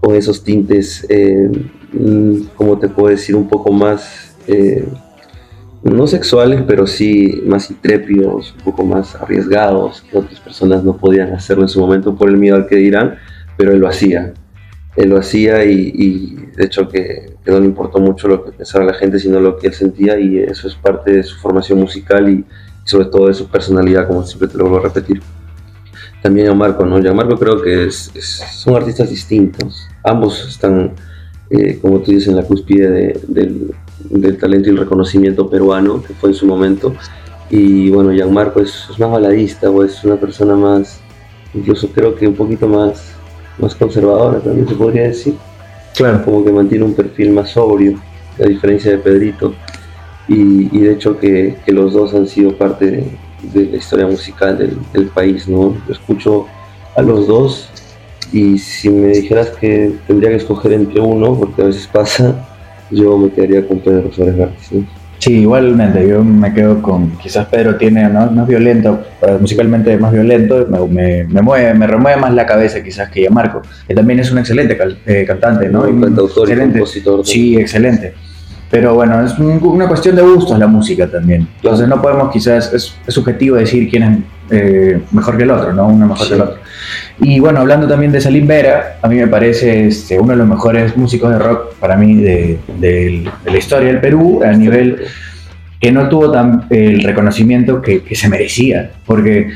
con 0.00 0.14
esos 0.14 0.44
tintes, 0.44 1.06
eh, 1.08 1.50
mm, 1.92 2.42
como 2.56 2.78
te 2.78 2.88
puedo 2.88 3.08
decir, 3.08 3.34
un 3.34 3.48
poco 3.48 3.72
más 3.72 4.36
eh, 4.46 4.86
no 5.82 6.06
sexuales, 6.06 6.62
pero 6.66 6.86
sí 6.86 7.42
más 7.46 7.70
intrépidos, 7.70 8.52
un 8.52 8.64
poco 8.64 8.84
más 8.84 9.14
arriesgados, 9.14 10.02
que 10.02 10.18
otras 10.18 10.38
personas 10.40 10.84
no 10.84 10.96
podían 10.96 11.32
hacerlo 11.32 11.62
en 11.62 11.70
su 11.70 11.80
momento 11.80 12.14
por 12.14 12.28
el 12.28 12.36
miedo 12.36 12.56
al 12.56 12.66
que 12.66 12.76
dirán, 12.76 13.16
pero 13.60 13.74
él 13.74 13.78
lo 13.80 13.88
hacía. 13.88 14.32
Él 14.96 15.10
lo 15.10 15.18
hacía 15.18 15.62
y, 15.66 16.34
de 16.56 16.64
hecho 16.64 16.88
que, 16.88 17.34
no 17.44 17.60
le 17.60 17.66
importó 17.66 17.98
mucho 17.98 18.26
lo 18.26 18.42
que 18.42 18.52
pensara 18.52 18.86
la 18.86 18.94
gente, 18.94 19.18
sino 19.18 19.38
lo 19.38 19.58
que 19.58 19.66
él 19.66 19.74
sentía 19.74 20.18
y 20.18 20.38
eso 20.38 20.66
es 20.66 20.74
parte 20.74 21.12
de 21.12 21.22
su 21.22 21.36
formación 21.36 21.78
musical 21.78 22.30
y, 22.30 22.42
sobre 22.84 23.04
todo 23.04 23.26
de 23.28 23.34
su 23.34 23.48
personalidad, 23.48 24.08
como 24.08 24.24
siempre 24.24 24.48
te 24.48 24.56
lo 24.56 24.64
vuelvo 24.64 24.78
a 24.78 24.88
repetir. 24.88 25.20
También 26.22 26.48
a 26.48 26.54
Marco, 26.54 26.86
¿no? 26.86 26.98
Ya 27.00 27.12
Marco 27.12 27.36
creo 27.36 27.60
que 27.60 27.90
son 27.90 28.76
artistas 28.76 29.10
distintos. 29.10 29.86
Ambos 30.02 30.48
están, 30.48 30.94
eh, 31.50 31.78
como 31.82 32.00
tú 32.00 32.12
dices, 32.12 32.28
en 32.28 32.36
la 32.36 32.44
cúspide 32.44 33.14
del, 33.28 33.74
del 34.08 34.38
talento 34.38 34.70
y 34.70 34.72
el 34.72 34.78
reconocimiento 34.78 35.50
peruano 35.50 36.02
que 36.02 36.14
fue 36.14 36.30
en 36.30 36.34
su 36.34 36.46
momento. 36.46 36.94
Y 37.50 37.90
bueno, 37.90 38.10
Gianmarco 38.10 38.60
es, 38.60 38.86
es 38.90 38.98
más 38.98 39.10
baladista 39.10 39.68
o 39.68 39.84
es 39.84 40.02
una 40.02 40.16
persona 40.16 40.56
más, 40.56 40.98
incluso 41.52 41.88
creo 41.88 42.14
que 42.14 42.26
un 42.26 42.34
poquito 42.34 42.66
más, 42.66 43.19
más 43.60 43.74
conservadora 43.74 44.40
también 44.40 44.68
se 44.68 44.74
podría 44.74 45.02
decir. 45.04 45.34
Claro. 45.94 46.24
Como 46.24 46.44
que 46.44 46.52
mantiene 46.52 46.84
un 46.84 46.94
perfil 46.94 47.32
más 47.32 47.50
sobrio, 47.50 47.98
a 48.42 48.46
diferencia 48.46 48.92
de 48.92 48.98
Pedrito. 48.98 49.54
Y, 50.28 50.74
y 50.76 50.80
de 50.80 50.92
hecho 50.92 51.18
que, 51.18 51.56
que, 51.64 51.72
los 51.72 51.92
dos 51.92 52.14
han 52.14 52.26
sido 52.28 52.56
parte 52.56 52.86
de, 52.86 53.04
de 53.52 53.66
la 53.66 53.76
historia 53.76 54.06
musical 54.06 54.56
del, 54.56 54.78
del, 54.92 55.06
país, 55.08 55.48
¿no? 55.48 55.74
Yo 55.86 55.92
escucho 55.92 56.46
a 56.94 57.02
los 57.02 57.26
dos 57.26 57.68
y 58.32 58.58
si 58.58 58.90
me 58.90 59.08
dijeras 59.08 59.50
que 59.50 59.92
tendría 60.06 60.30
que 60.30 60.36
escoger 60.36 60.72
entre 60.72 61.00
uno, 61.00 61.36
porque 61.36 61.62
a 61.62 61.64
veces 61.64 61.88
pasa, 61.92 62.48
yo 62.90 63.18
me 63.18 63.30
quedaría 63.30 63.66
con 63.66 63.80
Pedro 63.80 64.12
Suárez 64.12 64.38
Vártiz. 64.38 64.70
Sí, 65.20 65.40
igualmente, 65.40 66.08
yo 66.08 66.24
me 66.24 66.52
quedo 66.54 66.80
con, 66.80 67.10
quizás 67.18 67.46
Pedro 67.48 67.76
tiene, 67.76 68.08
¿no? 68.08 68.30
más 68.30 68.48
violento, 68.48 69.02
musicalmente 69.38 69.98
más 69.98 70.12
violento, 70.12 70.66
me, 70.88 71.24
me, 71.24 71.42
mueve, 71.42 71.74
me 71.74 71.86
remueve 71.86 72.18
más 72.18 72.32
la 72.32 72.46
cabeza 72.46 72.82
quizás 72.82 73.10
que 73.10 73.24
ya 73.24 73.30
Marco, 73.30 73.60
que 73.86 73.94
también 73.94 74.20
es 74.20 74.32
un 74.32 74.38
excelente 74.38 74.78
eh, 75.04 75.24
cantante, 75.26 75.68
¿no? 75.68 75.82
Un 75.82 76.00
cantautor 76.00 76.48
excelente. 76.48 76.78
y 76.78 76.80
compositor. 76.80 77.26
Sí, 77.26 77.56
excelente. 77.58 78.14
Pero 78.70 78.94
bueno, 78.94 79.22
es 79.22 79.38
una 79.38 79.86
cuestión 79.88 80.16
de 80.16 80.22
gustos 80.22 80.58
la 80.58 80.66
música 80.66 81.06
también. 81.06 81.46
Entonces 81.56 81.86
no 81.86 82.00
podemos 82.00 82.32
quizás, 82.32 82.72
es, 82.72 82.94
subjetivo 83.08 83.56
decir 83.56 83.90
quién 83.90 84.02
es 84.02 84.18
eh, 84.50 85.02
mejor 85.10 85.36
que 85.36 85.42
el 85.42 85.50
otro, 85.50 85.74
¿no? 85.74 85.88
Uno 85.88 86.06
mejor 86.06 86.28
que 86.28 86.34
el 86.34 86.40
otro. 86.40 86.59
Y 87.20 87.38
bueno, 87.38 87.60
hablando 87.60 87.86
también 87.86 88.12
de 88.12 88.20
Salim 88.20 88.46
Vera, 88.46 88.96
a 89.02 89.08
mí 89.08 89.16
me 89.16 89.26
parece 89.26 89.88
este, 89.88 90.18
uno 90.18 90.32
de 90.32 90.38
los 90.38 90.48
mejores 90.48 90.96
músicos 90.96 91.30
de 91.30 91.38
rock 91.38 91.74
para 91.74 91.96
mí 91.96 92.14
de, 92.16 93.28
la 93.44 93.58
historia 93.58 93.88
del 93.88 94.00
Perú, 94.00 94.40
a 94.42 94.52
nivel 94.52 95.02
que 95.78 95.92
no 95.92 96.08
tuvo 96.08 96.30
tan, 96.30 96.66
el 96.70 97.02
reconocimiento 97.02 97.82
que, 97.82 98.02
que, 98.02 98.14
se 98.14 98.28
merecía. 98.28 98.90
Porque 99.06 99.50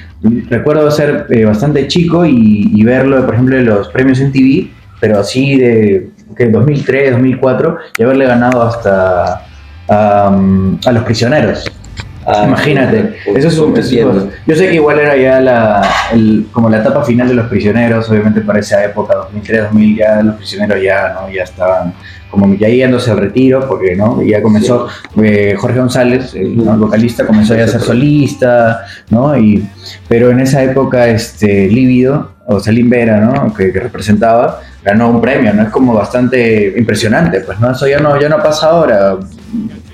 recuerdo 0.48 0.90
ser 0.90 1.26
eh, 1.30 1.44
bastante 1.44 1.86
chico 1.88 2.24
y, 2.26 2.70
y, 2.74 2.84
verlo, 2.84 3.24
por 3.24 3.34
ejemplo, 3.34 3.56
en 3.56 3.66
los 3.66 3.88
premios 3.88 4.20
en 4.20 4.32
TV, 4.32 4.68
pero 5.00 5.20
así 5.20 5.56
de 5.56 6.10
que 6.36 6.48
2003, 6.48 7.12
2004, 7.12 7.78
y 7.98 8.02
haberle 8.02 8.26
ganado 8.26 8.62
hasta 8.62 9.46
um, 9.88 10.78
a 10.84 10.92
los 10.92 11.02
prisioneros. 11.04 11.70
Ah, 12.26 12.44
Imagínate, 12.46 13.16
eso 13.26 13.48
es 13.48 13.58
un, 13.58 13.74
yo 13.74 14.56
sé 14.56 14.68
que 14.68 14.74
igual 14.74 14.98
era 14.98 15.14
ya 15.16 15.40
la, 15.40 15.82
el, 16.12 16.46
como 16.52 16.70
la 16.70 16.78
etapa 16.78 17.04
final 17.04 17.28
de 17.28 17.34
los 17.34 17.48
prisioneros, 17.48 18.08
obviamente 18.08 18.40
para 18.40 18.60
esa 18.60 18.82
época, 18.82 19.14
2003, 19.14 19.64
2000, 19.64 19.96
ya 19.96 20.22
los 20.22 20.36
prisioneros 20.36 20.82
ya, 20.82 21.14
¿no? 21.20 21.30
ya 21.30 21.42
estaban 21.42 21.92
como 22.30 22.52
ya 22.54 22.68
yéndose 22.68 23.10
al 23.10 23.18
retiro, 23.18 23.68
porque 23.68 23.94
¿no? 23.94 24.20
ya 24.22 24.42
comenzó 24.42 24.88
eh, 25.22 25.54
Jorge 25.56 25.78
González, 25.78 26.34
el, 26.34 26.56
vocalista, 26.56 27.26
comenzó 27.26 27.54
ya 27.54 27.64
a 27.64 27.68
ser 27.68 27.80
solista, 27.80 28.84
¿no? 29.10 29.38
Y, 29.38 29.68
pero 30.08 30.30
en 30.30 30.40
esa 30.40 30.62
época, 30.62 31.06
este, 31.06 31.68
Lívido, 31.68 32.32
o 32.46 32.58
Salim 32.58 32.90
Vera, 32.90 33.20
¿no? 33.20 33.54
Que, 33.54 33.72
que, 33.72 33.78
representaba, 33.78 34.60
ganó 34.82 35.10
un 35.10 35.20
premio, 35.20 35.54
¿no? 35.54 35.62
Es 35.62 35.68
como 35.68 35.94
bastante 35.94 36.74
impresionante, 36.76 37.40
pues, 37.40 37.60
¿no? 37.60 37.70
Eso 37.70 37.86
ya 37.86 38.00
no, 38.00 38.20
ya 38.20 38.28
no 38.28 38.42
pasa 38.42 38.66
ahora, 38.66 39.16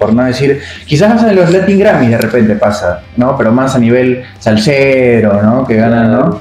por 0.01 0.15
no 0.15 0.25
decir, 0.25 0.63
quizás 0.87 1.23
en 1.23 1.37
los 1.37 1.53
Latin 1.53 1.79
Grammy 1.79 2.09
de 2.09 2.17
repente 2.17 2.55
pasa, 2.55 3.03
¿no? 3.19 3.37
Pero 3.37 3.53
más 3.53 3.77
a 3.77 3.79
nivel 3.79 4.25
salsero, 4.39 5.43
¿no? 5.43 5.67
Que 5.67 5.77
ganan, 5.77 6.11
¿no? 6.11 6.41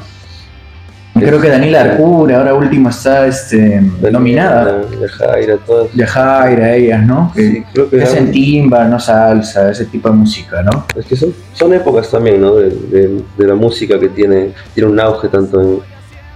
Creo 1.13 1.41
que 1.41 1.49
Daniela 1.49 1.81
Arcura, 1.81 2.37
ahora 2.37 2.53
último 2.53 2.87
está 2.87 3.27
este, 3.27 3.81
nominada. 4.09 4.83
Yajaira, 5.01 5.57
todas. 5.57 5.93
Yajaira, 5.93 6.73
ellas, 6.73 7.05
¿no? 7.05 7.33
Sí, 7.35 7.61
creo 7.73 7.89
que 7.89 8.01
es 8.01 8.13
en 8.13 8.31
timba, 8.31 8.85
no 8.85 8.97
salsa, 8.97 9.71
ese 9.71 9.83
tipo 9.85 10.07
de 10.07 10.15
música, 10.15 10.63
¿no? 10.63 10.85
Es 10.95 11.05
que 11.05 11.17
son, 11.17 11.33
son 11.51 11.73
épocas 11.73 12.09
también, 12.09 12.39
¿no? 12.39 12.55
De, 12.55 12.69
de, 12.69 13.21
de, 13.37 13.45
la 13.45 13.55
música 13.55 13.99
que 13.99 14.07
tiene, 14.07 14.51
tiene 14.73 14.89
un 14.89 14.97
auge 15.01 15.27
tanto 15.27 15.59
en, 15.59 15.79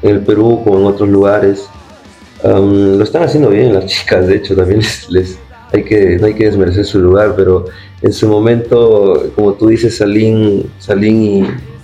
en 0.02 0.10
el 0.10 0.20
Perú 0.20 0.60
como 0.66 0.78
en 0.80 0.86
otros 0.88 1.08
lugares. 1.08 1.70
Um, 2.44 2.98
lo 2.98 3.04
están 3.06 3.24
haciendo 3.24 3.50
bien 3.50 3.74
las 3.74 3.86
chicas, 3.86 4.28
de 4.28 4.36
hecho, 4.36 4.54
también 4.54 4.82
les, 4.82 5.10
les, 5.10 5.40
hay 5.74 5.84
que, 5.84 6.18
no 6.20 6.28
hay 6.28 6.34
que 6.36 6.46
desmerecer 6.46 6.86
su 6.86 7.00
lugar, 7.00 7.34
pero 7.36 7.66
en 8.02 8.14
su 8.14 8.28
momento, 8.28 9.32
como 9.36 9.54
tú 9.54 9.68
dices, 9.68 9.98
Salín, 9.98 10.72
Salín 10.78 11.24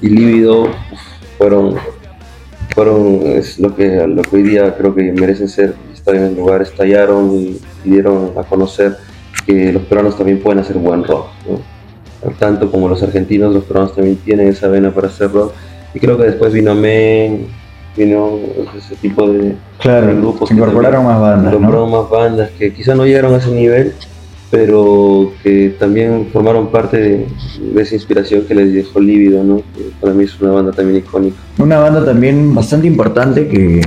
y, 0.02 0.06
y 0.06 0.10
Líbido 0.10 0.70
fueron 1.38 1.76
fueron 2.74 3.22
es 3.26 3.60
lo 3.60 3.76
que, 3.76 4.06
lo 4.08 4.22
que 4.22 4.36
hoy 4.36 4.44
día 4.44 4.76
creo 4.78 4.94
que 4.94 5.12
merecen 5.12 5.50
ser, 5.50 5.74
estar 5.94 6.16
en 6.16 6.24
el 6.24 6.36
lugar, 6.36 6.62
estallaron 6.62 7.32
y, 7.36 7.60
y 7.84 7.90
dieron 7.90 8.32
a 8.38 8.44
conocer 8.44 8.96
que 9.46 9.74
los 9.74 9.84
peruanos 9.84 10.18
también 10.18 10.40
pueden 10.40 10.60
hacer 10.60 10.78
buen 10.78 11.04
rock. 11.04 11.28
¿no? 11.48 12.32
Tanto 12.38 12.70
como 12.72 12.88
los 12.88 13.02
argentinos, 13.02 13.54
los 13.54 13.64
peruanos 13.64 13.96
también 13.96 14.18
tienen 14.18 14.48
esa 14.48 14.68
vena 14.68 14.92
para 14.92 15.08
hacer 15.08 15.32
rock. 15.32 15.54
Y 15.94 16.00
creo 16.00 16.18
que 16.18 16.26
después 16.26 16.54
vino 16.54 16.76
Men, 16.76 17.48
vino 17.96 18.40
ese 18.78 18.96
tipo 18.96 19.30
de, 19.30 19.56
claro, 19.80 20.08
de 20.08 20.16
grupos. 20.16 20.52
Incorporaron 20.52 21.06
más 21.06 21.20
bandas. 21.20 21.54
Incorporaron 21.54 21.92
¿no? 21.92 22.02
más 22.02 22.10
bandas 22.10 22.50
que 22.58 22.74
quizás 22.74 22.96
no 22.96 23.06
llegaron 23.06 23.34
a 23.34 23.38
ese 23.38 23.52
nivel, 23.52 23.94
pero 24.52 25.34
que 25.44 25.76
también 25.80 26.28
formaron 26.34 26.72
parte 26.72 26.98
de, 26.98 27.28
de, 27.74 27.82
esa 27.82 27.96
inspiración 27.96 28.46
que 28.48 28.56
les 28.56 28.74
dejó 28.74 29.00
Lívido, 29.00 29.44
¿no? 29.44 29.58
Que 29.58 29.92
para 30.00 30.14
mí 30.14 30.24
es 30.24 30.40
una 30.42 30.52
banda 30.52 30.72
también 30.72 31.00
icónica. 31.00 31.38
Una 31.58 31.80
banda 31.80 32.04
también 32.04 32.54
bastante 32.56 32.88
importante 32.88 33.48
que, 33.48 33.82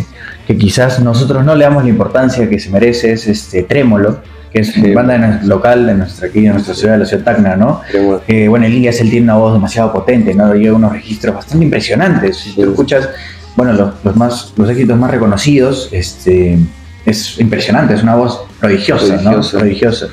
que 0.46 0.56
quizás 0.56 1.00
nosotros 1.00 1.44
no 1.44 1.54
le 1.54 1.64
damos 1.64 1.82
la 1.82 1.90
importancia 1.90 2.48
que 2.48 2.58
se 2.58 2.70
merece, 2.70 3.12
es 3.12 3.26
este 3.26 3.64
Trémolo, 3.64 4.18
que 4.52 4.60
es 4.60 4.68
sí. 4.68 4.92
banda 4.92 5.18
de 5.18 5.46
local 5.46 5.86
de 5.86 5.94
nuestra, 5.94 6.28
aquí 6.28 6.42
de 6.42 6.50
nuestra 6.50 6.74
ciudad, 6.74 6.94
de 6.94 7.00
la 7.00 7.06
ciudad 7.06 7.24
Tacna, 7.24 7.56
¿no? 7.56 7.80
Eh, 8.28 8.48
bueno, 8.48 8.66
Elías 8.66 9.00
él 9.00 9.10
tiene 9.10 9.24
una 9.24 9.36
voz 9.36 9.54
demasiado 9.54 9.92
potente, 9.92 10.34
¿no? 10.34 10.54
Lleva 10.54 10.76
unos 10.76 10.92
registros 10.92 11.34
bastante 11.34 11.64
impresionantes. 11.64 12.36
Si 12.36 12.54
tú 12.54 12.70
escuchas, 12.70 13.08
bueno, 13.56 13.72
los, 13.72 14.04
los, 14.04 14.16
más, 14.16 14.52
los 14.56 14.68
éxitos 14.70 14.98
más 14.98 15.10
reconocidos, 15.10 15.88
este, 15.92 16.58
es 17.04 17.38
impresionante, 17.38 17.94
es 17.94 18.02
una 18.02 18.14
voz 18.14 18.44
prodigiosa, 18.60 19.06
prodigiosa. 19.06 19.56
¿no? 19.56 19.60
Prodigiosa. 19.60 20.06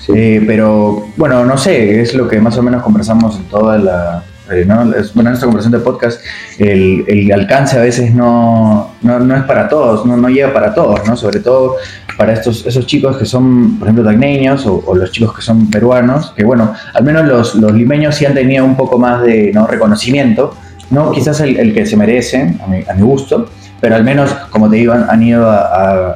Sí. 0.00 0.12
Eh, 0.14 0.44
pero 0.46 1.08
bueno, 1.16 1.44
no 1.44 1.58
sé, 1.58 2.00
es 2.00 2.14
lo 2.14 2.26
que 2.26 2.40
más 2.40 2.56
o 2.56 2.62
menos 2.62 2.82
conversamos 2.82 3.36
en 3.36 3.44
toda 3.44 3.78
la. 3.78 4.24
Eh, 4.50 4.64
¿no? 4.66 4.84
bueno, 5.14 5.30
en 5.30 5.34
esta 5.34 5.46
conversación 5.46 5.72
de 5.72 5.78
podcast, 5.78 6.20
el, 6.58 7.04
el 7.06 7.30
alcance 7.30 7.78
a 7.78 7.82
veces 7.82 8.12
no, 8.12 8.94
no, 9.00 9.20
no, 9.20 9.36
es 9.36 9.44
para 9.44 9.68
todos, 9.68 10.04
no, 10.04 10.16
no 10.16 10.28
llega 10.28 10.52
para 10.52 10.74
todos, 10.74 11.06
¿no? 11.06 11.16
sobre 11.16 11.38
todo 11.38 11.76
para 12.18 12.32
estos, 12.32 12.66
esos 12.66 12.84
chicos 12.84 13.16
que 13.16 13.26
son, 13.26 13.78
por 13.78 13.86
ejemplo, 13.86 14.04
tacneños 14.04 14.66
o, 14.66 14.82
o, 14.84 14.96
los 14.96 15.12
chicos 15.12 15.36
que 15.36 15.42
son 15.42 15.70
peruanos, 15.70 16.32
que 16.36 16.42
bueno, 16.42 16.74
al 16.94 17.04
menos 17.04 17.26
los, 17.26 17.54
los 17.54 17.72
limeños 17.72 18.16
sí 18.16 18.26
han 18.26 18.34
tenido 18.34 18.64
un 18.64 18.76
poco 18.76 18.98
más 18.98 19.22
de 19.22 19.52
¿no? 19.54 19.68
reconocimiento, 19.68 20.56
no 20.90 21.12
quizás 21.12 21.40
el, 21.40 21.56
el 21.56 21.72
que 21.72 21.86
se 21.86 21.96
merecen, 21.96 22.60
a 22.62 22.66
mi, 22.66 22.84
a 22.88 22.94
mi, 22.94 23.02
gusto, 23.02 23.48
pero 23.80 23.94
al 23.94 24.04
menos, 24.04 24.32
como 24.50 24.68
te 24.68 24.76
digo, 24.76 24.92
han, 24.92 25.08
han 25.08 25.22
ido 25.22 25.48
a, 25.48 26.14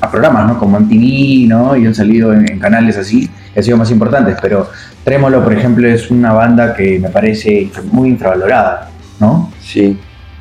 a, 0.00 0.10
programas, 0.10 0.48
¿no? 0.48 0.58
Como 0.58 0.80
MTV, 0.80 1.46
¿no? 1.46 1.76
Y 1.76 1.86
han 1.86 1.94
salido 1.94 2.32
en, 2.32 2.50
en, 2.50 2.58
canales 2.58 2.96
así, 2.96 3.28
que 3.52 3.60
han 3.60 3.64
sido 3.64 3.76
más 3.76 3.90
importantes. 3.90 4.36
Pero 4.40 4.68
Trémolo, 5.04 5.44
por 5.44 5.52
ejemplo, 5.52 5.86
es 5.86 6.10
una 6.10 6.32
banda 6.32 6.74
que 6.74 6.98
me 6.98 7.10
parece 7.10 7.70
muy 7.92 8.08
infravalorada, 8.08 8.90
¿no? 9.20 9.52
Sí, 9.60 9.98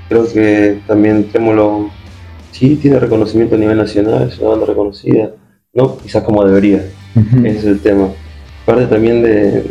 creo 0.08 0.32
que 0.32 0.80
también 0.88 1.30
Trémolo 1.30 1.92
sí 2.52 2.78
tiene 2.78 3.00
reconocimiento 3.00 3.56
a 3.56 3.58
nivel 3.58 3.78
nacional, 3.78 4.30
es 4.30 4.40
una 4.40 4.52
banda 4.52 4.66
reconocida, 4.66 5.30
¿no? 5.74 5.98
Quizás 5.98 6.24
como 6.24 6.44
debería, 6.46 6.84
uh 7.16 7.20
-huh. 7.20 7.46
ese 7.46 7.60
es 7.60 7.66
el 7.66 7.80
tema. 7.82 8.08
Parte 8.70 8.86
también 8.86 9.24
de, 9.24 9.64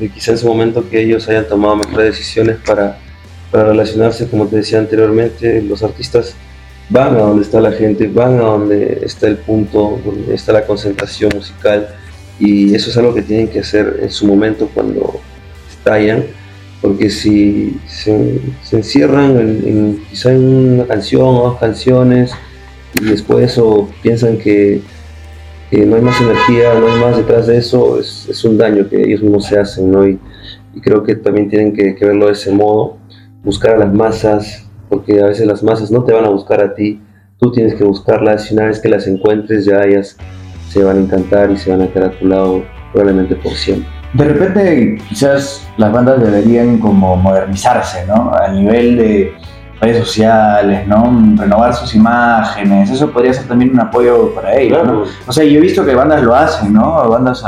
de 0.00 0.08
quizás 0.08 0.28
en 0.30 0.38
su 0.38 0.46
momento 0.46 0.88
que 0.88 1.02
ellos 1.02 1.28
hayan 1.28 1.46
tomado 1.46 1.76
mejores 1.76 2.16
decisiones 2.16 2.56
para, 2.66 2.96
para 3.50 3.64
relacionarse, 3.64 4.26
como 4.28 4.46
te 4.46 4.56
decía 4.56 4.78
anteriormente, 4.78 5.60
los 5.60 5.82
artistas 5.82 6.34
van 6.88 7.16
a 7.16 7.18
donde 7.18 7.42
está 7.42 7.60
la 7.60 7.72
gente, 7.72 8.06
van 8.06 8.36
a 8.36 8.44
donde 8.44 9.00
está 9.02 9.26
el 9.26 9.36
punto, 9.36 10.00
donde 10.02 10.34
está 10.34 10.54
la 10.54 10.64
concentración 10.64 11.32
musical 11.34 11.86
y 12.40 12.74
eso 12.74 12.88
es 12.88 12.96
algo 12.96 13.12
que 13.12 13.20
tienen 13.20 13.48
que 13.48 13.60
hacer 13.60 13.98
en 14.00 14.10
su 14.10 14.26
momento 14.26 14.70
cuando 14.72 15.20
estallan, 15.68 16.24
porque 16.80 17.10
si 17.10 17.78
se, 17.86 18.40
encierran 18.72 19.38
en, 19.38 19.68
en, 19.68 20.04
quizá 20.08 20.32
en 20.32 20.44
una 20.46 20.86
canción 20.86 21.26
o 21.26 21.42
dos 21.42 21.58
canciones 21.58 22.32
y 22.98 23.04
después 23.04 23.40
de 23.40 23.44
eso 23.44 23.90
piensan 24.00 24.38
que, 24.38 24.80
que, 25.70 25.84
no 25.84 25.96
hay 25.96 26.02
más 26.02 26.20
energía, 26.20 26.74
no 26.78 26.86
hay 26.86 27.00
más 27.00 27.16
detrás 27.16 27.46
de 27.46 27.58
eso, 27.58 27.98
es, 27.98 28.28
es 28.28 28.44
un 28.44 28.58
daño 28.58 28.88
que 28.88 29.02
ellos 29.02 29.22
mismos 29.22 29.46
se 29.46 29.58
hacen, 29.58 29.90
¿no? 29.90 30.06
Y, 30.06 30.18
y 30.74 30.80
creo 30.80 31.02
que 31.02 31.16
también 31.16 31.48
tienen 31.48 31.72
que, 31.72 31.94
que 31.94 32.04
verlo 32.04 32.26
de 32.26 32.32
ese 32.32 32.52
modo, 32.52 32.98
buscar 33.42 33.74
a 33.74 33.78
las 33.78 33.92
masas, 33.92 34.68
porque 34.88 35.20
a 35.20 35.26
veces 35.26 35.46
las 35.46 35.62
masas 35.62 35.90
no 35.90 36.04
te 36.04 36.12
van 36.12 36.24
a 36.24 36.28
buscar 36.28 36.62
a 36.62 36.74
ti, 36.74 37.00
tú 37.38 37.52
tienes 37.52 37.74
que 37.74 37.84
buscarlas 37.84 38.50
y 38.50 38.54
una 38.54 38.66
vez 38.66 38.80
que 38.80 38.88
las 38.88 39.06
encuentres 39.06 39.64
ya 39.64 39.82
ellas 39.84 40.16
se 40.68 40.82
van 40.84 40.96
a 40.96 41.00
encantar 41.00 41.50
y 41.50 41.56
se 41.56 41.70
van 41.70 41.82
a 41.82 41.88
quedar 41.88 42.10
a 42.10 42.18
tu 42.18 42.26
lado 42.26 42.62
probablemente 42.92 43.36
por 43.36 43.52
siempre. 43.52 43.88
De 44.14 44.24
repente 44.24 44.98
quizás 45.08 45.66
las 45.76 45.92
bandas 45.92 46.22
deberían 46.22 46.78
como 46.78 47.16
modernizarse, 47.16 48.06
¿no? 48.06 48.32
A 48.32 48.48
nivel 48.48 48.96
de 48.96 49.34
redes 49.80 49.98
sociales, 49.98 50.86
¿no? 50.86 51.04
Renovar 51.36 51.74
sus 51.74 51.94
imágenes, 51.94 52.90
eso 52.90 53.10
podría 53.10 53.32
ser 53.32 53.46
también 53.46 53.72
un 53.72 53.80
apoyo 53.80 54.34
para 54.34 54.56
ellos, 54.56 54.78
claro. 54.78 55.00
¿no? 55.00 55.04
O 55.26 55.32
sea, 55.32 55.44
yo 55.44 55.58
he 55.58 55.60
visto 55.60 55.84
que 55.84 55.94
bandas 55.94 56.22
lo 56.22 56.34
hacen, 56.34 56.72
¿no? 56.72 57.08
Bandas 57.08 57.44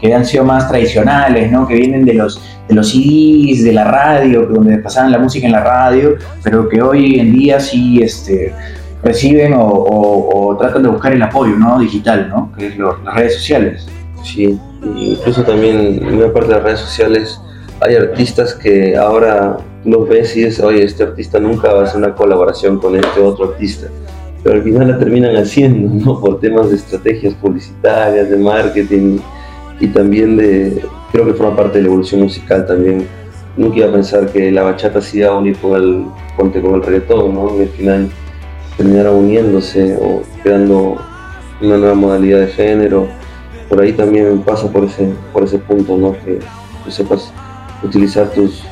que 0.00 0.14
han 0.14 0.24
sido 0.24 0.44
más 0.44 0.68
tradicionales, 0.68 1.50
¿no? 1.50 1.66
Que 1.66 1.74
vienen 1.74 2.04
de 2.04 2.14
los, 2.14 2.40
de 2.68 2.74
los 2.74 2.88
CDs, 2.88 3.64
de 3.64 3.72
la 3.72 3.84
radio, 3.84 4.46
donde 4.46 4.78
pasaban 4.78 5.10
la 5.10 5.18
música 5.18 5.46
en 5.46 5.52
la 5.52 5.64
radio, 5.64 6.16
pero 6.42 6.68
que 6.68 6.80
hoy 6.80 7.18
en 7.18 7.32
día 7.32 7.58
sí, 7.58 8.00
este, 8.00 8.54
reciben 9.02 9.54
o, 9.54 9.66
o, 9.66 10.50
o 10.50 10.56
tratan 10.56 10.84
de 10.84 10.88
buscar 10.88 11.12
el 11.12 11.22
apoyo, 11.22 11.56
¿no? 11.56 11.78
Digital, 11.80 12.28
¿no? 12.28 12.52
Que 12.56 12.68
es 12.68 12.76
lo, 12.76 13.02
las 13.02 13.14
redes 13.14 13.34
sociales. 13.34 13.88
Sí, 14.22 14.56
incluso 14.96 15.42
también 15.42 16.00
en 16.00 16.14
una 16.14 16.32
parte 16.32 16.48
de 16.48 16.54
las 16.54 16.62
redes 16.62 16.80
sociales 16.80 17.40
hay 17.80 17.96
artistas 17.96 18.54
que 18.54 18.96
ahora 18.96 19.56
los 19.84 20.08
ves 20.08 20.36
y 20.36 20.44
dices, 20.44 20.60
oye, 20.60 20.84
este 20.84 21.02
artista 21.02 21.40
nunca 21.40 21.72
va 21.72 21.80
a 21.80 21.84
hacer 21.84 21.98
una 21.98 22.14
colaboración 22.14 22.78
con 22.78 22.96
este 22.96 23.20
otro 23.20 23.50
artista. 23.50 23.88
Pero 24.42 24.56
al 24.56 24.62
final 24.62 24.88
la 24.88 24.98
terminan 24.98 25.36
haciendo, 25.36 25.92
¿no? 26.04 26.20
Por 26.20 26.40
temas 26.40 26.70
de 26.70 26.76
estrategias 26.76 27.34
publicitarias, 27.34 28.30
de 28.30 28.36
marketing 28.36 29.18
y 29.80 29.88
también 29.88 30.36
de, 30.36 30.82
creo 31.10 31.26
que 31.26 31.34
forma 31.34 31.56
parte 31.56 31.78
de 31.78 31.82
la 31.82 31.88
evolución 31.88 32.22
musical 32.22 32.66
también. 32.66 33.06
Nunca 33.56 33.78
iba 33.78 33.88
a 33.88 33.92
pensar 33.92 34.32
que 34.32 34.50
la 34.50 34.62
bachata 34.62 35.00
se 35.00 35.18
iba 35.18 35.28
a 35.28 35.38
unir 35.38 35.56
con 35.58 35.74
el, 35.74 36.06
ponte 36.36 36.62
con 36.62 36.74
el 36.74 36.82
reggaetón, 36.82 37.34
¿no? 37.34 37.56
Y 37.58 37.62
al 37.62 37.68
final 37.68 38.10
terminaron 38.76 39.16
uniéndose 39.16 39.96
o 40.00 40.22
creando 40.42 40.96
una 41.60 41.76
nueva 41.76 41.94
modalidad 41.94 42.40
de 42.40 42.46
género. 42.46 43.06
Por 43.68 43.80
ahí 43.80 43.92
también 43.92 44.40
pasa 44.42 44.70
por 44.70 44.84
ese, 44.84 45.12
por 45.32 45.44
ese 45.44 45.58
punto, 45.58 45.96
¿no? 45.98 46.12
Que 46.24 46.38
sepas 46.90 47.30
utilizar 47.82 48.30
tus, 48.30 48.64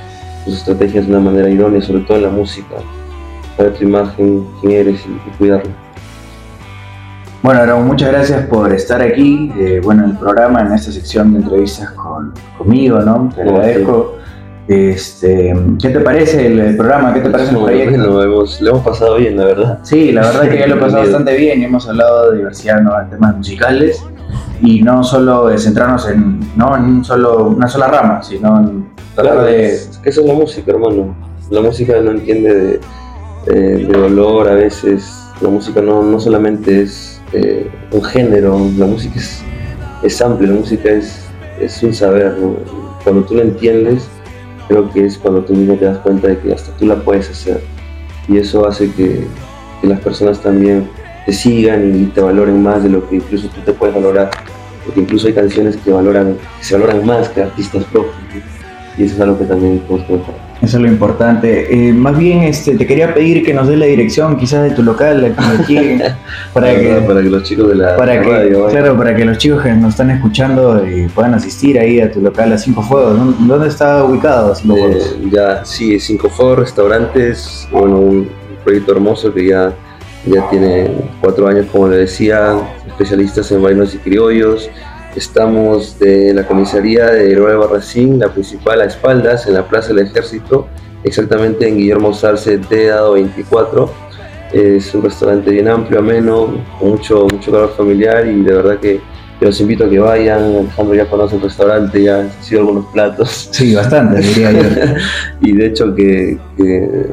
tus, 0.44 0.54
estrategias 0.54 1.06
de 1.06 1.12
una 1.12 1.20
manera 1.20 1.48
idónea, 1.48 1.80
sobre 1.82 2.00
todo 2.00 2.16
en 2.16 2.22
la 2.24 2.30
música. 2.30 2.76
saber 3.56 3.74
tu 3.74 3.84
imagen, 3.84 4.46
quién 4.60 4.72
eres 4.72 5.00
y, 5.06 5.38
cuidarlo. 5.38 5.70
Bueno, 7.42 7.60
Aaron, 7.60 7.86
muchas 7.86 8.10
gracias 8.10 8.46
por 8.46 8.72
estar 8.72 9.00
aquí, 9.00 9.50
eh, 9.56 9.80
bueno, 9.82 10.04
en 10.04 10.10
el 10.10 10.18
programa, 10.18 10.60
en 10.60 10.72
esta 10.72 10.92
sección 10.92 11.32
de 11.32 11.40
entrevistas 11.40 11.90
con, 11.92 12.34
conmigo, 12.58 13.00
¿no? 13.00 13.30
Te 13.34 13.42
agradezco. 13.42 14.20
Este, 14.70 15.52
¿Qué 15.82 15.88
te 15.88 15.98
parece 15.98 16.46
el, 16.46 16.76
programa? 16.76 17.12
¿Qué 17.12 17.20
te 17.20 17.30
parece 17.30 17.50
el 17.50 17.56
proyecto? 17.58 18.12
Bueno, 18.12 18.22
hemos, 18.22 18.60
le 18.60 18.70
hemos 18.70 18.84
pasado 18.84 19.16
bien, 19.16 19.36
la 19.36 19.46
verdad. 19.46 19.80
Sí, 19.82 20.12
la 20.12 20.20
verdad 20.20 20.48
que 20.48 20.58
ya 20.60 20.68
lo 20.68 20.76
he 20.76 20.78
pasado 20.78 21.02
bastante 21.02 21.36
bien. 21.36 21.64
Hemos 21.64 21.88
hablado 21.88 22.30
de 22.30 22.36
diversidad 22.38 22.80
¿no? 22.80 23.00
en 23.00 23.10
temas 23.10 23.36
musicales 23.36 24.00
y 24.62 24.80
no 24.82 25.02
solo 25.02 25.48
de 25.48 25.58
centrarnos 25.58 26.08
en, 26.08 26.38
¿no? 26.56 26.76
en 26.76 27.04
solo, 27.04 27.48
una 27.48 27.66
sola 27.66 27.88
rama, 27.88 28.22
sino 28.22 28.60
en 28.60 28.88
tratar 29.16 29.44
de... 29.44 29.76
Es 30.00 30.04
que 30.04 30.10
eso 30.10 30.22
es 30.22 30.28
la 30.28 30.34
música, 30.34 30.72
hermano. 30.72 31.14
La 31.50 31.60
música 31.60 32.00
no 32.00 32.12
entiende 32.12 32.80
de, 33.46 33.52
de 33.52 33.84
dolor 33.84 34.48
a 34.48 34.54
veces. 34.54 35.26
La 35.42 35.50
música 35.50 35.82
no, 35.82 36.02
no 36.02 36.18
solamente 36.18 36.80
es 36.80 37.20
eh, 37.34 37.70
un 37.92 38.02
género, 38.02 38.58
la 38.78 38.86
música 38.86 39.16
es, 39.16 39.42
es 40.02 40.22
amplia, 40.22 40.48
la 40.48 40.56
música 40.56 40.88
es, 40.88 41.26
es 41.60 41.82
un 41.82 41.92
saber. 41.92 42.34
Cuando 43.04 43.24
tú 43.24 43.34
lo 43.34 43.42
entiendes, 43.42 44.08
creo 44.68 44.90
que 44.90 45.04
es 45.04 45.18
cuando 45.18 45.44
tú 45.44 45.52
mismo 45.52 45.74
te 45.74 45.84
das 45.84 45.98
cuenta 45.98 46.28
de 46.28 46.38
que 46.38 46.54
hasta 46.54 46.72
tú 46.78 46.86
la 46.86 46.96
puedes 46.96 47.28
hacer. 47.28 47.60
Y 48.26 48.38
eso 48.38 48.66
hace 48.66 48.90
que, 48.92 49.26
las 49.82 50.00
personas 50.00 50.40
también 50.40 50.88
te 51.26 51.32
sigan 51.34 51.94
y 51.94 52.06
te 52.06 52.22
valoren 52.22 52.62
más 52.62 52.82
de 52.82 52.88
lo 52.88 53.06
que 53.06 53.16
incluso 53.16 53.48
tú 53.48 53.60
te 53.66 53.74
puedes 53.74 53.94
valorar. 53.94 54.30
Porque 54.86 55.00
incluso 55.00 55.26
hay 55.26 55.34
canciones 55.34 55.76
que, 55.76 55.90
valoran, 55.92 56.38
que 56.58 56.64
se 56.64 56.74
valoran 56.74 57.04
más 57.04 57.28
que 57.28 57.42
artistas 57.42 57.84
propios. 57.84 58.14
Y 58.98 59.04
eso 59.04 59.14
es 59.14 59.20
algo 59.20 59.38
que 59.38 59.44
también 59.44 59.80
tenemos 59.80 60.06
que 60.06 60.12
mejorar. 60.14 60.50
Eso 60.62 60.76
es 60.76 60.82
lo 60.82 60.88
importante. 60.88 61.88
Eh, 61.88 61.92
más 61.92 62.18
bien, 62.18 62.42
este, 62.42 62.76
te 62.76 62.86
quería 62.86 63.14
pedir 63.14 63.44
que 63.44 63.54
nos 63.54 63.66
dé 63.66 63.76
la 63.76 63.86
dirección, 63.86 64.36
quizás 64.36 64.62
de 64.62 64.70
tu 64.72 64.82
local, 64.82 65.34
aquí, 65.58 65.98
para, 66.52 66.74
que, 66.74 67.02
para 67.06 67.22
que 67.22 67.30
los 67.30 67.44
chicos 67.44 67.68
de 67.70 67.76
la 67.76 67.96
para 67.96 68.22
radio, 68.22 68.66
claro, 68.66 68.96
para 68.96 69.16
que 69.16 69.24
los 69.24 69.38
chicos 69.38 69.62
que 69.62 69.72
nos 69.72 69.90
están 69.90 70.10
escuchando 70.10 70.86
y 70.86 71.08
puedan 71.08 71.32
asistir 71.32 71.78
ahí 71.78 72.00
a 72.00 72.12
tu 72.12 72.20
local 72.20 72.52
a 72.52 72.58
Cinco 72.58 72.82
Fuegos. 72.82 73.18
¿Dónde 73.38 73.68
está 73.68 74.04
ubicado 74.04 74.54
Cinco 74.54 74.76
eh, 74.76 74.80
Fuegos? 74.80 75.16
ya, 75.32 75.64
sí, 75.64 75.98
Cinco 75.98 76.28
Fuegos 76.28 76.58
Restaurantes, 76.58 77.66
bueno, 77.72 77.98
un 77.98 78.28
proyecto 78.62 78.92
hermoso 78.92 79.32
que 79.32 79.46
ya 79.46 79.72
ya 80.26 80.48
tiene 80.50 80.90
cuatro 81.20 81.48
años, 81.48 81.66
como 81.72 81.88
le 81.88 81.96
decía, 81.98 82.58
especialistas 82.86 83.50
en 83.52 83.62
vainos 83.62 83.94
y 83.94 83.98
criollos 83.98 84.68
Estamos 85.16 85.98
de 85.98 86.32
la 86.32 86.46
comisaría 86.46 87.06
de 87.06 87.32
Héroe 87.32 87.56
Barracín, 87.56 88.20
la 88.20 88.28
principal 88.28 88.80
a 88.80 88.84
espaldas, 88.84 89.46
en 89.48 89.54
la 89.54 89.66
Plaza 89.66 89.88
del 89.88 90.06
Ejército, 90.06 90.68
exactamente 91.02 91.66
en 91.66 91.78
Guillermo 91.78 92.14
Sarce 92.14 92.58
Dado 92.58 93.14
24. 93.14 93.90
Es 94.52 94.94
un 94.94 95.02
restaurante 95.02 95.50
bien 95.50 95.66
amplio, 95.66 95.98
ameno, 95.98 96.54
con 96.78 96.90
mucho, 96.90 97.26
mucho 97.30 97.50
calor 97.50 97.74
familiar 97.76 98.26
y 98.26 98.42
de 98.42 98.52
verdad 98.52 98.78
que 98.78 99.00
los 99.40 99.60
invito 99.60 99.86
a 99.86 99.90
que 99.90 99.98
vayan. 99.98 100.56
Alejandro 100.56 100.94
ya 100.94 101.10
conoce 101.10 101.36
el 101.36 101.42
restaurante, 101.42 102.02
ya 102.02 102.20
han 102.20 102.30
sido 102.40 102.60
algunos 102.60 102.86
platos. 102.86 103.48
Sí, 103.50 103.74
bastante, 103.74 104.20
diría 104.20 104.52
yo. 104.52 104.62
y 105.40 105.56
de 105.56 105.66
hecho 105.66 105.92
que, 105.94 106.38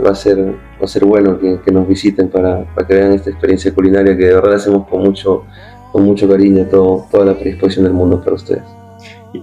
va, 0.06 0.12
a 0.12 0.16
ser, 0.16 0.38
va 0.40 0.84
a 0.84 0.88
ser 0.88 1.04
bueno 1.04 1.40
que, 1.40 1.72
nos 1.72 1.88
visiten 1.88 2.30
para, 2.30 2.64
para, 2.76 2.88
que 2.88 2.94
vean 2.94 3.14
esta 3.14 3.32
experiencia 3.32 3.74
culinaria 3.74 4.16
que 4.16 4.26
de 4.26 4.34
verdad 4.36 4.54
hacemos 4.54 4.88
con 4.88 5.02
mucho, 5.02 5.46
con 5.98 6.06
mucho 6.06 6.30
cariño 6.30 6.64
todo, 6.66 7.08
toda 7.10 7.26
la 7.26 7.34
predisposición 7.34 7.86
del 7.86 7.94
mundo 7.94 8.22
para 8.22 8.36
ustedes. 8.36 8.62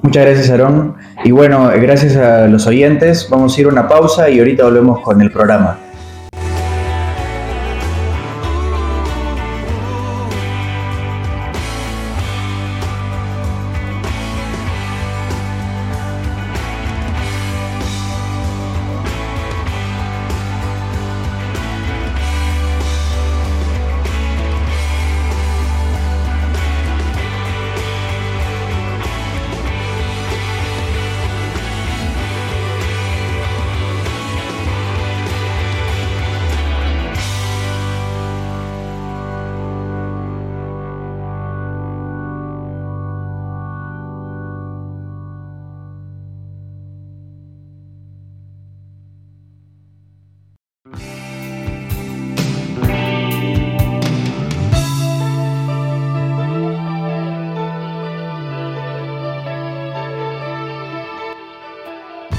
Muchas 0.02 0.24
gracias, 0.24 0.50
Aarón. 0.50 0.94
Y 1.24 1.32
bueno, 1.32 1.68
gracias 1.80 2.14
a 2.14 2.46
los 2.46 2.64
oyentes. 2.68 3.26
Vamos 3.28 3.58
a 3.58 3.60
ir 3.60 3.66
a 3.66 3.70
una 3.70 3.88
pausa 3.88 4.30
y 4.30 4.38
ahorita 4.38 4.62
volvemos 4.62 5.00
con 5.00 5.20
el 5.20 5.32
programa. 5.32 5.80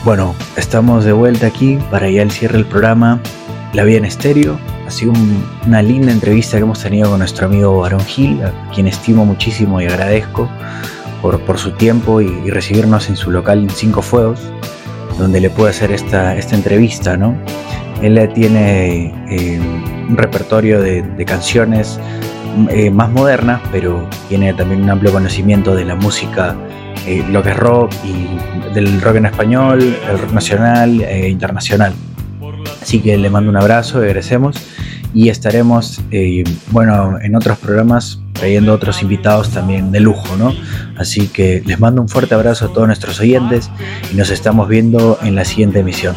Bueno, 0.05 0.35
estamos 0.55 1.03
de 1.03 1.13
vuelta 1.13 1.47
aquí 1.47 1.79
para 1.89 2.07
ya 2.07 2.21
el 2.21 2.29
cierre 2.29 2.57
del 2.57 2.67
programa 2.67 3.19
La 3.73 3.83
Vida 3.83 3.97
en 3.97 4.05
Estéreo. 4.05 4.59
Ha 4.85 4.91
sido 4.91 5.11
una 5.65 5.81
linda 5.81 6.11
entrevista 6.11 6.57
que 6.57 6.61
hemos 6.61 6.79
tenido 6.83 7.09
con 7.09 7.17
nuestro 7.17 7.47
amigo 7.47 7.83
Aaron 7.83 8.05
Gil, 8.05 8.39
a 8.43 8.53
quien 8.71 8.85
estimo 8.85 9.25
muchísimo 9.25 9.81
y 9.81 9.87
agradezco 9.87 10.47
por, 11.23 11.39
por 11.41 11.57
su 11.57 11.71
tiempo 11.71 12.21
y, 12.21 12.51
recibirnos 12.51 13.09
en 13.09 13.15
su 13.15 13.31
local 13.31 13.63
en 13.63 13.69
Cinco 13.71 14.03
Fuegos, 14.03 14.39
donde 15.17 15.41
le 15.41 15.49
pude 15.49 15.71
hacer 15.71 15.91
esta, 15.91 16.35
esta 16.35 16.53
entrevista. 16.53 17.17
¿no? 17.17 17.35
Él 18.03 18.31
tiene 18.35 19.11
eh, 19.27 19.59
un 20.07 20.17
repertorio 20.17 20.81
de, 20.81 21.25
canciones 21.25 21.99
eh, 22.69 22.91
más 22.91 23.09
modernas, 23.09 23.59
pero 23.71 24.07
tiene 24.29 24.53
también 24.53 24.83
un 24.83 24.89
amplio 24.91 25.11
conocimiento 25.11 25.73
de 25.73 25.83
la 25.83 25.95
música 25.95 26.55
eh, 27.05 27.23
lo 27.29 27.43
que 27.43 27.49
es 27.49 27.57
rock 27.57 27.91
y 28.03 28.73
del 28.73 29.01
rock 29.01 29.15
en 29.17 29.25
español, 29.25 29.97
el 30.09 30.19
rock 30.19 30.31
nacional 30.33 31.01
e 31.01 31.29
internacional. 31.29 31.93
Así 32.81 32.99
que 32.99 33.17
le 33.17 33.29
mando 33.29 33.49
un 33.49 33.57
abrazo, 33.57 33.99
agradecemos 33.99 34.57
y 35.13 35.29
estaremos, 35.29 36.01
eh, 36.11 36.43
bueno, 36.71 37.17
en 37.21 37.35
otros 37.35 37.57
programas 37.57 38.19
trayendo 38.33 38.73
otros 38.73 39.01
invitados 39.01 39.49
también 39.49 39.91
de 39.91 40.01
lujo, 40.01 40.35
¿no? 40.35 40.53
Así 40.97 41.27
que 41.27 41.63
les 41.65 41.79
mando 41.79 42.01
un 42.01 42.09
fuerte 42.09 42.35
abrazo 42.35 42.65
a 42.65 42.73
todos 42.73 42.85
nuestros 42.85 43.19
oyentes 43.19 43.71
y 44.11 44.15
nos 44.17 44.29
estamos 44.29 44.67
viendo 44.67 45.17
en 45.23 45.35
la 45.35 45.45
siguiente 45.45 45.79
emisión. 45.79 46.15